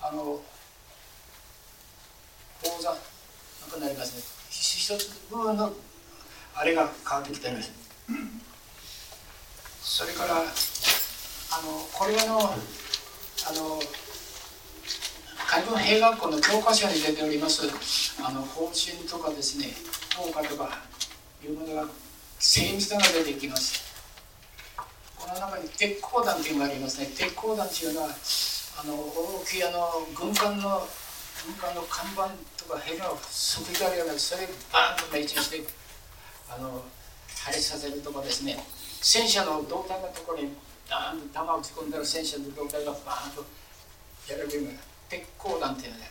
[0.00, 0.40] あの
[2.62, 2.96] 口座な
[3.70, 4.22] くなりますね。
[4.50, 5.72] 一つ部分の
[6.54, 7.72] あれが変わってきています。
[9.82, 13.80] それからあのこれのあの
[15.48, 17.68] 海軍兵学校の教科書に出ております
[18.24, 19.66] あの方針とかですね
[20.16, 20.78] 効果とか
[21.44, 21.88] いうものが
[22.38, 23.82] 精密なが出てきます。
[25.16, 27.06] この中に鉄鋼弾というのがありますね。
[27.16, 28.08] 鉄鋼弾というのは
[28.82, 30.86] あの大きいあの軍艦の
[31.44, 32.30] 軍艦の看板
[32.62, 35.64] とかヘリの側壁あるようなそれバーンと命中して
[36.48, 36.82] あの
[37.44, 38.56] 破裂させるとかですね
[39.00, 40.54] 戦車の胴体のところに
[40.88, 43.44] ダーンと弾を打ち込んだら戦車の胴体がバーンと
[44.30, 46.04] やられるような鉄鋼弾っていうので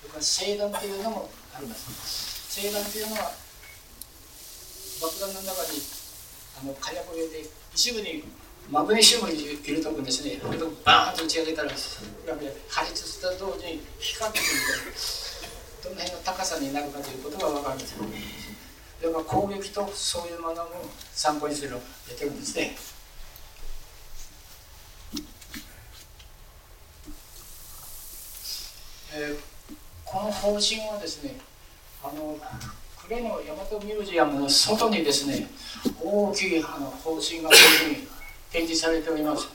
[0.00, 2.60] それから聖弾っていうのもあります。
[2.60, 3.32] 聖弾っていうのは
[5.00, 5.78] 爆弾の中に
[6.60, 8.24] あの火薬を入れて一部に
[8.70, 10.38] マグネシウムに入れとくんですね。
[10.40, 14.92] それとバーンと打ち上げたら、破裂した同時に光ってくる、
[15.82, 17.96] どの辺の高さになるかということが分かるんです。
[19.02, 20.70] だから攻撃とそういうものも
[21.12, 22.76] 参考にするのが出てるんですね。
[29.14, 29.38] えー、
[30.04, 31.36] この方針はですね、
[32.02, 32.38] あの
[33.08, 35.48] 呉の大和ミュージアムの外にですね、
[36.00, 38.08] 大きいあの方針がこういうふうに
[38.52, 39.48] 展示されております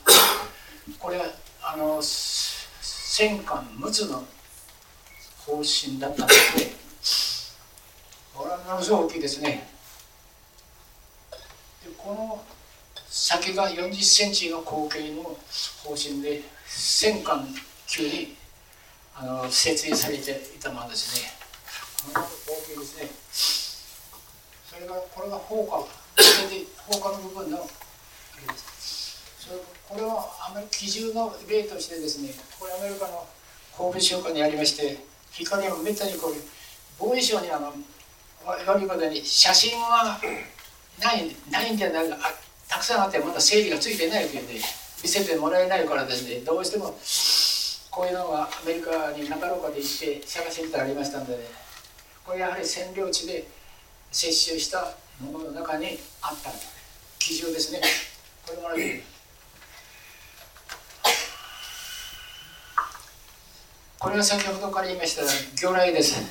[1.00, 1.26] これは
[1.62, 4.24] あの戦艦陸奥の
[5.48, 6.34] 方針だったんで。
[6.34, 6.66] すね
[8.36, 9.68] これはものすごい大きいですね。
[11.84, 12.44] でこの
[13.08, 15.24] 先が40センチの口径の
[15.84, 17.48] 方針で戦艦
[17.88, 18.36] 級に
[19.16, 21.32] あの設営されていたものですね。
[22.14, 22.28] この大
[22.66, 23.88] きいですね。
[24.70, 27.68] それがこれが砲火それで砲火の部分のあれ
[29.90, 32.30] これはアメ基準の例としてですね
[32.60, 33.26] これアメリカの
[33.76, 34.98] 神戸商科にありまして
[35.44, 36.36] 光をめったにこれ
[37.00, 37.74] 防衛省にあの
[38.58, 40.20] 言われることに写真は
[41.02, 42.18] ないないんじゃないか
[42.68, 44.54] たくさんあってまだ整理がついてないわけで
[45.04, 46.40] 見せてもらえないからですね。
[46.40, 46.98] どうしても
[47.92, 51.40] こういうのがアメリカになかろうかで行って探してたらありましたんでね。
[52.26, 53.48] これやはり占領地で
[54.12, 56.52] 接収したものの中にあった
[57.20, 57.82] 基準ですね。
[58.46, 58.70] これも
[64.00, 65.24] これは先ほどから言いました
[65.56, 66.22] 魚雷です。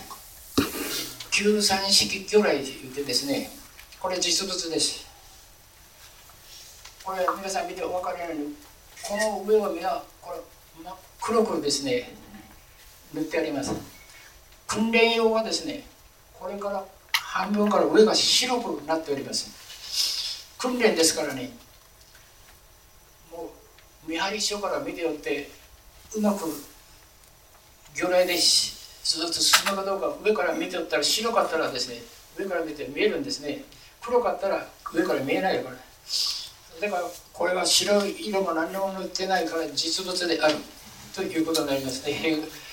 [1.32, 3.50] 九三式魚雷と言ってですね
[4.00, 5.04] これ実物です。
[7.02, 8.54] これ皆さん見てお分かりのように
[9.02, 10.38] この上は皆これ
[10.84, 12.14] 真っ黒くですね
[13.12, 13.72] 塗ってあります。
[14.68, 15.82] 訓練用はですね
[16.34, 20.46] これから半分から上が白くなっております。
[20.56, 21.50] 訓練ですからね
[23.32, 23.50] も
[24.06, 25.50] う見張り所から見ておって
[26.14, 26.44] うまく
[27.96, 32.02] 魚雷でずっと進むかどうか上から見ておったら白かったらですね
[32.38, 33.64] 上から見て見えるんですね。
[34.02, 35.76] 黒かったら上から見えないから
[36.80, 37.02] だから
[37.32, 40.56] これは白い色も何も塗ってないから実物である。
[41.14, 42.20] ということになりますね。
[42.22, 42.66] えー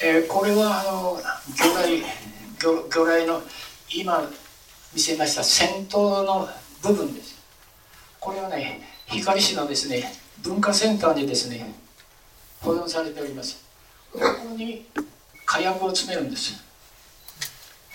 [0.00, 1.20] えー、これはあの
[1.54, 2.02] 魚雷
[2.58, 3.42] 魚魚雷の
[3.94, 4.30] 今
[4.94, 6.48] 見せました先頭の
[6.82, 7.37] 部分です。
[8.28, 10.04] これはね光市のですね
[10.42, 11.72] 文化センターにですね
[12.60, 13.64] 保存されております。
[14.12, 14.84] ここに
[15.46, 16.62] 火薬を詰めるんです。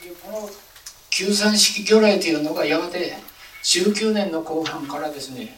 [0.04, 0.50] でこの
[1.12, 3.14] 九三式魚雷というのがやがて
[3.62, 5.56] 19年の後半からですね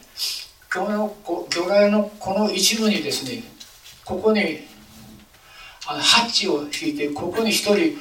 [0.70, 3.44] この魚雷のこの一部にですね
[4.04, 4.58] ここに
[5.86, 7.96] あのハッチを引いてここに一人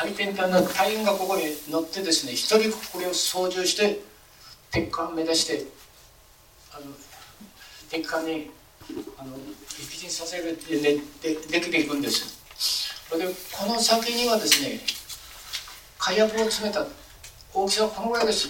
[0.00, 4.00] 回転艦の隊員がここに乗ってですね一人これを操縦して
[4.70, 5.66] 鉄管を目指して
[6.72, 6.86] あの
[7.90, 8.50] 鉄管に
[9.18, 9.36] あの
[9.68, 12.40] 激陣させるってででできていくんです。
[13.10, 14.80] それでこの先にはですね
[15.98, 16.86] 火薬を詰めた
[17.52, 18.48] 大きさはこのぐらいです。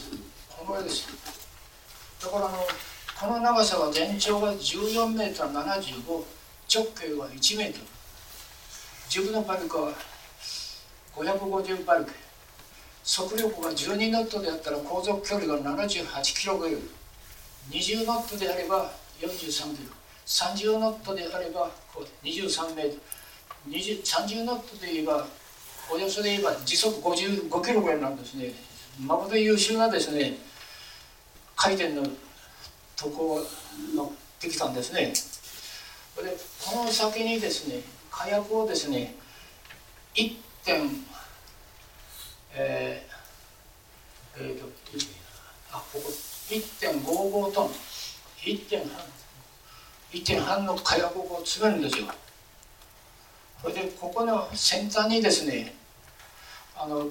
[0.57, 1.09] このぐらいです。
[2.23, 2.59] だからあの
[3.19, 6.25] この長さは全長が 14m75
[6.73, 7.85] 直径は1メートル。
[9.09, 9.93] 軸のバルクは
[11.15, 12.13] 550バルク。
[13.03, 16.81] 速力が12ノットであったら航続距離が78キロ超える。
[17.71, 19.93] 20ノットであれば43キロ。
[20.27, 21.71] 30ノットであれば
[22.23, 23.03] 23メートル。
[23.73, 25.27] 30ノットで言えば
[25.93, 28.53] およそで言えば時速55キロぐらいなんですね。
[29.05, 30.39] まこと優秀なですね
[31.57, 32.03] 回転の
[32.97, 33.41] とこ
[33.95, 35.13] のできたんですね。
[36.17, 39.15] でこの先にですね火薬をですね
[40.15, 40.37] 1
[40.71, 40.91] 点
[42.55, 44.67] えー、えー、と
[45.73, 46.09] あここ
[46.49, 47.71] 1.55トン
[48.43, 48.87] 1.5
[50.13, 52.07] 1.5の火薬を詰めるんですよ。
[53.63, 55.75] それでここの先端にですね
[56.77, 57.07] あの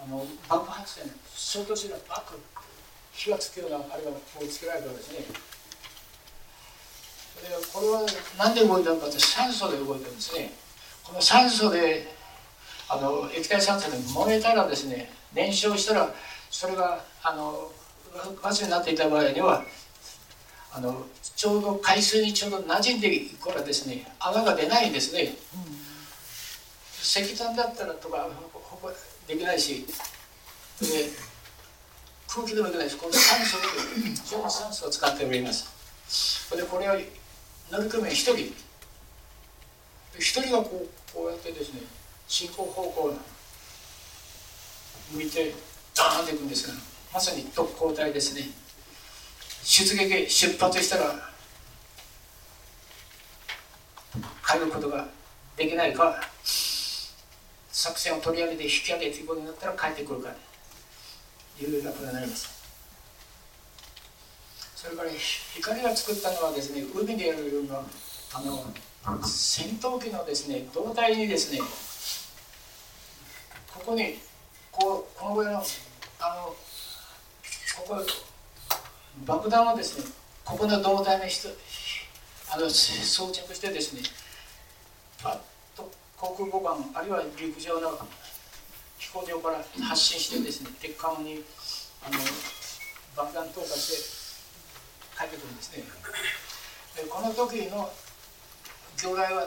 [0.00, 2.38] あの爆発点衝突するバック
[3.12, 5.18] 火がつくようなあれがこうつけられたんですね。
[5.18, 5.24] で
[7.72, 8.06] これは
[8.38, 10.52] 何で動いたのかって酸素で動いてるんですね。
[11.02, 12.15] この酸素で
[12.88, 16.08] あの液体酸素で燃えたらですね燃焼したら
[16.50, 17.70] それがあの
[18.42, 19.64] ガスになっていた場合には
[20.72, 25.30] あのちょうど海水にちょうど馴染んでいくからですね泡が出ないんですね、うん、
[27.02, 28.90] 石炭だったらとかほぼ
[29.26, 29.86] できないし
[30.80, 30.86] で
[32.28, 36.92] 空気でもできないしこの酸素でその酸素を使っておりますでこれを
[37.70, 38.36] 乗組員一人
[40.18, 41.80] 一人がこうこうやってですね
[42.28, 43.14] 進行方向
[45.12, 45.54] 向いて
[45.94, 46.74] ダーンといくんですが
[47.14, 48.50] まさに特攻隊ですね。
[49.62, 51.30] 出撃出発したら
[54.46, 55.08] 帰ることが
[55.56, 56.20] できないか
[57.72, 60.30] 作戦を取り上げて引き上げていくことになったら帰ってくるか
[61.58, 62.56] というようなことになります。
[64.76, 67.80] それから光が作ったのはですね海でやるような
[68.34, 68.64] あの
[69.24, 71.60] 戦闘機のですね胴体にですね
[73.86, 74.18] ここに
[74.72, 75.62] こうこのぐらいの
[76.18, 76.56] あのこ
[77.86, 78.02] こ
[79.24, 80.12] 爆弾をですね
[80.44, 81.46] ここの胴体にし
[82.50, 84.02] あの装着してですね
[85.22, 85.38] パッ
[85.76, 87.96] と航空母艦あるいは陸上の
[88.98, 91.44] 飛行場から発進してですね鉄管に
[92.02, 92.18] あの
[93.16, 93.86] 爆弾投下し
[95.14, 95.84] て帰ってくるんですね。
[96.96, 97.88] でこの時の
[98.96, 99.46] 魚雷は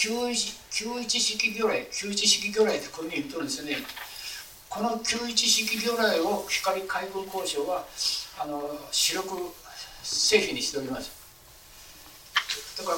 [0.00, 3.76] 91式魚雷91式魚雷ってこういうふうに言ってるんですよね。
[4.70, 7.84] この91式魚雷を光海軍交渉は
[8.40, 9.52] あの主力
[10.02, 11.12] 製品にしております。
[12.78, 12.96] だから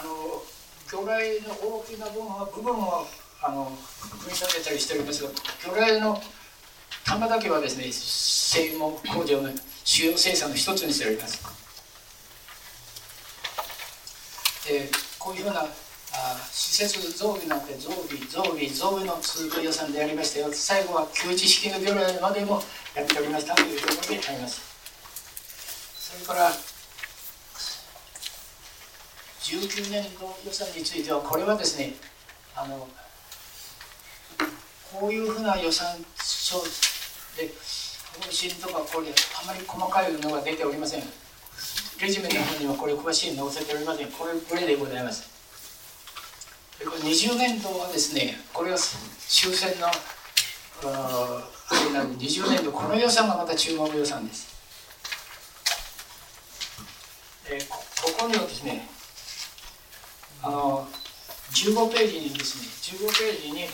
[0.00, 0.42] あの
[0.88, 3.06] 魚雷の大きな部分は部分を
[3.40, 3.78] あの
[4.10, 5.28] 組み立てたりしておりますが
[5.62, 6.20] 魚雷の
[7.04, 9.50] 玉だけはですね製門工場の
[9.84, 11.40] 主要生産の一つにしております。
[14.66, 14.90] で
[15.20, 15.66] こういうような
[16.14, 22.62] あ施設増備なんて増備増備増備の通常予算でありまして最後は旧知式の魚雷までも
[22.94, 24.60] やっておりましたというところであります
[25.98, 26.50] それから
[29.42, 31.94] 19年度予算についてはこれはですね
[32.54, 32.86] あの
[34.92, 36.58] こういうふうな予算書
[37.36, 37.48] で
[38.12, 41.02] 方針とかこれあまり細かいのが出ておりません
[42.00, 45.31] レジュメの方にはこれ詳しいの載せておりませんこれこれでございます
[46.78, 49.86] でこれ20年度はですねこれは終戦の
[50.84, 51.48] あ
[51.92, 54.52] なんで20年度この予算がまた中国予算です。
[57.48, 57.84] でこ
[58.18, 58.88] こにはですね
[60.42, 60.88] あの
[61.52, 62.58] 15ページにです
[62.92, 63.68] ね15ページに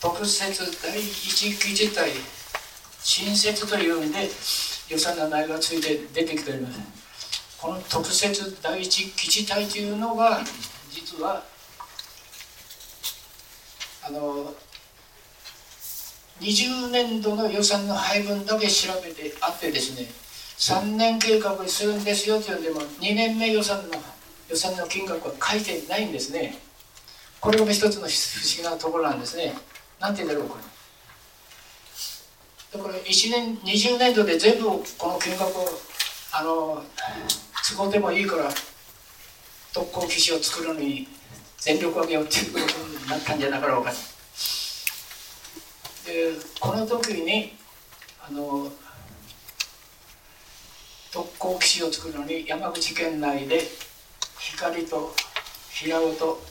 [0.00, 2.10] 特設第一記事体
[3.02, 4.28] 新設というんで
[4.88, 6.78] 予算の内容がついて出てきております。
[7.60, 10.40] この特設第一記事体というのが
[11.20, 11.42] は
[14.06, 14.54] あの
[16.40, 20.08] 20年度の予算の配分だけ調べてあってですね
[20.58, 23.94] 3年計画にするんですよというんでも2年目予算の
[24.52, 26.58] 予算の金額は書いてないんですね。
[27.40, 28.10] これが一つの不思
[28.58, 29.54] 議なところなんですね。
[29.98, 30.62] なんて言うんだろうこれ。
[32.78, 34.66] だから1年20年度で全部
[34.98, 35.66] この金額を
[36.32, 36.82] あの
[37.68, 38.48] 都合でもいいから
[39.72, 41.08] 特攻機種を作るのに
[41.58, 43.92] 全力を挙げようっていうことになったんじゃなかろうか。
[46.04, 47.56] でこの時に
[48.20, 48.70] あの
[51.12, 53.62] 特攻機種を作るのに山口県内で
[54.38, 55.14] 光と
[55.70, 56.42] 平尾と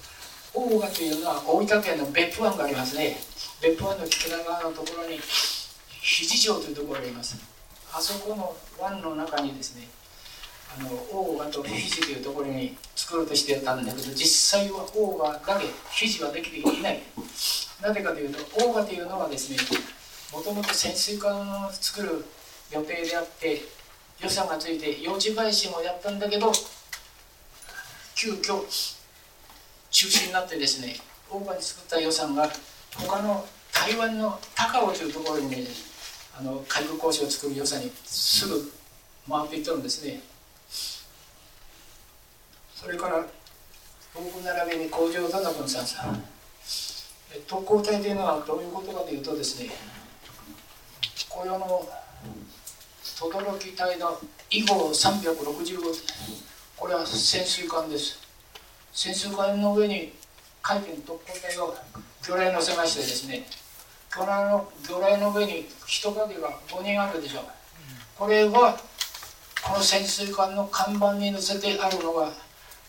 [0.53, 3.18] 大賀というのは大分県の別府湾がありますね。
[3.61, 5.19] 別府湾の北側のところに
[6.02, 7.38] 肘城というところがあります。
[7.93, 9.88] あそこの湾の中にですね
[10.80, 17.02] あの大賀と肘というところに作ろうとしてたんだけど実際は大賀だけ肘はできていない。
[17.81, 19.57] なぜかというと大賀というのはですね
[20.31, 22.26] もともと潜水艦を作る
[22.72, 23.64] 予定であって
[24.22, 26.52] 予算がついて用地買収もやったんだけど
[28.15, 28.61] 急遽
[29.89, 30.95] 中止になってですね
[31.30, 32.48] 大賀に作った予算が
[32.95, 35.57] 他の台湾の高尾というところにね
[36.39, 38.72] あの海軍工事を作る予算にすぐ
[39.30, 40.22] 回っていったんですね。
[42.81, 43.23] それから
[44.15, 45.85] 僕並びに工場田中さん。
[45.85, 46.23] さん
[47.47, 49.69] 特攻隊というのはどういうことかというとですね
[51.29, 51.87] 雇用の
[53.03, 55.77] 轟隊の以後365
[56.75, 58.19] これは潜水艦です。
[58.91, 60.13] 潜水艦の上に
[60.63, 61.75] 海軍特攻隊を
[62.21, 63.45] 魚雷乗せましてですね
[64.09, 67.43] 魚雷の魚雷の上に人影が5人あるでしょう。
[68.17, 68.77] これは
[69.63, 72.31] この潜水艦の看板に載せてあるのが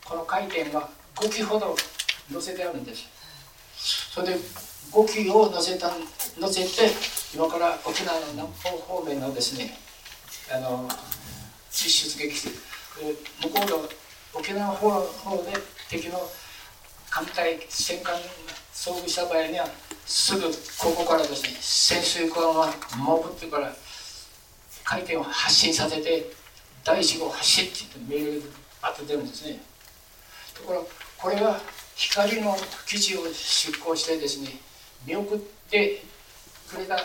[0.05, 1.77] この回転が5機ほど
[2.33, 3.09] 載せてあるんです。
[4.12, 4.35] それで
[4.93, 5.91] 5機を載せた
[6.41, 6.93] 載せて
[7.35, 9.77] 今から沖縄の南方方面のですね
[10.55, 10.89] あの
[11.70, 12.49] 実出撃
[13.43, 13.89] 向こうの
[14.35, 15.53] 沖縄方方で
[15.89, 16.20] 敵の
[17.11, 18.15] 艦隊戦艦
[18.74, 19.66] 遭遇した場合には
[20.05, 20.43] すぐ
[20.79, 23.74] ここからですね潜水艦は潜ってから
[24.85, 26.31] 回転を発進させて
[26.85, 27.74] 第1号発進って
[28.11, 28.47] 言って命令が
[28.83, 29.61] バッと出るんですね。
[30.55, 30.89] ところ
[31.19, 31.61] これは
[31.95, 32.57] 光の
[32.87, 34.51] 基地を出港してですね
[35.07, 35.39] 見送っ
[35.70, 36.03] て
[36.69, 36.97] くれた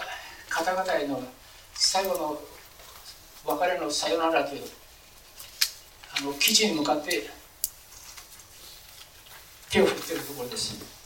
[0.50, 1.22] 方々への
[1.74, 2.42] 最後の
[3.46, 4.64] 別れのさよならという
[6.20, 7.30] あの基地に向かって
[9.70, 10.98] 手を振っているところです。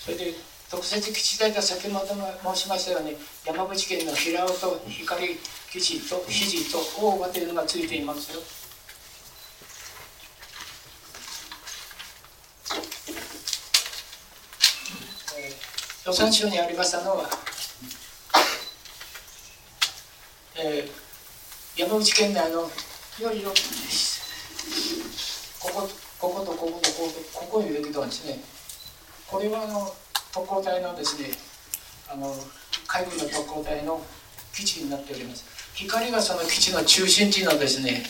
[0.00, 0.34] それで
[0.68, 5.36] 特設基地隊が先ほども申しましたように山口県の平尾と光
[5.70, 8.40] 基地と肘と大賀というのがついていますよ。
[16.06, 17.28] 予算書にありましたのは、
[20.56, 22.70] えー、山口県内の
[23.18, 23.50] いろいろ
[25.60, 25.88] ここ
[26.18, 26.80] こことこことここ
[27.32, 28.40] とここに出てたんですね。
[29.28, 29.92] これはあの
[30.36, 31.30] 特攻隊のですね
[32.12, 32.36] あの
[32.86, 34.02] 海軍の特攻隊の
[34.52, 35.46] 基地になっております。
[35.74, 38.02] 光がその基地の中心地のですね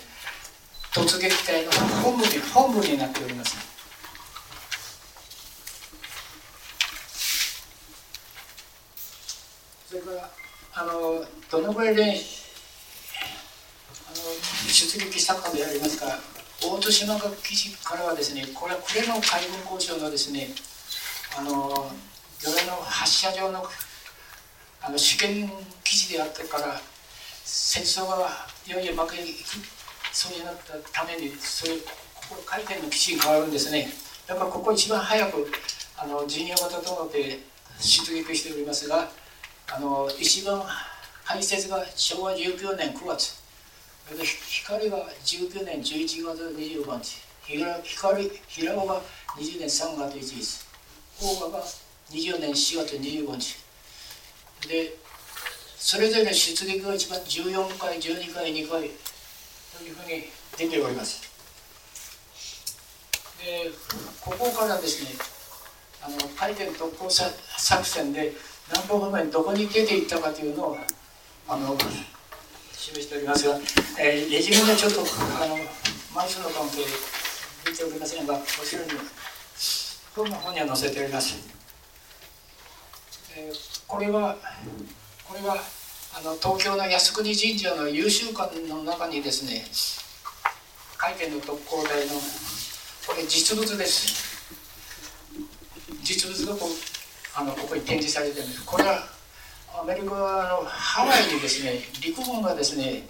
[0.93, 1.71] 突撃隊の
[2.03, 3.57] 本部に本部になっております。
[9.89, 10.29] それから
[10.75, 12.17] あのどのぐらいであの
[14.67, 16.07] 出撃したかでありますか。
[16.61, 20.49] 大津島基地からはですねこれは呉の海軍交渉のですね
[21.39, 21.93] あの
[22.43, 23.65] 魚雷の発射場の
[24.83, 25.51] あの試験
[25.83, 26.81] 基地であったから
[27.45, 28.29] 戦争が
[28.67, 29.39] いよいよ負けにいく
[30.13, 33.89] そうになったためにそういうここ海底の基地に変わるんですね。
[34.27, 35.47] だからここ一番早く
[35.97, 37.41] あの陣容が整って
[37.81, 39.09] 出撃しておりますが
[39.73, 40.63] あの一番
[41.25, 43.43] 排泄が昭和19年9月。
[44.49, 47.19] 光が19年11月25日。
[47.83, 49.03] 光平尾が
[49.37, 50.67] 20年3月1日。
[51.21, 51.65] 大賀が
[52.11, 53.57] 20年4月25日。
[54.69, 54.97] で
[55.79, 58.91] それぞれの出撃が一番14回12回2回
[59.79, 60.25] というふうに
[60.57, 61.23] 出ております。
[63.45, 63.71] で
[64.21, 65.11] ここからですね
[66.03, 67.33] あの回転特攻作
[67.85, 68.33] 戦で
[68.69, 70.77] 南方方面どこに出ていったかというのを
[71.49, 71.77] あの
[72.73, 73.57] 示しておりますが、
[74.01, 75.57] えー、レジュメでちょっとあの
[76.15, 76.83] 枚数の関係
[77.71, 78.91] 出ておりませんが後ろに
[80.15, 81.37] 本の方には載せております、
[83.87, 84.37] これは
[85.29, 85.57] これは
[86.19, 89.67] あの東京の靖国神社の優秀館の中にですね
[90.97, 92.15] 回転の特攻隊の
[93.07, 94.25] これ実物です。
[96.03, 96.69] 実物がこ
[97.37, 98.65] あのここに展示されてるんです。
[98.65, 99.03] これは
[99.79, 103.07] アメリカのハワイにですね陸軍がですね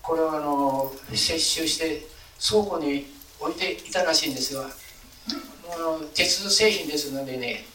[0.00, 2.06] これをあの接収して
[2.40, 4.70] 倉庫に置いていたらしいんですが
[6.14, 7.66] 鉄製品ですのでね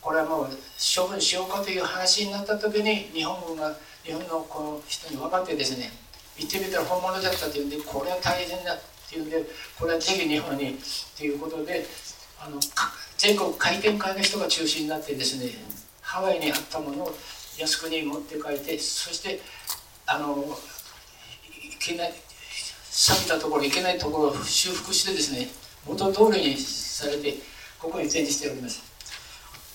[0.00, 0.48] これはもう
[0.78, 5.90] 処分しようかという話になった時に日本軍が日本のこの人に分かってですね
[6.38, 9.44] 行ってみたら本物だったというんでこれは大変だっていうんで
[9.78, 10.78] これはぜひ日本に
[11.18, 11.84] ということで
[12.42, 12.58] あの
[13.18, 15.52] 全国回転会の人が中心になってですね
[16.00, 17.14] ハワイにあったものを
[17.58, 19.40] 靖国に持って帰ってそして
[20.06, 20.38] あの
[21.52, 22.14] いけない
[22.90, 25.48] 錆びたところいけないところを修復してですね
[25.86, 27.34] 元通りにされて
[27.78, 28.89] ここに展示しております。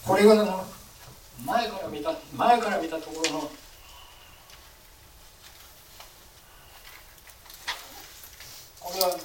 [0.05, 0.35] これが
[1.43, 3.39] 前から見た前から見たところの
[8.79, 9.17] これは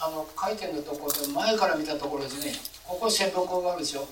[0.00, 2.52] あの回転のところで前から見たところですね。
[2.84, 4.08] ここ旋木があるでしょ。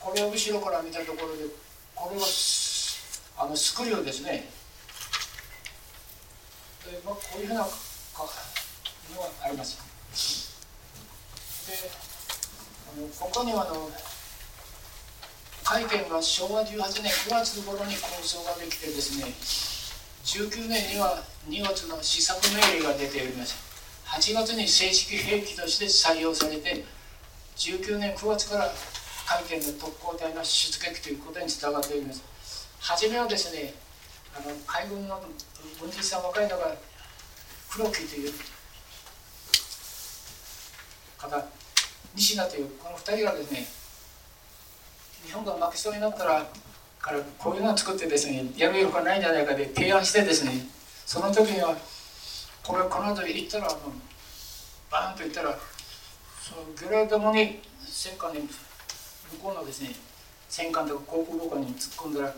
[0.00, 1.44] これを後ろから見たところで
[1.94, 2.26] これは
[3.38, 4.48] あのスクリューですね。
[6.90, 7.70] で、まあ、こういうふうなのが
[9.42, 9.78] あります。
[11.68, 12.15] で
[12.96, 13.90] のここにはあの
[15.64, 19.26] 回転が昭和18年9月頃に構想ができてですね
[20.24, 23.56] 19年には2月の試作命令が出ております
[24.06, 26.84] 8月に正式兵器として採用されて
[27.56, 28.70] 19年9月から
[29.26, 32.22] 海軍の特攻隊の出撃ということにつながっております。
[32.78, 33.74] 初めはですね
[34.32, 35.20] あの海軍の
[35.80, 36.76] 軍人さん若いのが
[37.68, 38.32] 黒木という
[41.18, 41.44] 方
[42.16, 43.66] 西田というこの2人がですね
[45.26, 46.46] 日本が負けそうになったら
[46.98, 50.66] からこういうのを作ってですねやるようがないんじゃないかで提案してですね
[51.04, 51.76] その時には
[52.64, 53.78] これこの後行ったらあの
[54.90, 55.56] バーンと行ったら
[56.40, 58.48] そのゲレードもに戦艦に向
[59.42, 59.90] こうのですね
[60.48, 62.34] 戦艦とか航空母艦に突っ込んだら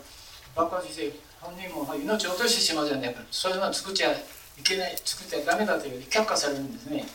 [0.55, 3.21] 爆発して本人も命を落としてしまうじゃないか。
[3.31, 4.17] そういうのを作っちゃい
[4.61, 7.05] けない作っちゃダメだという却下されるんですね。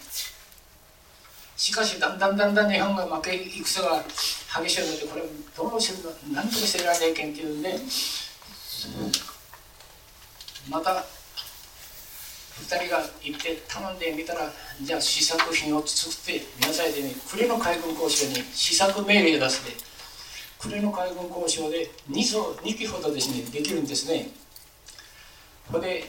[1.57, 4.03] しかしだんだんだんだん日本が負け戦が
[4.63, 5.23] 激しくなってこれ
[5.57, 7.75] どうするの何とかしてられないけんっていうんで
[10.69, 11.05] また
[12.55, 14.51] 2人が行って頼んでみたら
[14.81, 19.95] じゃあ試作品を作って皆さんでね暮れの海軍交渉に試作命令を出して
[20.59, 24.31] 暮れの海軍交渉で 2, 層2機ほどですねできるんですね。
[25.71, 26.05] これ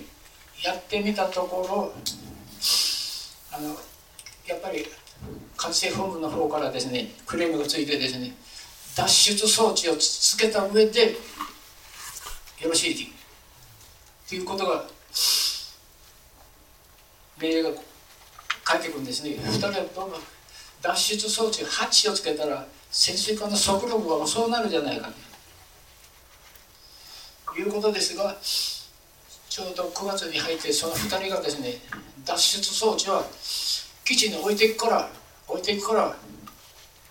[0.64, 1.94] やってみたところ
[3.52, 3.76] あの
[4.48, 4.86] やっぱり
[5.58, 8.34] 管制本部の方からですねクレームがついてですね
[8.96, 11.12] 脱出装置をつけた上で
[12.62, 13.14] よろしい
[14.28, 14.86] ということが
[17.40, 17.70] 命令が
[18.64, 19.32] 返ってくるんですね。
[19.32, 20.16] 2人はどうも
[20.82, 25.26] 脱出装置ハッチをつけたら潜水艦の速力が遅くなるじゃないかと。
[27.60, 31.76] いうことですがちょうど9月に入ってその2人がですね
[32.26, 33.24] 脱出装置は
[34.06, 35.10] 基地に置いていくから
[35.48, 36.16] 置いていくから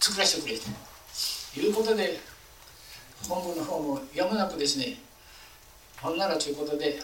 [0.01, 1.61] 作らせてくれと。
[1.61, 2.19] いうことで
[3.29, 4.97] 本部の方もやむなくですね
[6.01, 7.01] ほんならということで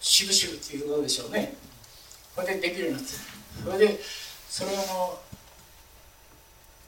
[0.00, 1.56] しぶしぶっていうことでしょうね。
[2.34, 3.08] それでできるようになって。
[3.64, 4.00] それで
[4.48, 5.18] それはの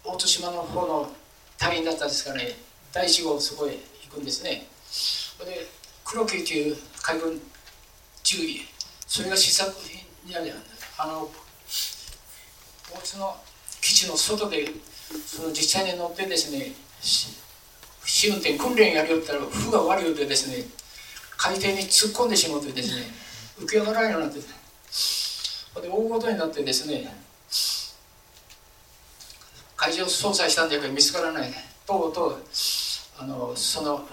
[0.04, 1.10] 大津島の方の
[1.56, 2.56] 隊員だったんですからね
[2.92, 3.72] 第1号そこへ
[4.08, 4.66] 行くんですね。
[4.90, 5.66] それで
[6.04, 7.40] 黒木という海軍
[8.22, 8.60] 注意
[9.06, 9.70] それが試作
[10.28, 10.60] 品にある
[10.98, 11.30] あの
[12.94, 13.34] 大津の
[13.80, 14.66] 基地の外で
[15.26, 16.72] その実際に乗ってですね
[18.04, 20.64] 試運転訓練やりよったら負が悪いようでですね
[21.36, 23.02] 海底に突っ込んでしまってですね
[23.58, 27.08] 浮き上がらないようになってで大ごとになってですね
[29.76, 31.52] 海上操作したんだけど見つからない。
[31.86, 32.42] とうとう
[33.18, 34.06] あのその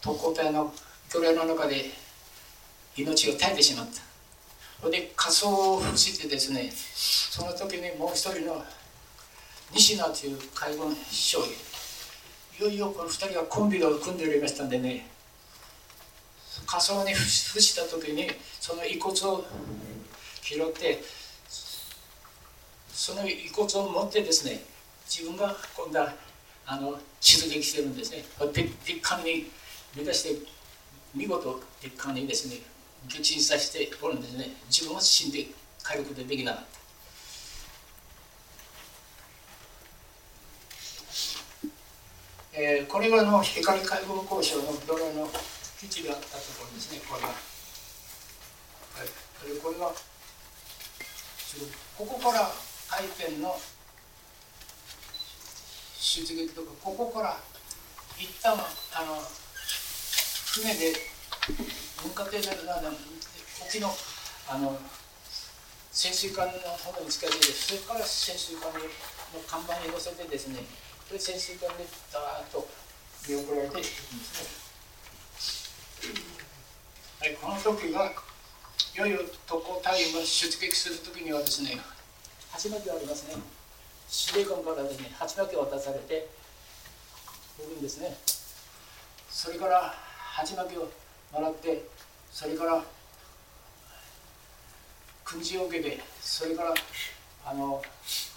[0.00, 0.72] 特攻隊の
[1.10, 2.03] 魚雷の中で
[2.96, 4.14] 命を絶えてしまった。
[4.84, 8.62] それで仮装を伏してですねその時にもう一人の
[9.72, 11.44] 西野という海軍少尉
[12.60, 15.08] いよいよこの2人がコンビを組んでおりましたんでね
[16.66, 18.28] 仮装に伏した時に
[18.60, 19.44] その遺骨を
[20.42, 21.02] 拾って
[22.92, 24.60] その遺骨を持ってですね
[25.06, 26.12] 自分が今度は
[26.66, 28.24] あの出撃してるんですね。
[28.52, 29.50] ピッカンに
[29.96, 30.46] 目指して
[31.14, 32.73] 見事ピッカンにですね
[33.08, 34.50] 沈させておるんですね。
[34.68, 35.46] 自分は死んで
[35.84, 36.74] 帰ることできなかった。
[42.56, 45.28] えー、これはの光海軍交渉のドラの
[45.80, 47.00] 基地があったところですね。
[47.08, 47.34] これは、は
[49.04, 49.08] い、
[49.60, 49.92] これは
[51.98, 52.50] ここから
[52.88, 53.56] 回転の
[56.00, 57.40] 出撃とかここから
[58.18, 59.20] 一旦あの
[60.52, 61.13] 船で
[61.46, 62.48] 文化艇で
[63.60, 63.92] 沖の
[64.48, 64.78] あの
[65.92, 68.80] 潜水艦の方に近づいてそれから潜水艦の
[69.46, 70.64] 看板に乗せてですね
[71.12, 72.66] で潜水艦でダーッと
[73.28, 74.40] 見送られていくんです
[76.00, 76.34] ね。
[77.20, 81.78] はい、この時がいよいよ特攻隊員が出撃する時にはですね
[82.50, 83.34] 鉢巻きがありますね
[84.08, 86.28] 司令官からですね鉢巻きを渡されて
[87.58, 88.16] おるんですね
[89.28, 89.94] それから
[90.36, 90.88] 鉢巻きを
[91.34, 91.84] もらって
[92.30, 92.82] それから
[95.24, 96.74] 訓示を受けてそれから
[97.44, 97.82] あの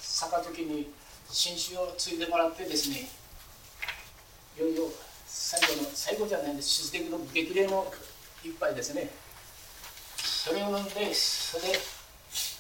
[0.02, 0.92] 杯に
[1.30, 3.08] 新酒を継いでもらってですね
[4.58, 4.84] いよいよ
[5.28, 6.92] 最後の最後じゃないんです。
[6.92, 7.86] 出撃の激励の
[8.44, 9.10] 一杯ですね。
[10.18, 11.80] それを飲んでそれで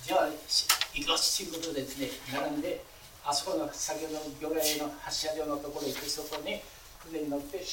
[0.05, 0.27] じゃあ
[0.93, 2.83] 行きますということでですね並んで
[3.25, 6.61] あそこの先ほどの魚雷の発射場のところへ行ってそこに
[7.09, 7.63] 船に乗って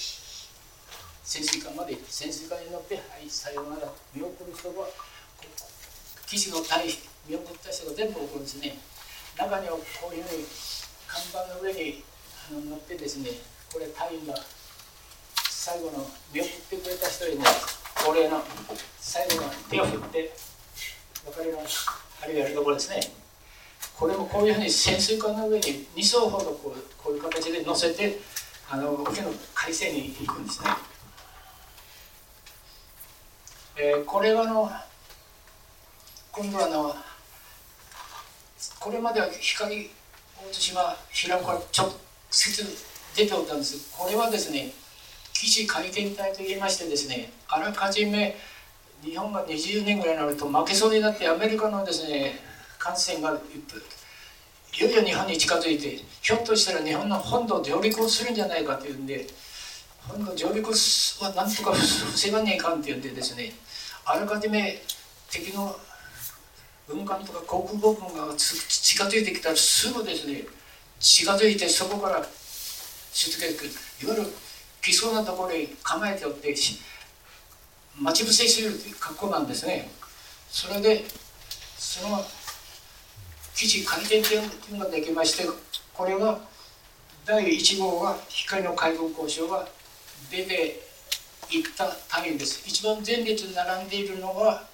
[1.24, 3.88] 潜水艦まで潜水艦に乗ってはいさようなら。
[4.14, 4.86] 見送る人は
[6.26, 6.86] 基地の隊
[7.26, 8.78] 見送った人が全部送るんですね。
[9.36, 10.44] 中にはこういうふうに
[11.08, 12.04] 看板の上に
[12.50, 13.30] あの乗ってですね
[13.72, 14.34] これ隊員が
[15.48, 17.44] 最後の見送ってくれた人にね
[18.06, 18.42] お礼の
[19.00, 20.32] 最後の手を振って
[21.24, 21.86] 分かります。
[22.22, 23.00] あるいはやるところですね。
[23.96, 28.20] これもこういうふうに潜水艦の上に2層ほどこうこういう形で乗せて
[28.70, 30.70] あの沖の海星に行くんですね、
[33.76, 34.70] えー、これはの
[36.30, 36.94] 今度はの
[38.78, 39.90] これまでは光
[40.36, 41.92] 大津島平子から直
[42.30, 42.64] 接
[43.16, 43.90] 出ておったんです。
[43.96, 44.72] これはですね
[45.32, 48.36] 基地回転体といいましてですねあらかじめ
[49.02, 52.38] 日本が20年ぐらいになると負けそうになってアメリカのですね
[52.78, 59.26] 感染がいよいよ日本に近づいてひょっとしたら日本の本土上陸をするんじゃないかというんで
[60.36, 63.52] 上陸はなんとか防がねえかんっていうんですね
[64.04, 64.82] あらかじめ
[65.30, 65.76] 敵の
[66.86, 70.42] 軍艦とか航空母軍が近づいてきたらすぐですね
[71.00, 72.22] 近づいてそこから
[73.12, 73.66] 出撃
[74.04, 74.30] いわゆる
[74.82, 76.54] 来そうなところに構えておって
[77.98, 79.88] 待ち伏せする格好なんですね。
[80.50, 81.04] それで
[81.78, 82.24] その
[83.54, 85.48] 基地回転というのができまして
[85.92, 86.38] これが
[87.24, 89.66] 第1号は光の海軍交渉が
[90.34, 90.80] 出て
[91.50, 92.64] いった単位です。
[92.66, 94.64] 一番前列に並んでいるのは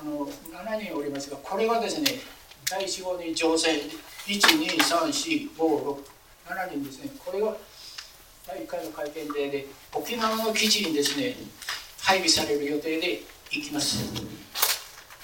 [0.00, 2.06] あの7人おりますがこれはですね
[2.70, 3.80] 第1号に乗船
[4.26, 5.50] 1234567
[6.70, 7.10] 人ですね。
[7.24, 7.56] これが
[8.46, 11.36] 第1回の会見でで沖縄の基地にですね
[12.00, 13.20] 配備される予定で
[13.50, 14.12] 行きます、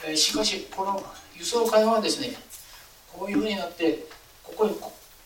[0.06, 1.02] えー、しかしこの
[1.34, 2.36] 輸送艦はですね
[3.12, 4.06] こういうふうになって
[4.42, 4.74] ここに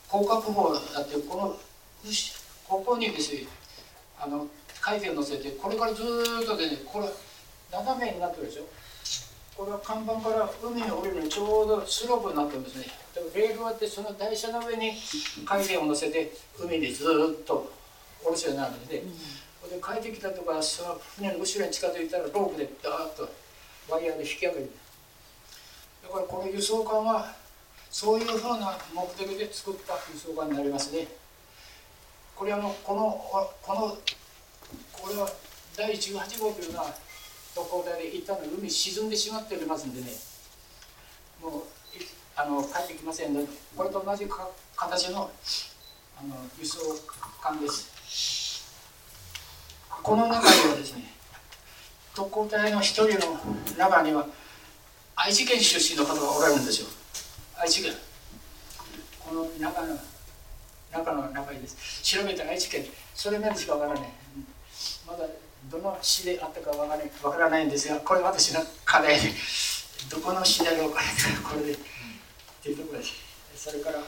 [0.09, 1.57] 広角砲だってこの
[2.69, 3.47] ここにですね
[4.21, 4.47] あの
[4.81, 7.07] 回転を乗せてこれからずっとでねこれ
[7.73, 8.67] 斜めになってるでしょ？
[9.57, 12.87] これは看板から海に降りるのちょうどスロープになってるんですね
[13.35, 14.93] レールはってその台車の上に
[15.45, 17.71] 回転を乗せて海にずっと
[18.23, 19.17] 下ろすようになるんで、うん、で
[19.83, 23.29] 帰ってきたとかその船の後ろに近づいたらロープでダーッと
[23.91, 24.71] ワイヤーで引き上げる。
[26.03, 27.35] だからこの輸送艦は
[27.91, 31.09] そういうふうな目的で作った輸送艦になりますね。
[32.41, 33.23] これあのこの
[33.61, 33.99] この
[34.93, 35.29] これは
[35.77, 36.87] 第18号というのは
[37.55, 40.07] 特攻隊で一旦の海沈んでしまっておりますんでね。
[41.43, 41.63] もう
[42.35, 43.47] あの帰ってきませんので
[43.77, 45.31] これと同じか形の
[46.19, 46.79] あの輸送
[47.43, 48.65] 艦です。
[50.03, 51.13] この中にはですね
[52.15, 53.39] 特攻隊の一人の
[53.77, 54.27] 中には
[55.15, 56.89] 愛知県出身の方がおられるんですよ。
[57.61, 57.93] 愛知県。
[59.19, 59.99] この中の
[60.93, 62.03] 中の中にです。
[62.03, 62.85] 調べた愛知県
[63.15, 64.11] それまでしかわからない。
[65.07, 65.27] まだ
[65.71, 67.11] どの市であったかわからない。
[67.23, 69.21] わからないんですがこれ私の課題。
[69.21, 69.33] で
[70.11, 71.01] どこの市だろうか
[71.49, 71.73] これで。
[71.73, 71.77] っ
[72.63, 73.13] ていうところです。
[73.57, 74.05] それからこ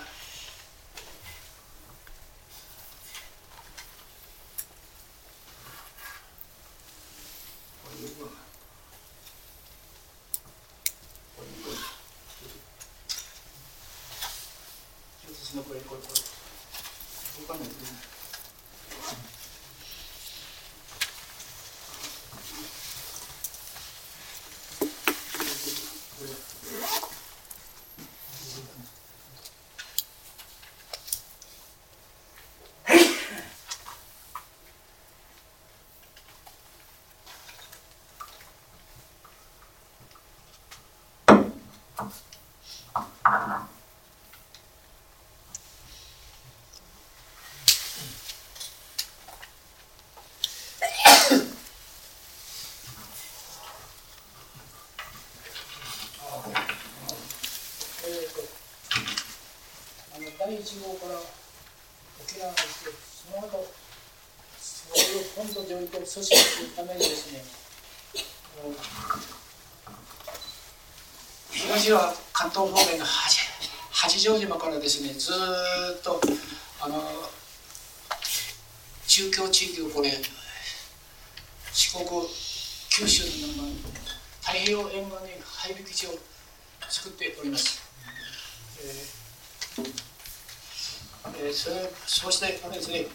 [15.70, 16.41] うい
[17.38, 17.92] う部分こういう部分
[22.32, 22.52] 私
[25.84, 26.92] のこれこれこれ動かないとね
[58.04, 58.42] えーと
[60.14, 61.18] あの第1号から
[62.22, 63.66] 沖縄にしてその後
[64.60, 67.42] そういう本土上陸を阻止するためにですね
[71.50, 73.40] 東は関東方面の八
[73.90, 75.32] 八丈島からですねず
[75.98, 76.20] っと
[76.80, 77.02] あの
[79.08, 80.12] 中京地域をこれ
[81.72, 82.06] 四国
[82.88, 83.24] 九州
[83.58, 83.64] の
[84.40, 85.08] 太平洋沿岸に
[85.42, 86.10] 配備基地を
[86.88, 87.82] 作っております。
[88.80, 89.22] えー
[91.42, 93.06] えーそれそうしてあれですね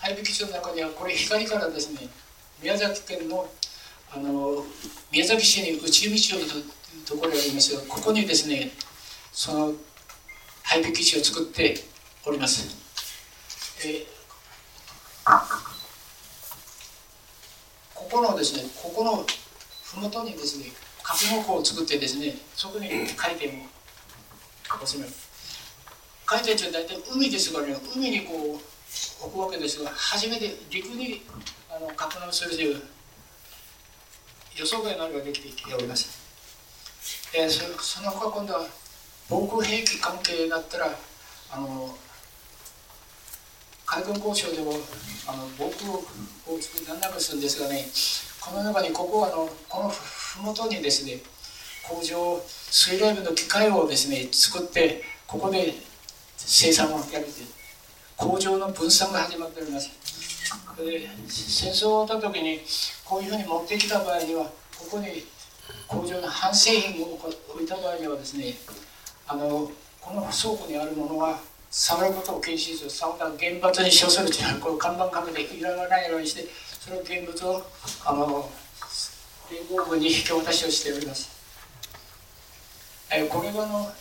[0.00, 2.08] 配備基地の中にはこれ光からですね
[2.60, 3.48] 宮崎県の
[4.14, 4.64] あの
[5.10, 6.64] 宮崎市に内海町という
[7.06, 8.72] ところがありますがここにですね
[9.32, 9.72] その
[10.64, 11.76] 配備基地を作って
[12.26, 12.76] おります。
[13.84, 14.06] えー
[17.94, 19.24] ここのですねここの
[19.84, 20.66] 麓にですね
[21.12, 25.10] 格納庫を作ってですねそこに回転を収める
[26.24, 31.22] 回転って大体海ですからね海にこう置くわけですが初めて陸に
[31.70, 32.82] あの格納するという
[34.56, 36.18] 予想外のあれができております、
[37.34, 38.66] えーそその他今度は
[39.28, 40.88] 防空兵器関係だったら
[41.50, 41.94] あの
[43.86, 44.72] 海軍交渉でも
[45.26, 47.86] あの防空を作りなんなくするんですがね
[48.44, 51.18] この中にここはあのこの麓にですね
[51.88, 55.72] 工場水雷部の機械をですね作ってここで
[56.36, 57.26] 生産をやるという
[58.16, 59.90] 工場の分散が始まっております。
[60.76, 62.60] で戦争が終わった時に
[63.04, 64.50] こういうふうに持ってきた場合にはこ
[64.90, 65.24] こに
[65.86, 68.54] 工場の半製品を置いた場合にはですね
[69.28, 69.70] あの
[70.00, 71.38] この倉庫にあるものは
[71.70, 72.90] 触ることを禁止する。
[72.90, 76.44] 触ったら原発に処するというこれ看板かけていらないようにして
[76.84, 77.62] その現物を
[78.04, 78.50] あの
[79.48, 81.28] 連合軍に 引き渡しをしております。
[83.08, 83.94] えこれはの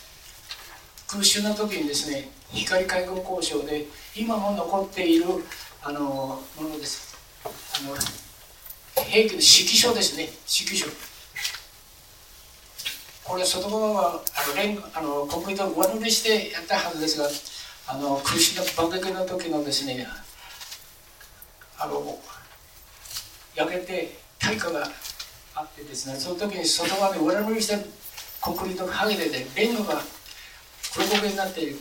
[1.06, 3.86] 空襲の時にですね光海軍交渉で
[4.16, 5.26] 今も残っている
[5.84, 7.16] あのものです。
[7.46, 7.96] あの
[9.04, 10.88] 兵器の指揮書ですね指揮書。
[13.24, 17.30] これ外側はあのレンあのコンクリートを上塗りしてやったはずですが
[17.86, 20.08] あの空襲の爆撃の時のですね
[21.78, 22.20] あの
[23.56, 24.88] 焼けて対価が
[25.56, 27.78] あってですねその時に外側に上塗りした
[28.40, 30.02] コンクリートが剥げててレンガが
[30.94, 31.76] 黒焦げになっている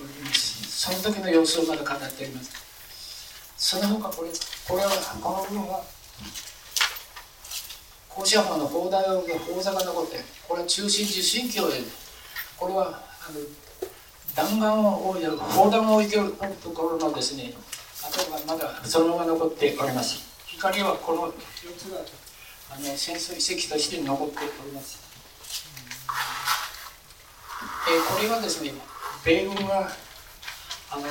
[0.68, 2.50] その時の様子をまだ語っております。
[3.56, 4.30] その他これ
[4.68, 4.90] これは
[5.20, 5.84] この部分は
[8.08, 11.64] 高知浜の砲台を砲座が残ってこれは中心受信機を
[12.56, 13.40] これはあの
[14.34, 16.32] 弾丸を置いてる砲弾を置いてる
[16.62, 17.52] ところのですね
[18.02, 20.29] 跡がまだそのまま残っております。
[20.60, 21.32] 光はこの4
[21.74, 22.00] つが
[22.70, 25.00] あの戦争遺跡として残っております、
[27.88, 28.72] えこれはですね
[29.24, 29.88] 米軍が
[30.92, 31.02] あの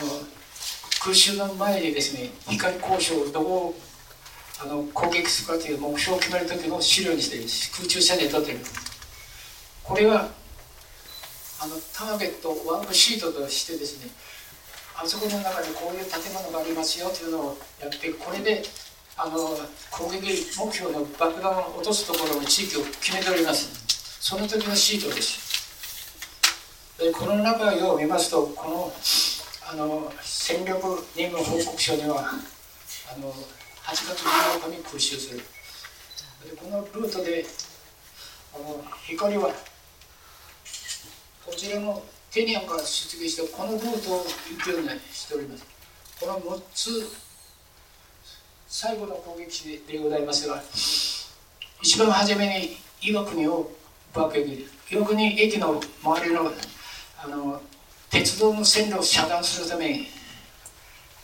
[1.02, 3.76] 空襲の前にですね光交渉をどこ
[4.62, 7.38] あの攻撃するかという目標を決める時の資料にして
[7.76, 8.60] 空中写真撮ってる。
[9.84, 10.30] これは
[11.60, 14.12] あのターゲットワークシートとしてですね
[14.96, 18.62] あそこの中にこういう建物がありますよというのをやってこれで
[19.22, 19.50] あの
[19.92, 23.68] 攻撃目標の爆弾を落とすところの地域を決めております。
[24.22, 26.96] その時のシートです。
[26.98, 28.94] でこの中を見ますとこの
[29.70, 32.32] あの戦力任務報告書には
[33.14, 33.36] あの8
[33.92, 35.40] 月14日に空襲する。
[35.40, 37.46] でこのルートで
[38.56, 39.50] あの光は
[41.46, 42.02] こちらの
[42.32, 45.66] テニアンから出撃してこのルートを行くようにしております。
[46.22, 47.29] この6つ
[48.72, 50.62] 最後の攻撃でございますが
[51.82, 53.72] 一番初めに岩国を
[54.14, 56.52] 爆撃岩国駅の周りの
[57.22, 57.60] あの
[58.12, 60.08] 鉄道の線路を遮断するために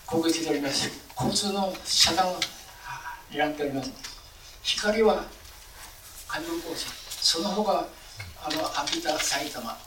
[0.07, 0.89] 攻撃しております。
[1.15, 2.35] 交通の遮断を
[3.31, 3.91] 狙っております。
[4.63, 5.23] 光は
[6.27, 6.85] 海軍工事
[7.21, 7.71] その他
[8.43, 9.77] あの秋田埼玉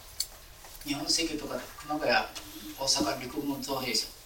[0.85, 4.18] 日本石油とか熊谷大阪陸軍造兵所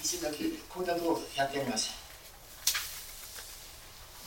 [0.00, 1.90] 一だけこれだとやっております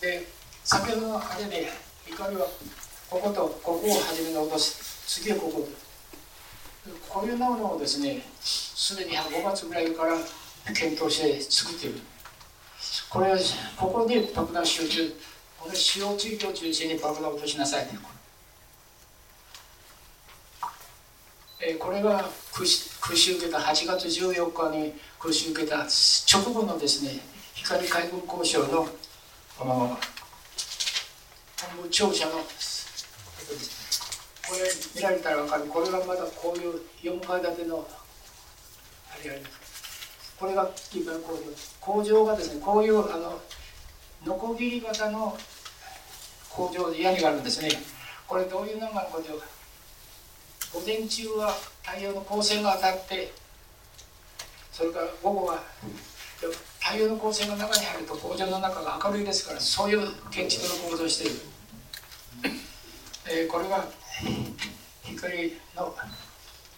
[0.01, 0.27] で
[0.63, 1.69] 先ほどのあれで
[2.05, 2.47] 光は
[3.09, 4.75] こことここを初めに落とし
[5.07, 5.67] 次はここ
[7.09, 10.17] こういうものをですねすでに5月ぐらいから
[10.73, 11.99] 検討して作っている。
[13.09, 13.37] これは
[13.77, 15.13] ここで爆弾集中。
[15.59, 17.87] この使用地域を中心に爆弾を落としなさい。
[21.61, 27.19] えこれが空襲受けた8月14日に空襲受けた直後のですね
[27.53, 28.87] 光海軍交渉の
[29.57, 29.97] 本
[31.81, 32.43] 部庁舎のこ
[34.55, 34.61] れ
[34.95, 35.63] 見られたら分かる。
[35.65, 37.87] これがまだこういう4階建ての
[39.09, 40.35] あれあります。
[40.37, 41.39] これが一般工場。
[41.79, 43.39] 工場がですねこういうあの
[44.25, 45.37] ノコギリ型の
[46.49, 47.69] 工場で屋根があるんですね。
[48.27, 49.45] これどういうのが工場か
[50.73, 53.31] 午前中は太陽の光線が当たって
[54.71, 55.63] それから午後は
[56.79, 61.35] 太陽の光線が中に入ると工場の中が明るいですからそういう建築の構造をしている、
[63.29, 63.85] えー、これが
[65.03, 65.95] 光の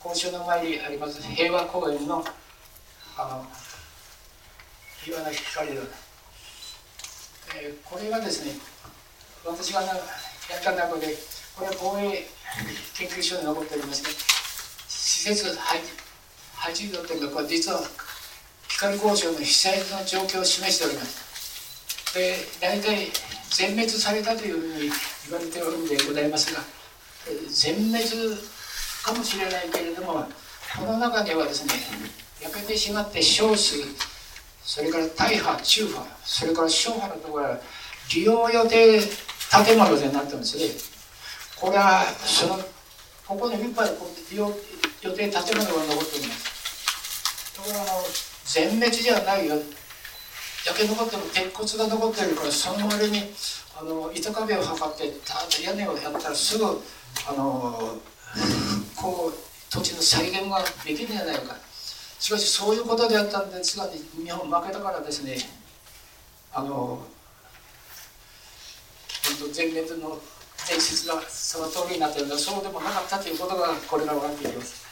[0.04, 2.24] 交渉の前にあります平和公園の
[3.18, 3.46] あの
[5.08, 5.82] 岩の光の、
[7.62, 8.54] えー、これがですね
[9.46, 9.98] 私がやっ
[10.64, 11.16] た中で
[11.56, 12.26] これは防衛
[12.96, 14.33] 研究所に残っておりますが
[15.04, 15.82] 施設配
[16.56, 17.82] 配置度というかこれ実は
[18.70, 22.14] 光交渉の被災の状況を示しております。
[22.14, 23.12] で大体
[23.50, 24.92] 全滅されたというふうに
[25.30, 26.62] 言われておるんでございますが
[27.50, 28.06] 全滅
[29.04, 30.26] かもしれないけれども
[30.78, 31.74] この中ではですね
[32.42, 33.76] 焼けてしまって少数
[34.64, 37.60] それから大破中破それから小破のところは
[38.14, 40.64] 利用予定建物でなってますね。
[41.60, 42.60] これはその
[43.34, 43.90] ここにいっぱい
[44.30, 44.46] 利用
[45.02, 47.58] 予定建物が残っております。
[47.58, 48.04] だからあの
[48.46, 49.56] 全滅じゃないよ
[50.66, 53.24] 焼け残ってる鉄骨が残ってるからその割に
[53.76, 56.70] あの板壁を測ってた屋根をやったらすぐあ
[57.34, 57.98] の
[58.96, 61.58] こう土地の再現ができるんじゃないか
[62.20, 65.38] しかしそういうことであったんですが日本負けたからですね
[66.54, 67.04] あの
[69.52, 70.20] 全滅の
[70.70, 74.86] 伝説がその通りになっているのそうでもなかったということがこれから分かっていきます、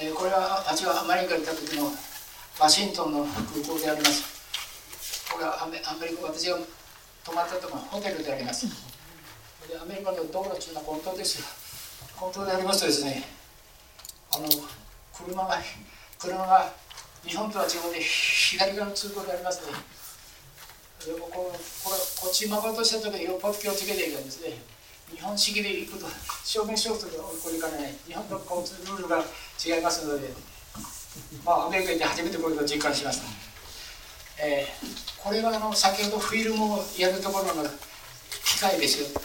[0.00, 1.92] えー、これは私がアメリカに行った時の
[2.60, 5.32] ワシントンの空港であります。
[5.32, 6.58] これはアメアメリカ私が
[7.24, 8.66] 泊まったところホテルであります。
[9.66, 11.40] でアメリカの道路中の本当です。
[11.40, 11.46] よ
[12.16, 13.24] 本当でありますとですね
[14.34, 14.48] あの
[15.14, 15.58] 車が
[16.18, 16.70] 車が
[17.24, 19.72] 日本とは違うで左側の通行でありますね。
[21.06, 21.52] でもこ
[21.82, 24.58] これこっち曲がとした時よっぽど気をつけていくんですね。
[25.10, 26.06] 日本式で行くと
[26.44, 29.24] 証明書とこれからね日本の交通ルールが
[29.58, 30.28] 違いますので
[31.44, 33.24] まあアメリカ行って初めてこれを実感しました、
[34.44, 37.68] えー、これはあの先ほどフィルムをやるところの
[38.44, 39.20] 機械ですよ。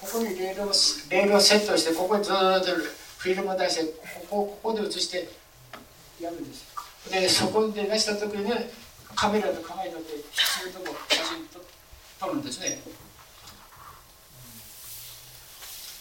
[0.00, 0.66] ここにレールを
[1.10, 2.38] レールをセットしてここにずっと
[3.18, 3.90] フィルムを出してこ
[4.30, 5.28] こここで写して
[6.20, 6.64] やるんです。
[7.10, 8.70] でそこで出した時にね
[9.14, 11.60] カメラで構えたってそういうとこ写真と
[12.20, 12.80] 撮るんですね。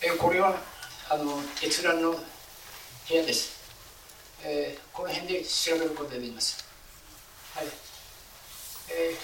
[0.03, 0.55] えこれは
[1.09, 2.19] あの閲覧の部
[3.09, 3.57] 屋です。
[4.43, 6.63] えー、この辺で調べることができます。
[7.55, 7.65] はい。
[8.89, 9.15] え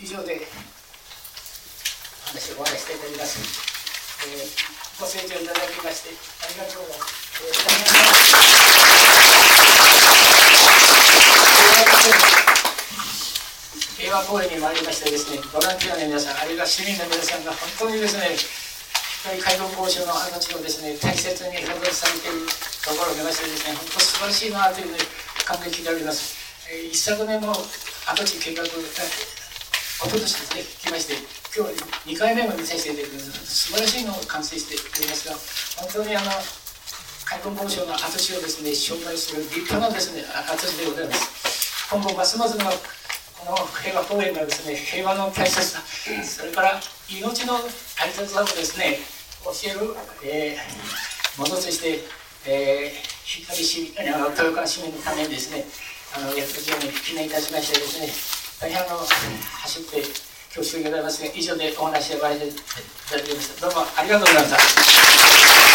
[0.00, 0.46] ー、以上で
[2.26, 3.38] 話を終わらせていただきます。
[4.26, 6.10] えー、ご清聴いただきまして
[6.44, 7.14] ありがとうございます。
[12.26, 12.33] えー
[14.04, 18.36] 平和公園に参りましてですね、ボランティアの皆さん、あるいは市民の皆さんが本当にですね、
[19.40, 22.44] 介護交渉の命をですね、大切に保存されている
[22.84, 25.08] ところを見ましてですね、本当素晴らしいなというふうに
[25.48, 26.36] 感激しております。
[26.68, 31.16] えー、一昨年の跡地計画、おととしですね、来まして、
[31.56, 33.72] 今日2回目も見させていただきます。
[33.72, 35.32] 素晴らしいのを完成しておりますが、
[35.80, 36.28] 本当にあの、
[37.24, 41.88] 介護交渉の跡地をですね、紹介する立派なですね、跡地でございます。
[41.88, 42.68] 今後ますますの
[43.44, 45.80] の平和公園がですね平和の大切さ
[46.24, 47.54] それから命の
[47.96, 48.98] 大切さをですね
[49.44, 49.94] 教える、
[50.24, 52.00] えー、ものとして、
[52.48, 55.64] えー、光市あの豊川市民のためにですね
[56.16, 58.08] あの役場に記念いたしましてですね
[58.60, 60.02] 大変あの走って
[60.54, 62.52] 恐縮でございますが以上でお話をさせてい
[63.10, 65.74] ただきましたどうもありがとうございました。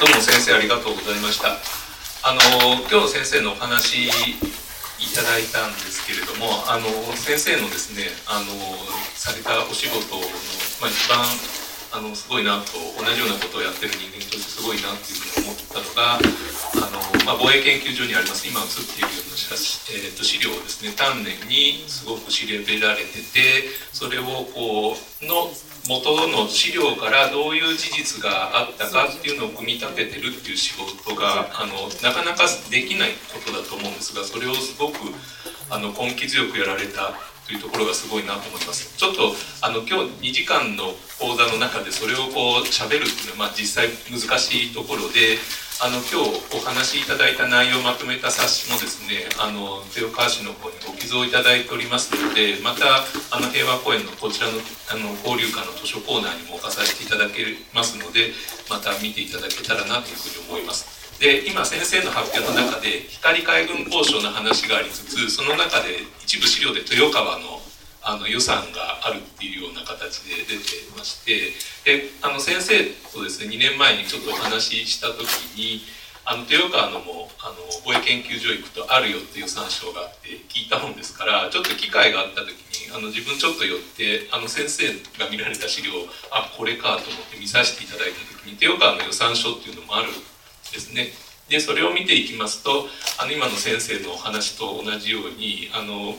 [0.00, 1.77] どうも先生ありがとうございました。
[2.28, 4.12] あの今日先生のお話い
[5.16, 6.84] ただいたんですけれどもあの
[7.16, 8.52] 先生のですねあの
[9.16, 10.20] されたお仕事の、
[10.76, 11.24] まあ、一番
[11.88, 19.56] あのすごいなと同じようなことをやってる人間としてすごいなっていうふうに思ったのがあの、まあ、防衛研究所にあります今映っているような写
[19.96, 20.92] えー、と資料をですね。
[20.92, 25.48] 丹念にすごく調べられててそれをこうの
[25.88, 34.98] 元の資料からどういう事実があったかっていうのを組み立ててるっていう仕事があのなかなかできないことだと思うんですがそれをすごく
[35.70, 37.14] あの根気強くやられた
[37.46, 38.92] というところがすごいなと思います。
[38.98, 39.32] ちょっと
[39.62, 45.40] あの今日2時間の講座の中でそれをこう喋るっていうのは、まあ、実際難しいところで
[45.78, 58.34] あの今日お話しいただいた内容をまとめた冊子もですねあの豊川市の方にご寄贈いただいておりますのでまたあの平和公園のこちらのあの交流館の図書コーナーにも置かさせていただけますので
[58.66, 60.98] また見ていただけたらなというふうに思います。
[61.22, 67.62] で今先生の発表の中で光海軍交渉の話がありつつその中で一部資料で豊川の
[68.08, 71.52] あの予算があるっていうような形で出てまして
[71.84, 75.28] であの先生とですね2年前にちょっとお話しした時
[75.60, 75.84] に
[76.24, 82.56] あの豊川のもあの防衛研究所行くとあるよっていう参照があって聞いたもんですからちょっと機会があった時
[82.88, 84.88] にあの自分ちょっと寄ってあの先生
[85.20, 90.16] が見られた資料をあこれかと思って見させていただいた時に豊川の予算書っていうのもあるん
[90.72, 91.12] ですね。
[91.48, 92.88] でそれを見ていきますと
[93.20, 96.16] あの今の先生のお話と同じようにあの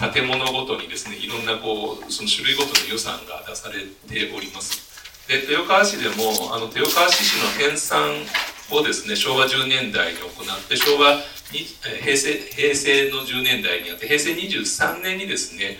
[0.00, 4.88] 建物ごとにですねいろんなこうその種類ごとの予算が出されております。
[5.28, 8.26] で豊川市でもあの豊川市市の編纂
[8.72, 11.18] をですね昭和10年代に行って昭和
[11.52, 15.78] 平成平成の10年代にあって平成23年にですね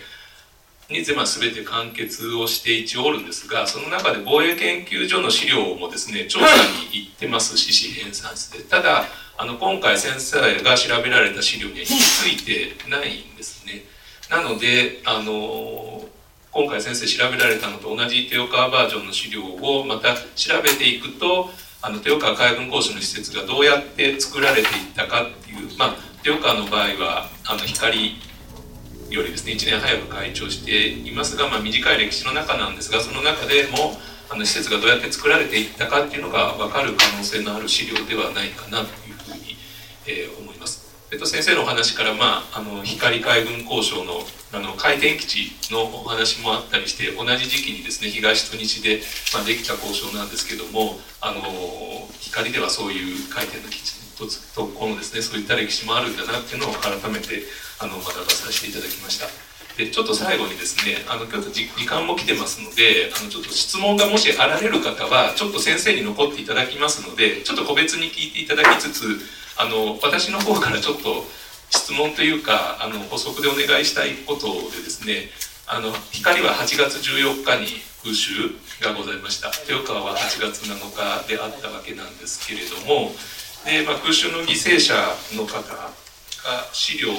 [0.89, 1.15] に全
[1.53, 6.45] て完結をして一応おるんですがその中で防衛研究所の資料もですね調査
[6.91, 9.05] に行ってますし市編纂室でただ
[9.37, 13.83] あの今回先生が調べられた資料にはついてないんですね
[14.31, 16.01] なのであの
[16.51, 21.49] 今回先生調べられたのと同じ豊川バージョンの資料をまた調べていくと
[21.81, 28.15] あの豊川海軍講師の施設がどうやって作られていったかっていうまあ豊川の場合はあの光
[29.09, 33.99] よりですね1年早く開庁していますが、まあ、短い歴史の中なんですがその中でも
[34.29, 39.57] あの施設がどうやって作られていったかっていうのが分かる可能性のある資料ではないかなというふうに、
[40.07, 40.50] えー、思います。
[41.11, 44.23] えっと、先生のお話から、まあ、あの光海軍交渉の
[44.53, 49.01] あの回転基地のお話もあったりして同じ時期にですね東と西で、
[49.33, 51.41] まあ、できた交渉なんですけどもあの
[52.19, 54.23] 光ではそういう回転の基地と
[54.55, 57.43] とこのですねそういった歴史もあるんだなっていうのを改めて
[57.79, 59.27] あの学ばさせていただきました。
[59.75, 71.25] でちょっと最後にですねあの今日時間も来てますのであのちょっと質問がもしあられる方はちょっと先生に残っていただきますのでちょっと個別に聞いていただきつつあの私の方からちょっと
[71.69, 75.29] 質問というかあの補足でお願いしたいことでですね
[75.67, 78.31] あの光は8月14日に空襲
[78.81, 79.51] がございました。
[79.71, 83.11] 豊川は8月7日であったわけなんですけれども
[83.63, 84.93] で、まあ、空襲の犠牲者
[85.37, 85.91] の方が
[86.73, 87.13] 資料の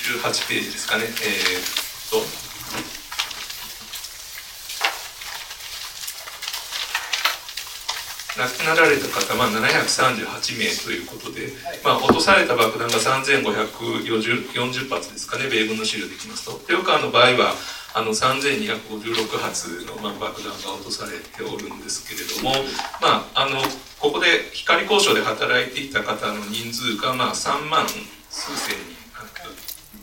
[0.00, 2.49] 18ページですかね、えー、と
[8.40, 11.52] 亡くなられた方は738名ということで、
[11.84, 16.56] まあ、落とされた爆弾が3540発ですかね米軍の資料でいきますと。
[16.72, 17.52] 豊川の場合は
[17.92, 22.64] あの3256発の、まあ、爆弾が落とされておるんですけれども、
[23.02, 23.60] まあ、あの
[23.98, 27.84] ここで光交渉で働いていた方の人数が、まあ、3万
[28.30, 29.00] 数千人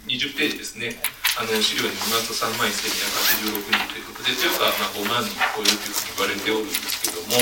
[0.07, 0.95] 20ページですね。
[1.37, 7.37] あの資料に見ますと3万1286人ということで豊川はまあ5万人超えるというふうに言われておるんですけども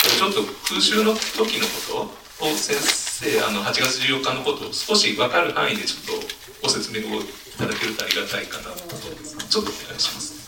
[0.00, 2.10] ちょっと空襲の時のこ
[2.40, 6.26] とを先生あの8月14日のことを少し分かる範囲でちょっと
[6.62, 7.24] ご説明をい
[7.58, 10.40] ただけるとありがたいかなと思うんですちょっとお願いします。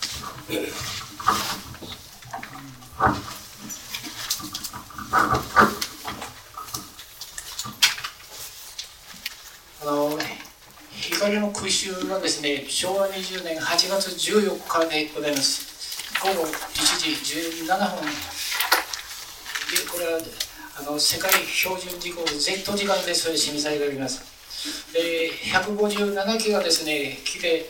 [9.82, 10.18] あの
[10.92, 17.10] 光の空襲はですね昭和20年8月14日でございます午後1時
[17.64, 17.66] 17
[18.00, 18.41] 分
[19.90, 20.20] これは
[20.78, 24.22] あの世界標準時刻 Z 時間でそういう示されております。
[24.92, 27.66] で157機がですね来て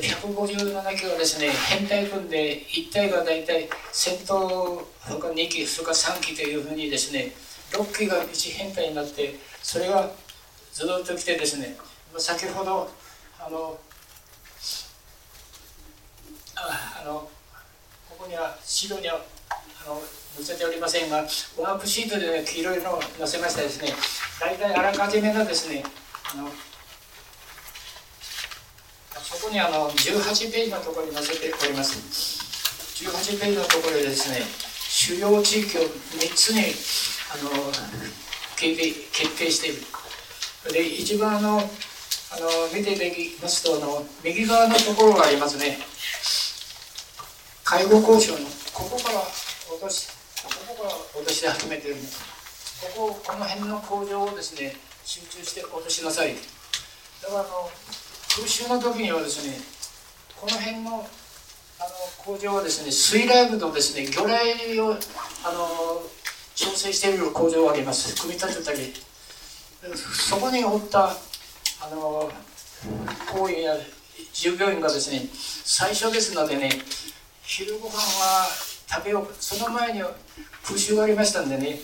[0.00, 7.32] 157機がですね編隊組んで1体が大体戦闘とか2機それから3機というふうにですね
[7.72, 10.10] 6機が1編隊になってそれが
[10.72, 11.76] ずっと来てですね
[12.18, 12.90] 先ほど
[13.40, 13.78] あの
[16.56, 17.28] ああの
[18.10, 19.20] ここには資料には
[19.86, 20.00] あの
[20.38, 21.16] 載せておりませんが
[21.58, 23.92] ワークシートで、ね、黄色いのを載せましたですね
[24.40, 25.82] 大体あらかじめのですね
[26.32, 26.48] あの
[29.28, 31.98] そこにあの18ページのところに載せております。
[33.04, 34.40] 18ページのところでですね
[34.88, 36.60] 主要地域を3つに
[37.30, 37.50] あの
[38.56, 39.82] 決定決定している。
[40.72, 41.64] で一番あのあの
[42.74, 45.78] 見ていきますとあの右側のところがありますね。
[47.64, 50.17] 介護交渉のここから落とし
[50.84, 52.38] 落とし始めてるんです
[52.96, 56.34] こここの辺の工場をですね集中して落としなさい。
[57.22, 57.70] だからあの
[58.36, 59.58] 空襲の時にはですね
[60.36, 61.04] この辺のあの
[62.18, 64.98] 工場はですね水雷部とですね魚雷をあの
[66.54, 68.14] 調整している工場があります。
[68.20, 68.92] 組み立てたり。
[70.28, 71.14] そこにおったあ
[71.90, 72.30] の
[73.32, 73.74] 行員や
[74.32, 76.68] 従業員がですね最初ですのでね
[77.42, 78.46] 昼ご飯は
[78.88, 79.34] 食べよう。
[79.40, 80.02] その前に
[80.64, 81.78] 空襲がありましたんでね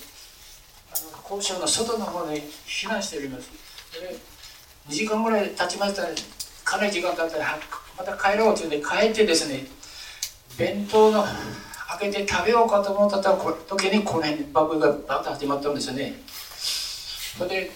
[0.92, 3.50] あの交渉の外の方に避難しております。
[3.92, 4.16] で
[4.88, 6.08] 2時間ぐらい経ちましたら
[6.64, 7.58] かなり時間経ったら
[7.96, 9.66] また帰ろうというんで帰ってですね
[10.58, 11.24] 弁当の
[11.98, 16.14] 開けて食べようかと思った時にこの辺に爆がバッと始まったんですよね。
[17.38, 17.70] それで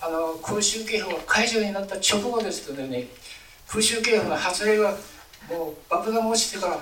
[0.00, 3.08] あの空襲警報が解除になった直後ですけどね
[3.66, 4.96] 空襲警報の発令が
[5.50, 6.78] もう爆弾が落ちてから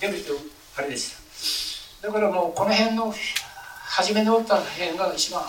[0.00, 0.32] 出ると
[0.76, 1.23] あれでした
[2.04, 3.14] だからもうこの辺の
[3.82, 5.42] 初めにおった辺が一番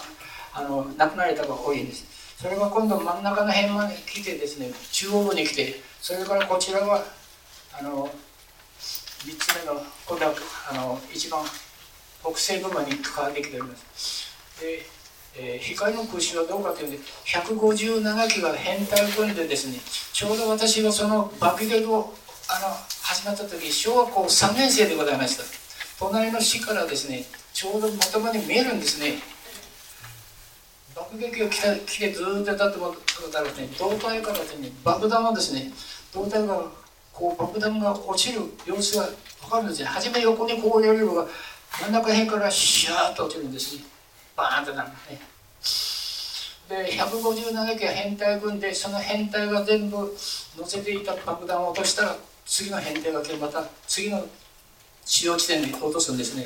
[0.54, 2.06] あの亡くなられた方が多いんです。
[2.42, 7.04] それが今度真ん中の辺まで来てですね中央部に来てそれからこちらは
[7.78, 10.34] あの3つ目の今度は
[10.72, 11.44] あの一番
[12.24, 14.32] 北西部まで関わってきております。
[14.62, 14.86] で、
[15.38, 19.80] えー、光の空襲はどうかというと157機が編隊組んでですね
[20.14, 22.14] ちょうど私がその爆撃を
[22.48, 22.70] あの
[23.02, 25.65] 始まった時小学校3年生でございました。
[26.00, 29.14] 隣の市からですねちょうどまともに見えるんですね。
[30.96, 32.94] 爆撃が来た来てずっとたってもっ
[33.32, 33.70] たらですね。
[33.80, 35.72] 胴体からですね爆弾をですね
[36.14, 36.64] 胴体が
[37.14, 39.08] こう爆弾が落ちる様子が
[39.42, 39.86] 分かるんですね。
[39.88, 41.26] 初め横にこうやるのが
[41.82, 43.84] 真ん中辺からシャーッと落ちるんですね。
[44.36, 44.96] バーンとなるね。
[46.68, 49.98] で157機は編隊組んでその編隊が全部
[50.58, 52.16] 乗せていた爆弾を落としたら
[52.46, 54.26] 次の編隊が来てまた次の
[55.06, 56.46] 使用地点に落とすんですね。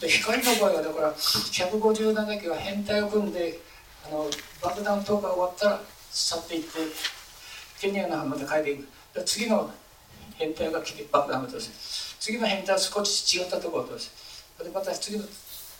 [0.00, 3.60] で光の場合はだから157機が編隊を組んで
[4.06, 4.28] あの
[4.62, 6.68] 爆弾投下が終わったら去っていって
[7.80, 8.88] ケニアの浜で帰っていく。
[9.14, 9.70] で次の
[10.36, 15.24] 編隊が来て爆弾を落とす次の編隊は少し違ったところを落とすでまた次の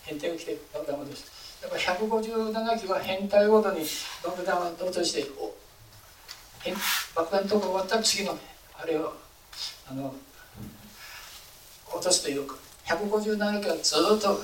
[0.02, 3.86] 編隊が来て爆弾を落とすだから157機は編隊ごとに
[4.22, 5.54] 爆弾を落としてお
[7.14, 8.38] 爆弾投下が終わったら次の
[8.74, 9.14] あれを
[9.90, 10.14] あの
[11.94, 12.56] 落とすというか
[12.86, 14.40] 157機はずっと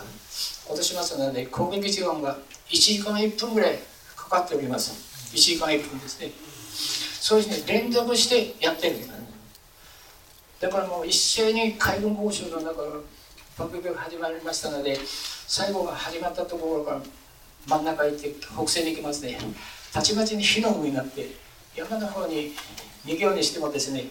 [0.68, 2.36] 落としますので攻撃時間が
[2.68, 3.78] 1時間1分ぐらい
[4.16, 5.08] かかっております。
[5.34, 6.30] 1時間1分ですね。
[7.20, 8.96] そういうふうに連続してやってる
[10.60, 12.88] だからもう一斉に海軍交渉の中から
[13.56, 14.98] 爆撃が始まりましたので
[15.46, 17.02] 最後が始まったところから
[17.66, 19.38] 真ん中へ行って北西に行きますね。
[19.92, 21.28] たちまちに火の海になって
[21.76, 22.52] 山の方に
[23.04, 24.04] 逃げようにしてもですね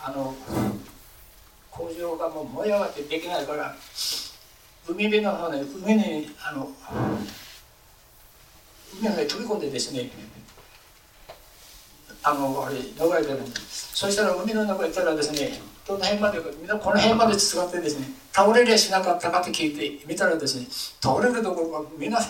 [0.00, 0.34] あの
[1.72, 3.74] 工場がもう燃え上がってできないから
[4.86, 6.68] 海辺の方に海にあの
[9.00, 10.10] 海の方に飛び込んでですね
[12.22, 20.66] あのあれ逃れてるんですそしたら海の中行ったらですねどの辺までみんなこの辺まで使ってですね倒れりゃしなかったかって聞いて見たらですね
[21.00, 22.20] 倒れるところがみんな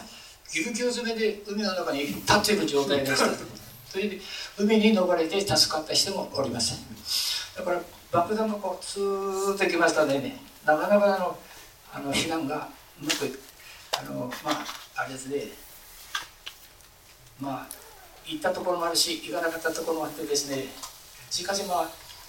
[0.52, 3.27] ぎゅうぎゅう詰めで海の中に立っている状態でした。
[3.93, 4.19] それで
[4.59, 6.78] 海に逃れて助かった人もおりません
[7.59, 7.82] だから
[8.12, 10.36] 爆弾がこうツーッときましたね
[10.66, 11.39] なかなかあの
[11.94, 12.68] あの避難が
[13.01, 13.40] うまく
[13.98, 14.64] あのまあ
[14.97, 15.44] あれですね
[17.40, 17.66] まあ
[18.26, 20.66] 行ったところもあるし行かなかったところもあってですね
[21.30, 21.89] しかしまあ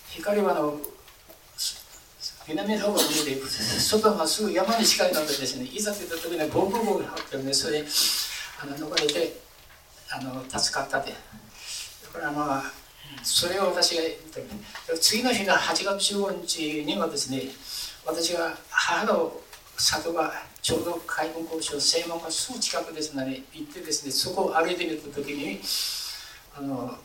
[0.10, 0.78] 光はの
[2.48, 7.88] 南の方が見えて外がすぐ山に近いのでですねいざといった時にはボンボンボンが入ってるんでそれで
[8.62, 9.38] あの逃れて
[10.12, 12.83] あの助かったでだからまあ
[13.22, 14.16] それを私が言っ
[14.90, 17.44] た次の日の8月15日にはですね
[18.06, 19.34] 私が母の
[19.78, 25.60] 里がちょうど海軍交渉正門がすぐ近くですので行ってですねそこを歩いてみた時に
[26.58, 26.96] あの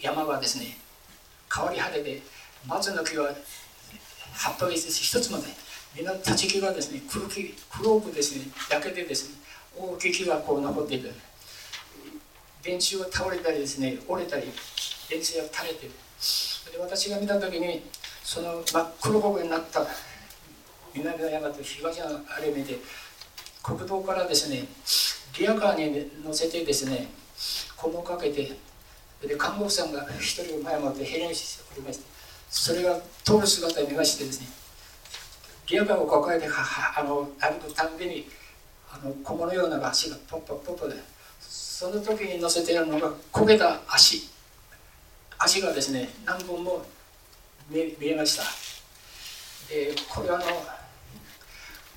[0.00, 0.78] 山はですね
[1.54, 2.22] 変わり果てて
[2.66, 3.30] 松の木は
[4.34, 5.46] 葉っぱが一つもない。
[5.96, 9.36] みんな立ち木がですね黒木黒くですね焼けてですね
[9.74, 11.10] 大きい木がこう残っている。
[12.66, 14.42] 電柱が倒れたりですね折れたり
[15.08, 17.82] 電柱が垂れてで私が見た時に
[18.24, 19.86] その真っ黒焦げになった
[20.92, 22.78] 南の山と東のあれ目で
[23.62, 24.64] 国道からですね
[25.38, 27.08] リアカーに乗せてですね
[27.76, 28.52] こをかけて
[29.22, 32.04] で看護婦さんが一人を前もってヘレンしておりまして
[32.50, 34.48] それが通る姿を見ましてですね
[35.68, 38.26] リアカーを抱えてあの歩くたんびに
[38.90, 40.94] あの小物のような足がポッポッポッポで
[41.78, 44.30] その時に乗せているのが焦げた足。
[45.38, 46.86] 足がですね何本も
[47.68, 48.44] 見えました。
[49.68, 50.46] でこれはあの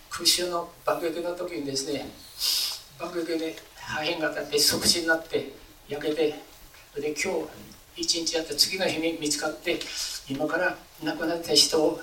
[0.10, 2.10] 空襲の爆撃の時にですね
[3.00, 5.54] 爆撃で破片が立って即死になって
[5.88, 6.36] 焼けて
[6.98, 7.48] で今
[7.96, 9.80] 日一日やって次の日に見つかって
[10.30, 12.02] 今から亡くなった人を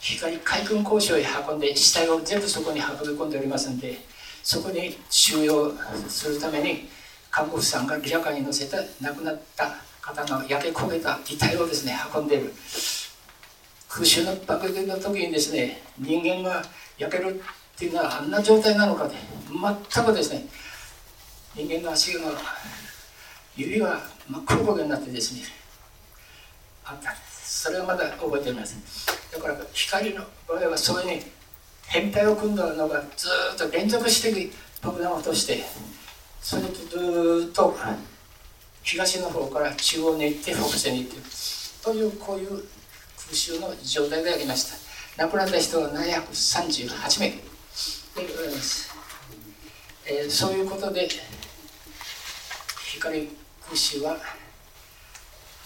[0.00, 3.98] 光海軍工場へ運んで死体を全部そこに運び込んでおりますんで
[4.42, 5.74] そこに収容
[6.08, 6.88] するために
[7.38, 12.52] 看護婦さんがリアカに乗せた亡くなった方の焼け焦げた遺体をですね運んでいる。
[13.88, 16.60] 空襲の爆撃の時にですね人間が
[16.98, 19.14] 焼けるっていうのはあんな状態なのかで
[19.94, 20.46] 全くですね
[21.54, 22.32] 人間の足が
[23.56, 25.42] 指が真っ黒焦げになってですね
[26.84, 27.14] あった。
[27.14, 31.32] それはまだ覚えていますだから光の場合はそういうふうに
[31.86, 34.50] 変態を組んだのがずっと連続して
[34.82, 35.62] 爆弾を落として
[36.48, 37.76] それとずっと
[38.82, 41.16] 東の方から中央に行って北西に行って
[41.84, 42.64] というこういう
[43.18, 44.64] 空襲の状態でありまし
[45.14, 45.22] た。
[45.26, 47.28] 亡くなった人は738名。
[47.28, 47.40] で
[48.16, 48.90] ございます、
[50.06, 51.06] えー、そういうことで
[52.94, 53.28] 光
[53.66, 54.16] 空襲は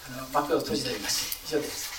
[0.08, 1.44] あの幕を閉じております。
[1.46, 1.92] 以上です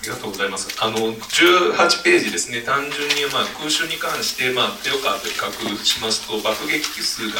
[0.00, 0.72] ありがとうございます。
[0.80, 5.52] あの18ページですね、単純にまあ空襲に関して、まあ、手岡と比較
[5.84, 7.36] しますと、爆撃機数が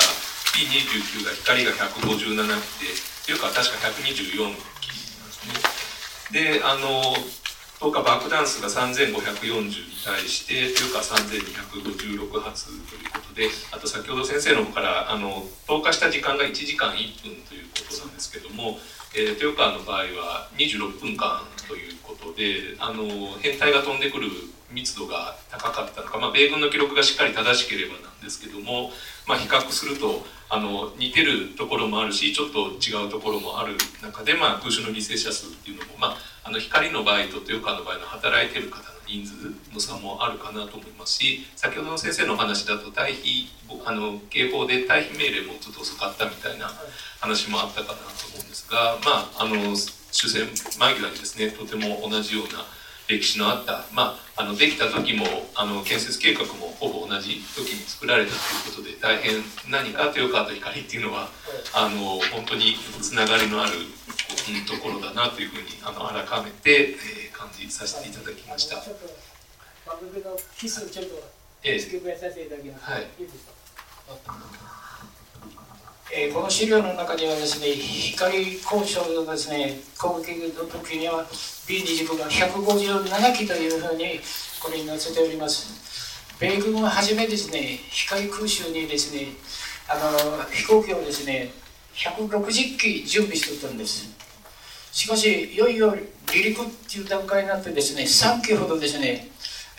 [0.52, 2.36] P29 が光が157
[3.24, 6.60] 機で、手岡は確か124機なんですね。
[6.60, 7.16] で、あの、
[7.80, 18.78] 10日爆弾数が3540に対して、というか3256発ということで、あと先ほど先生の方から、あの、投下した時間が1時間1分ということなんですけども、
[19.16, 21.40] えー、豊川の場合は26分間
[21.70, 23.06] ということであの
[23.40, 24.26] 変態が飛んでくる
[24.72, 28.90] 密度が高かったのか、まあ、米軍の記録がしっかり正しければなんですけども、
[29.26, 39.34] まあ、比較するとあの似てるところもあるしちょっと違うところもある中で、まあ、空襲の犠牲者数っていうのも、まあ、あの光の場合と豊川の場合の働いてる方の人数
[39.72, 43.46] の差もあるかなと思いますし先ほどの先生の話だと退避
[43.84, 46.70] あの警報で退避命令もちょっと遅かったみたいな
[47.20, 49.74] 話もあったかなと思うんですがまああの
[50.10, 52.64] 終戦間際にですねとても同じような
[53.08, 55.26] 歴史のあった、まあ、あのできた時も
[55.56, 58.38] あの建設計画もほぼ同じ時に作られたとい
[58.70, 61.28] うことで大変何か豊川と光っていうのは
[61.74, 63.72] あの本当につながりのある
[64.66, 68.76] ところだなというふうにあの改めて、えー、感じさせていただきました。
[68.76, 71.10] 番組のキスちょっと
[71.62, 72.90] 付け加えさせていただきます。
[72.90, 74.69] はい
[76.12, 84.18] えー、この資料の中にはですね、光交渉のですね、攻撃の時には B29 が157機というふうに
[84.60, 86.34] これに載せております。
[86.40, 89.28] 米軍は初めですね、光空襲にですね、
[89.88, 91.52] あの飛行機をですね、
[91.94, 94.08] 160機準備しておったんです。
[94.90, 99.28] しかし、いよいよ離陸っていう段階になってですね、3機ほどですね、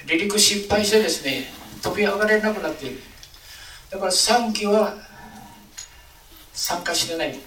[0.08, 1.52] 離陸失敗してですね、
[1.84, 3.02] 飛び上がれなくなっている。
[3.90, 5.11] だから3機は
[6.53, 7.40] 参加してない。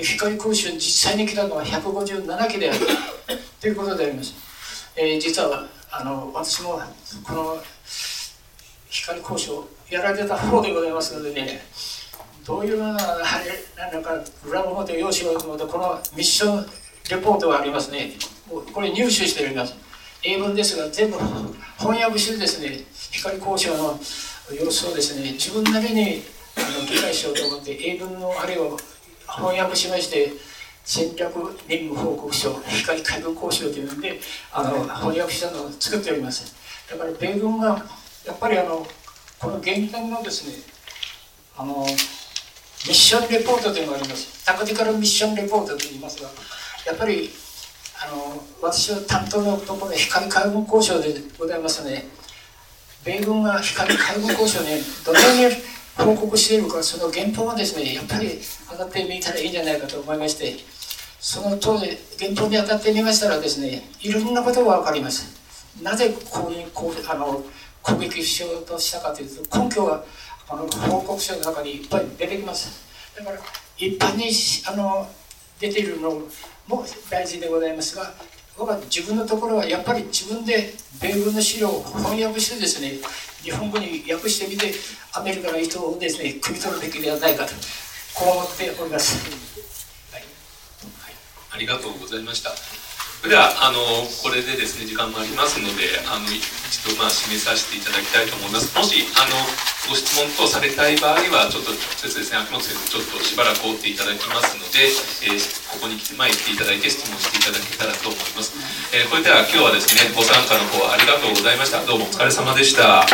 [0.00, 2.80] 光空襲実際に来たのは157機である
[3.60, 4.34] ということであります。
[4.96, 6.80] えー、実はあの私も
[7.24, 7.62] この
[8.88, 11.60] 光交渉やられた方でございますのでね
[12.46, 16.66] どういうようなあれなんか裏表用紙をこのミッション
[17.10, 18.12] レポートがありますね
[18.48, 19.74] これ入手しております
[20.24, 21.18] 英文ですが全部
[21.78, 23.98] 翻訳してですね光交渉の
[24.54, 26.22] 様子をですね自分なりに
[26.56, 28.76] あの理解しようと思って英文のあれを
[29.26, 30.32] 翻訳しまして
[30.84, 31.34] 戦略
[31.68, 34.20] 任務報告書光海軍交渉というので
[34.52, 36.54] あの翻訳したのを作っております。
[36.90, 37.84] だから米軍が
[38.26, 38.86] やっぱりあの
[39.38, 40.54] この現代のですね
[41.56, 44.44] あのミッションレポートというのがあります。
[44.44, 46.28] タクティカルミッションレポートといいますが
[46.86, 47.30] やっぱり
[48.04, 52.04] あの私の担当のところ光海軍交渉でございますので
[53.04, 55.56] 米軍が光海軍交渉にどのように
[55.96, 58.40] 報告しているかその原稿がですねやっぱり
[58.70, 60.56] 上がってみたらいいんじゃないかと思いまして
[61.20, 61.86] その当時
[62.18, 65.40] 原稿に当たってみましたらですねいろんなことが分かります。
[65.82, 67.42] なぜこういうこうあの
[67.82, 70.04] 攻撃しようとしたかというと根拠は
[70.48, 72.82] あの報告書の中にいっぱい出てきます。
[73.16, 73.38] だから
[73.78, 74.30] 一般に
[74.66, 75.08] あの
[75.58, 76.10] 出ているの
[76.66, 78.12] も大事でございますが
[78.58, 82.98] 僕は自分のところはやっぱり自分で米軍の資料を翻訳してですね
[83.42, 84.72] 日本語に訳してみて
[85.14, 87.52] アメリカの人をですね汲み取るべきではないかと
[88.14, 89.30] こう思っております、
[90.12, 90.22] はい、
[91.54, 92.81] ありがとうございました。
[93.22, 93.78] ではあの
[94.20, 96.42] これでですね時間もありますのであの一
[96.84, 98.74] 度まあ締めさせていただきたいと思います。
[98.76, 99.38] もしあの
[99.88, 104.90] ご質問等されたい場合はちょっと直接ですね秋元先生ちょっとしばらく追っていただきますので、
[105.30, 105.38] えー、
[105.70, 108.54] ここに来て前来ていただいて質問していただけたらと思います、
[108.94, 111.82] えー、これでは今日はですねご参加の方ありがとうございました。
[111.86, 113.06] どうもお疲れ様でした。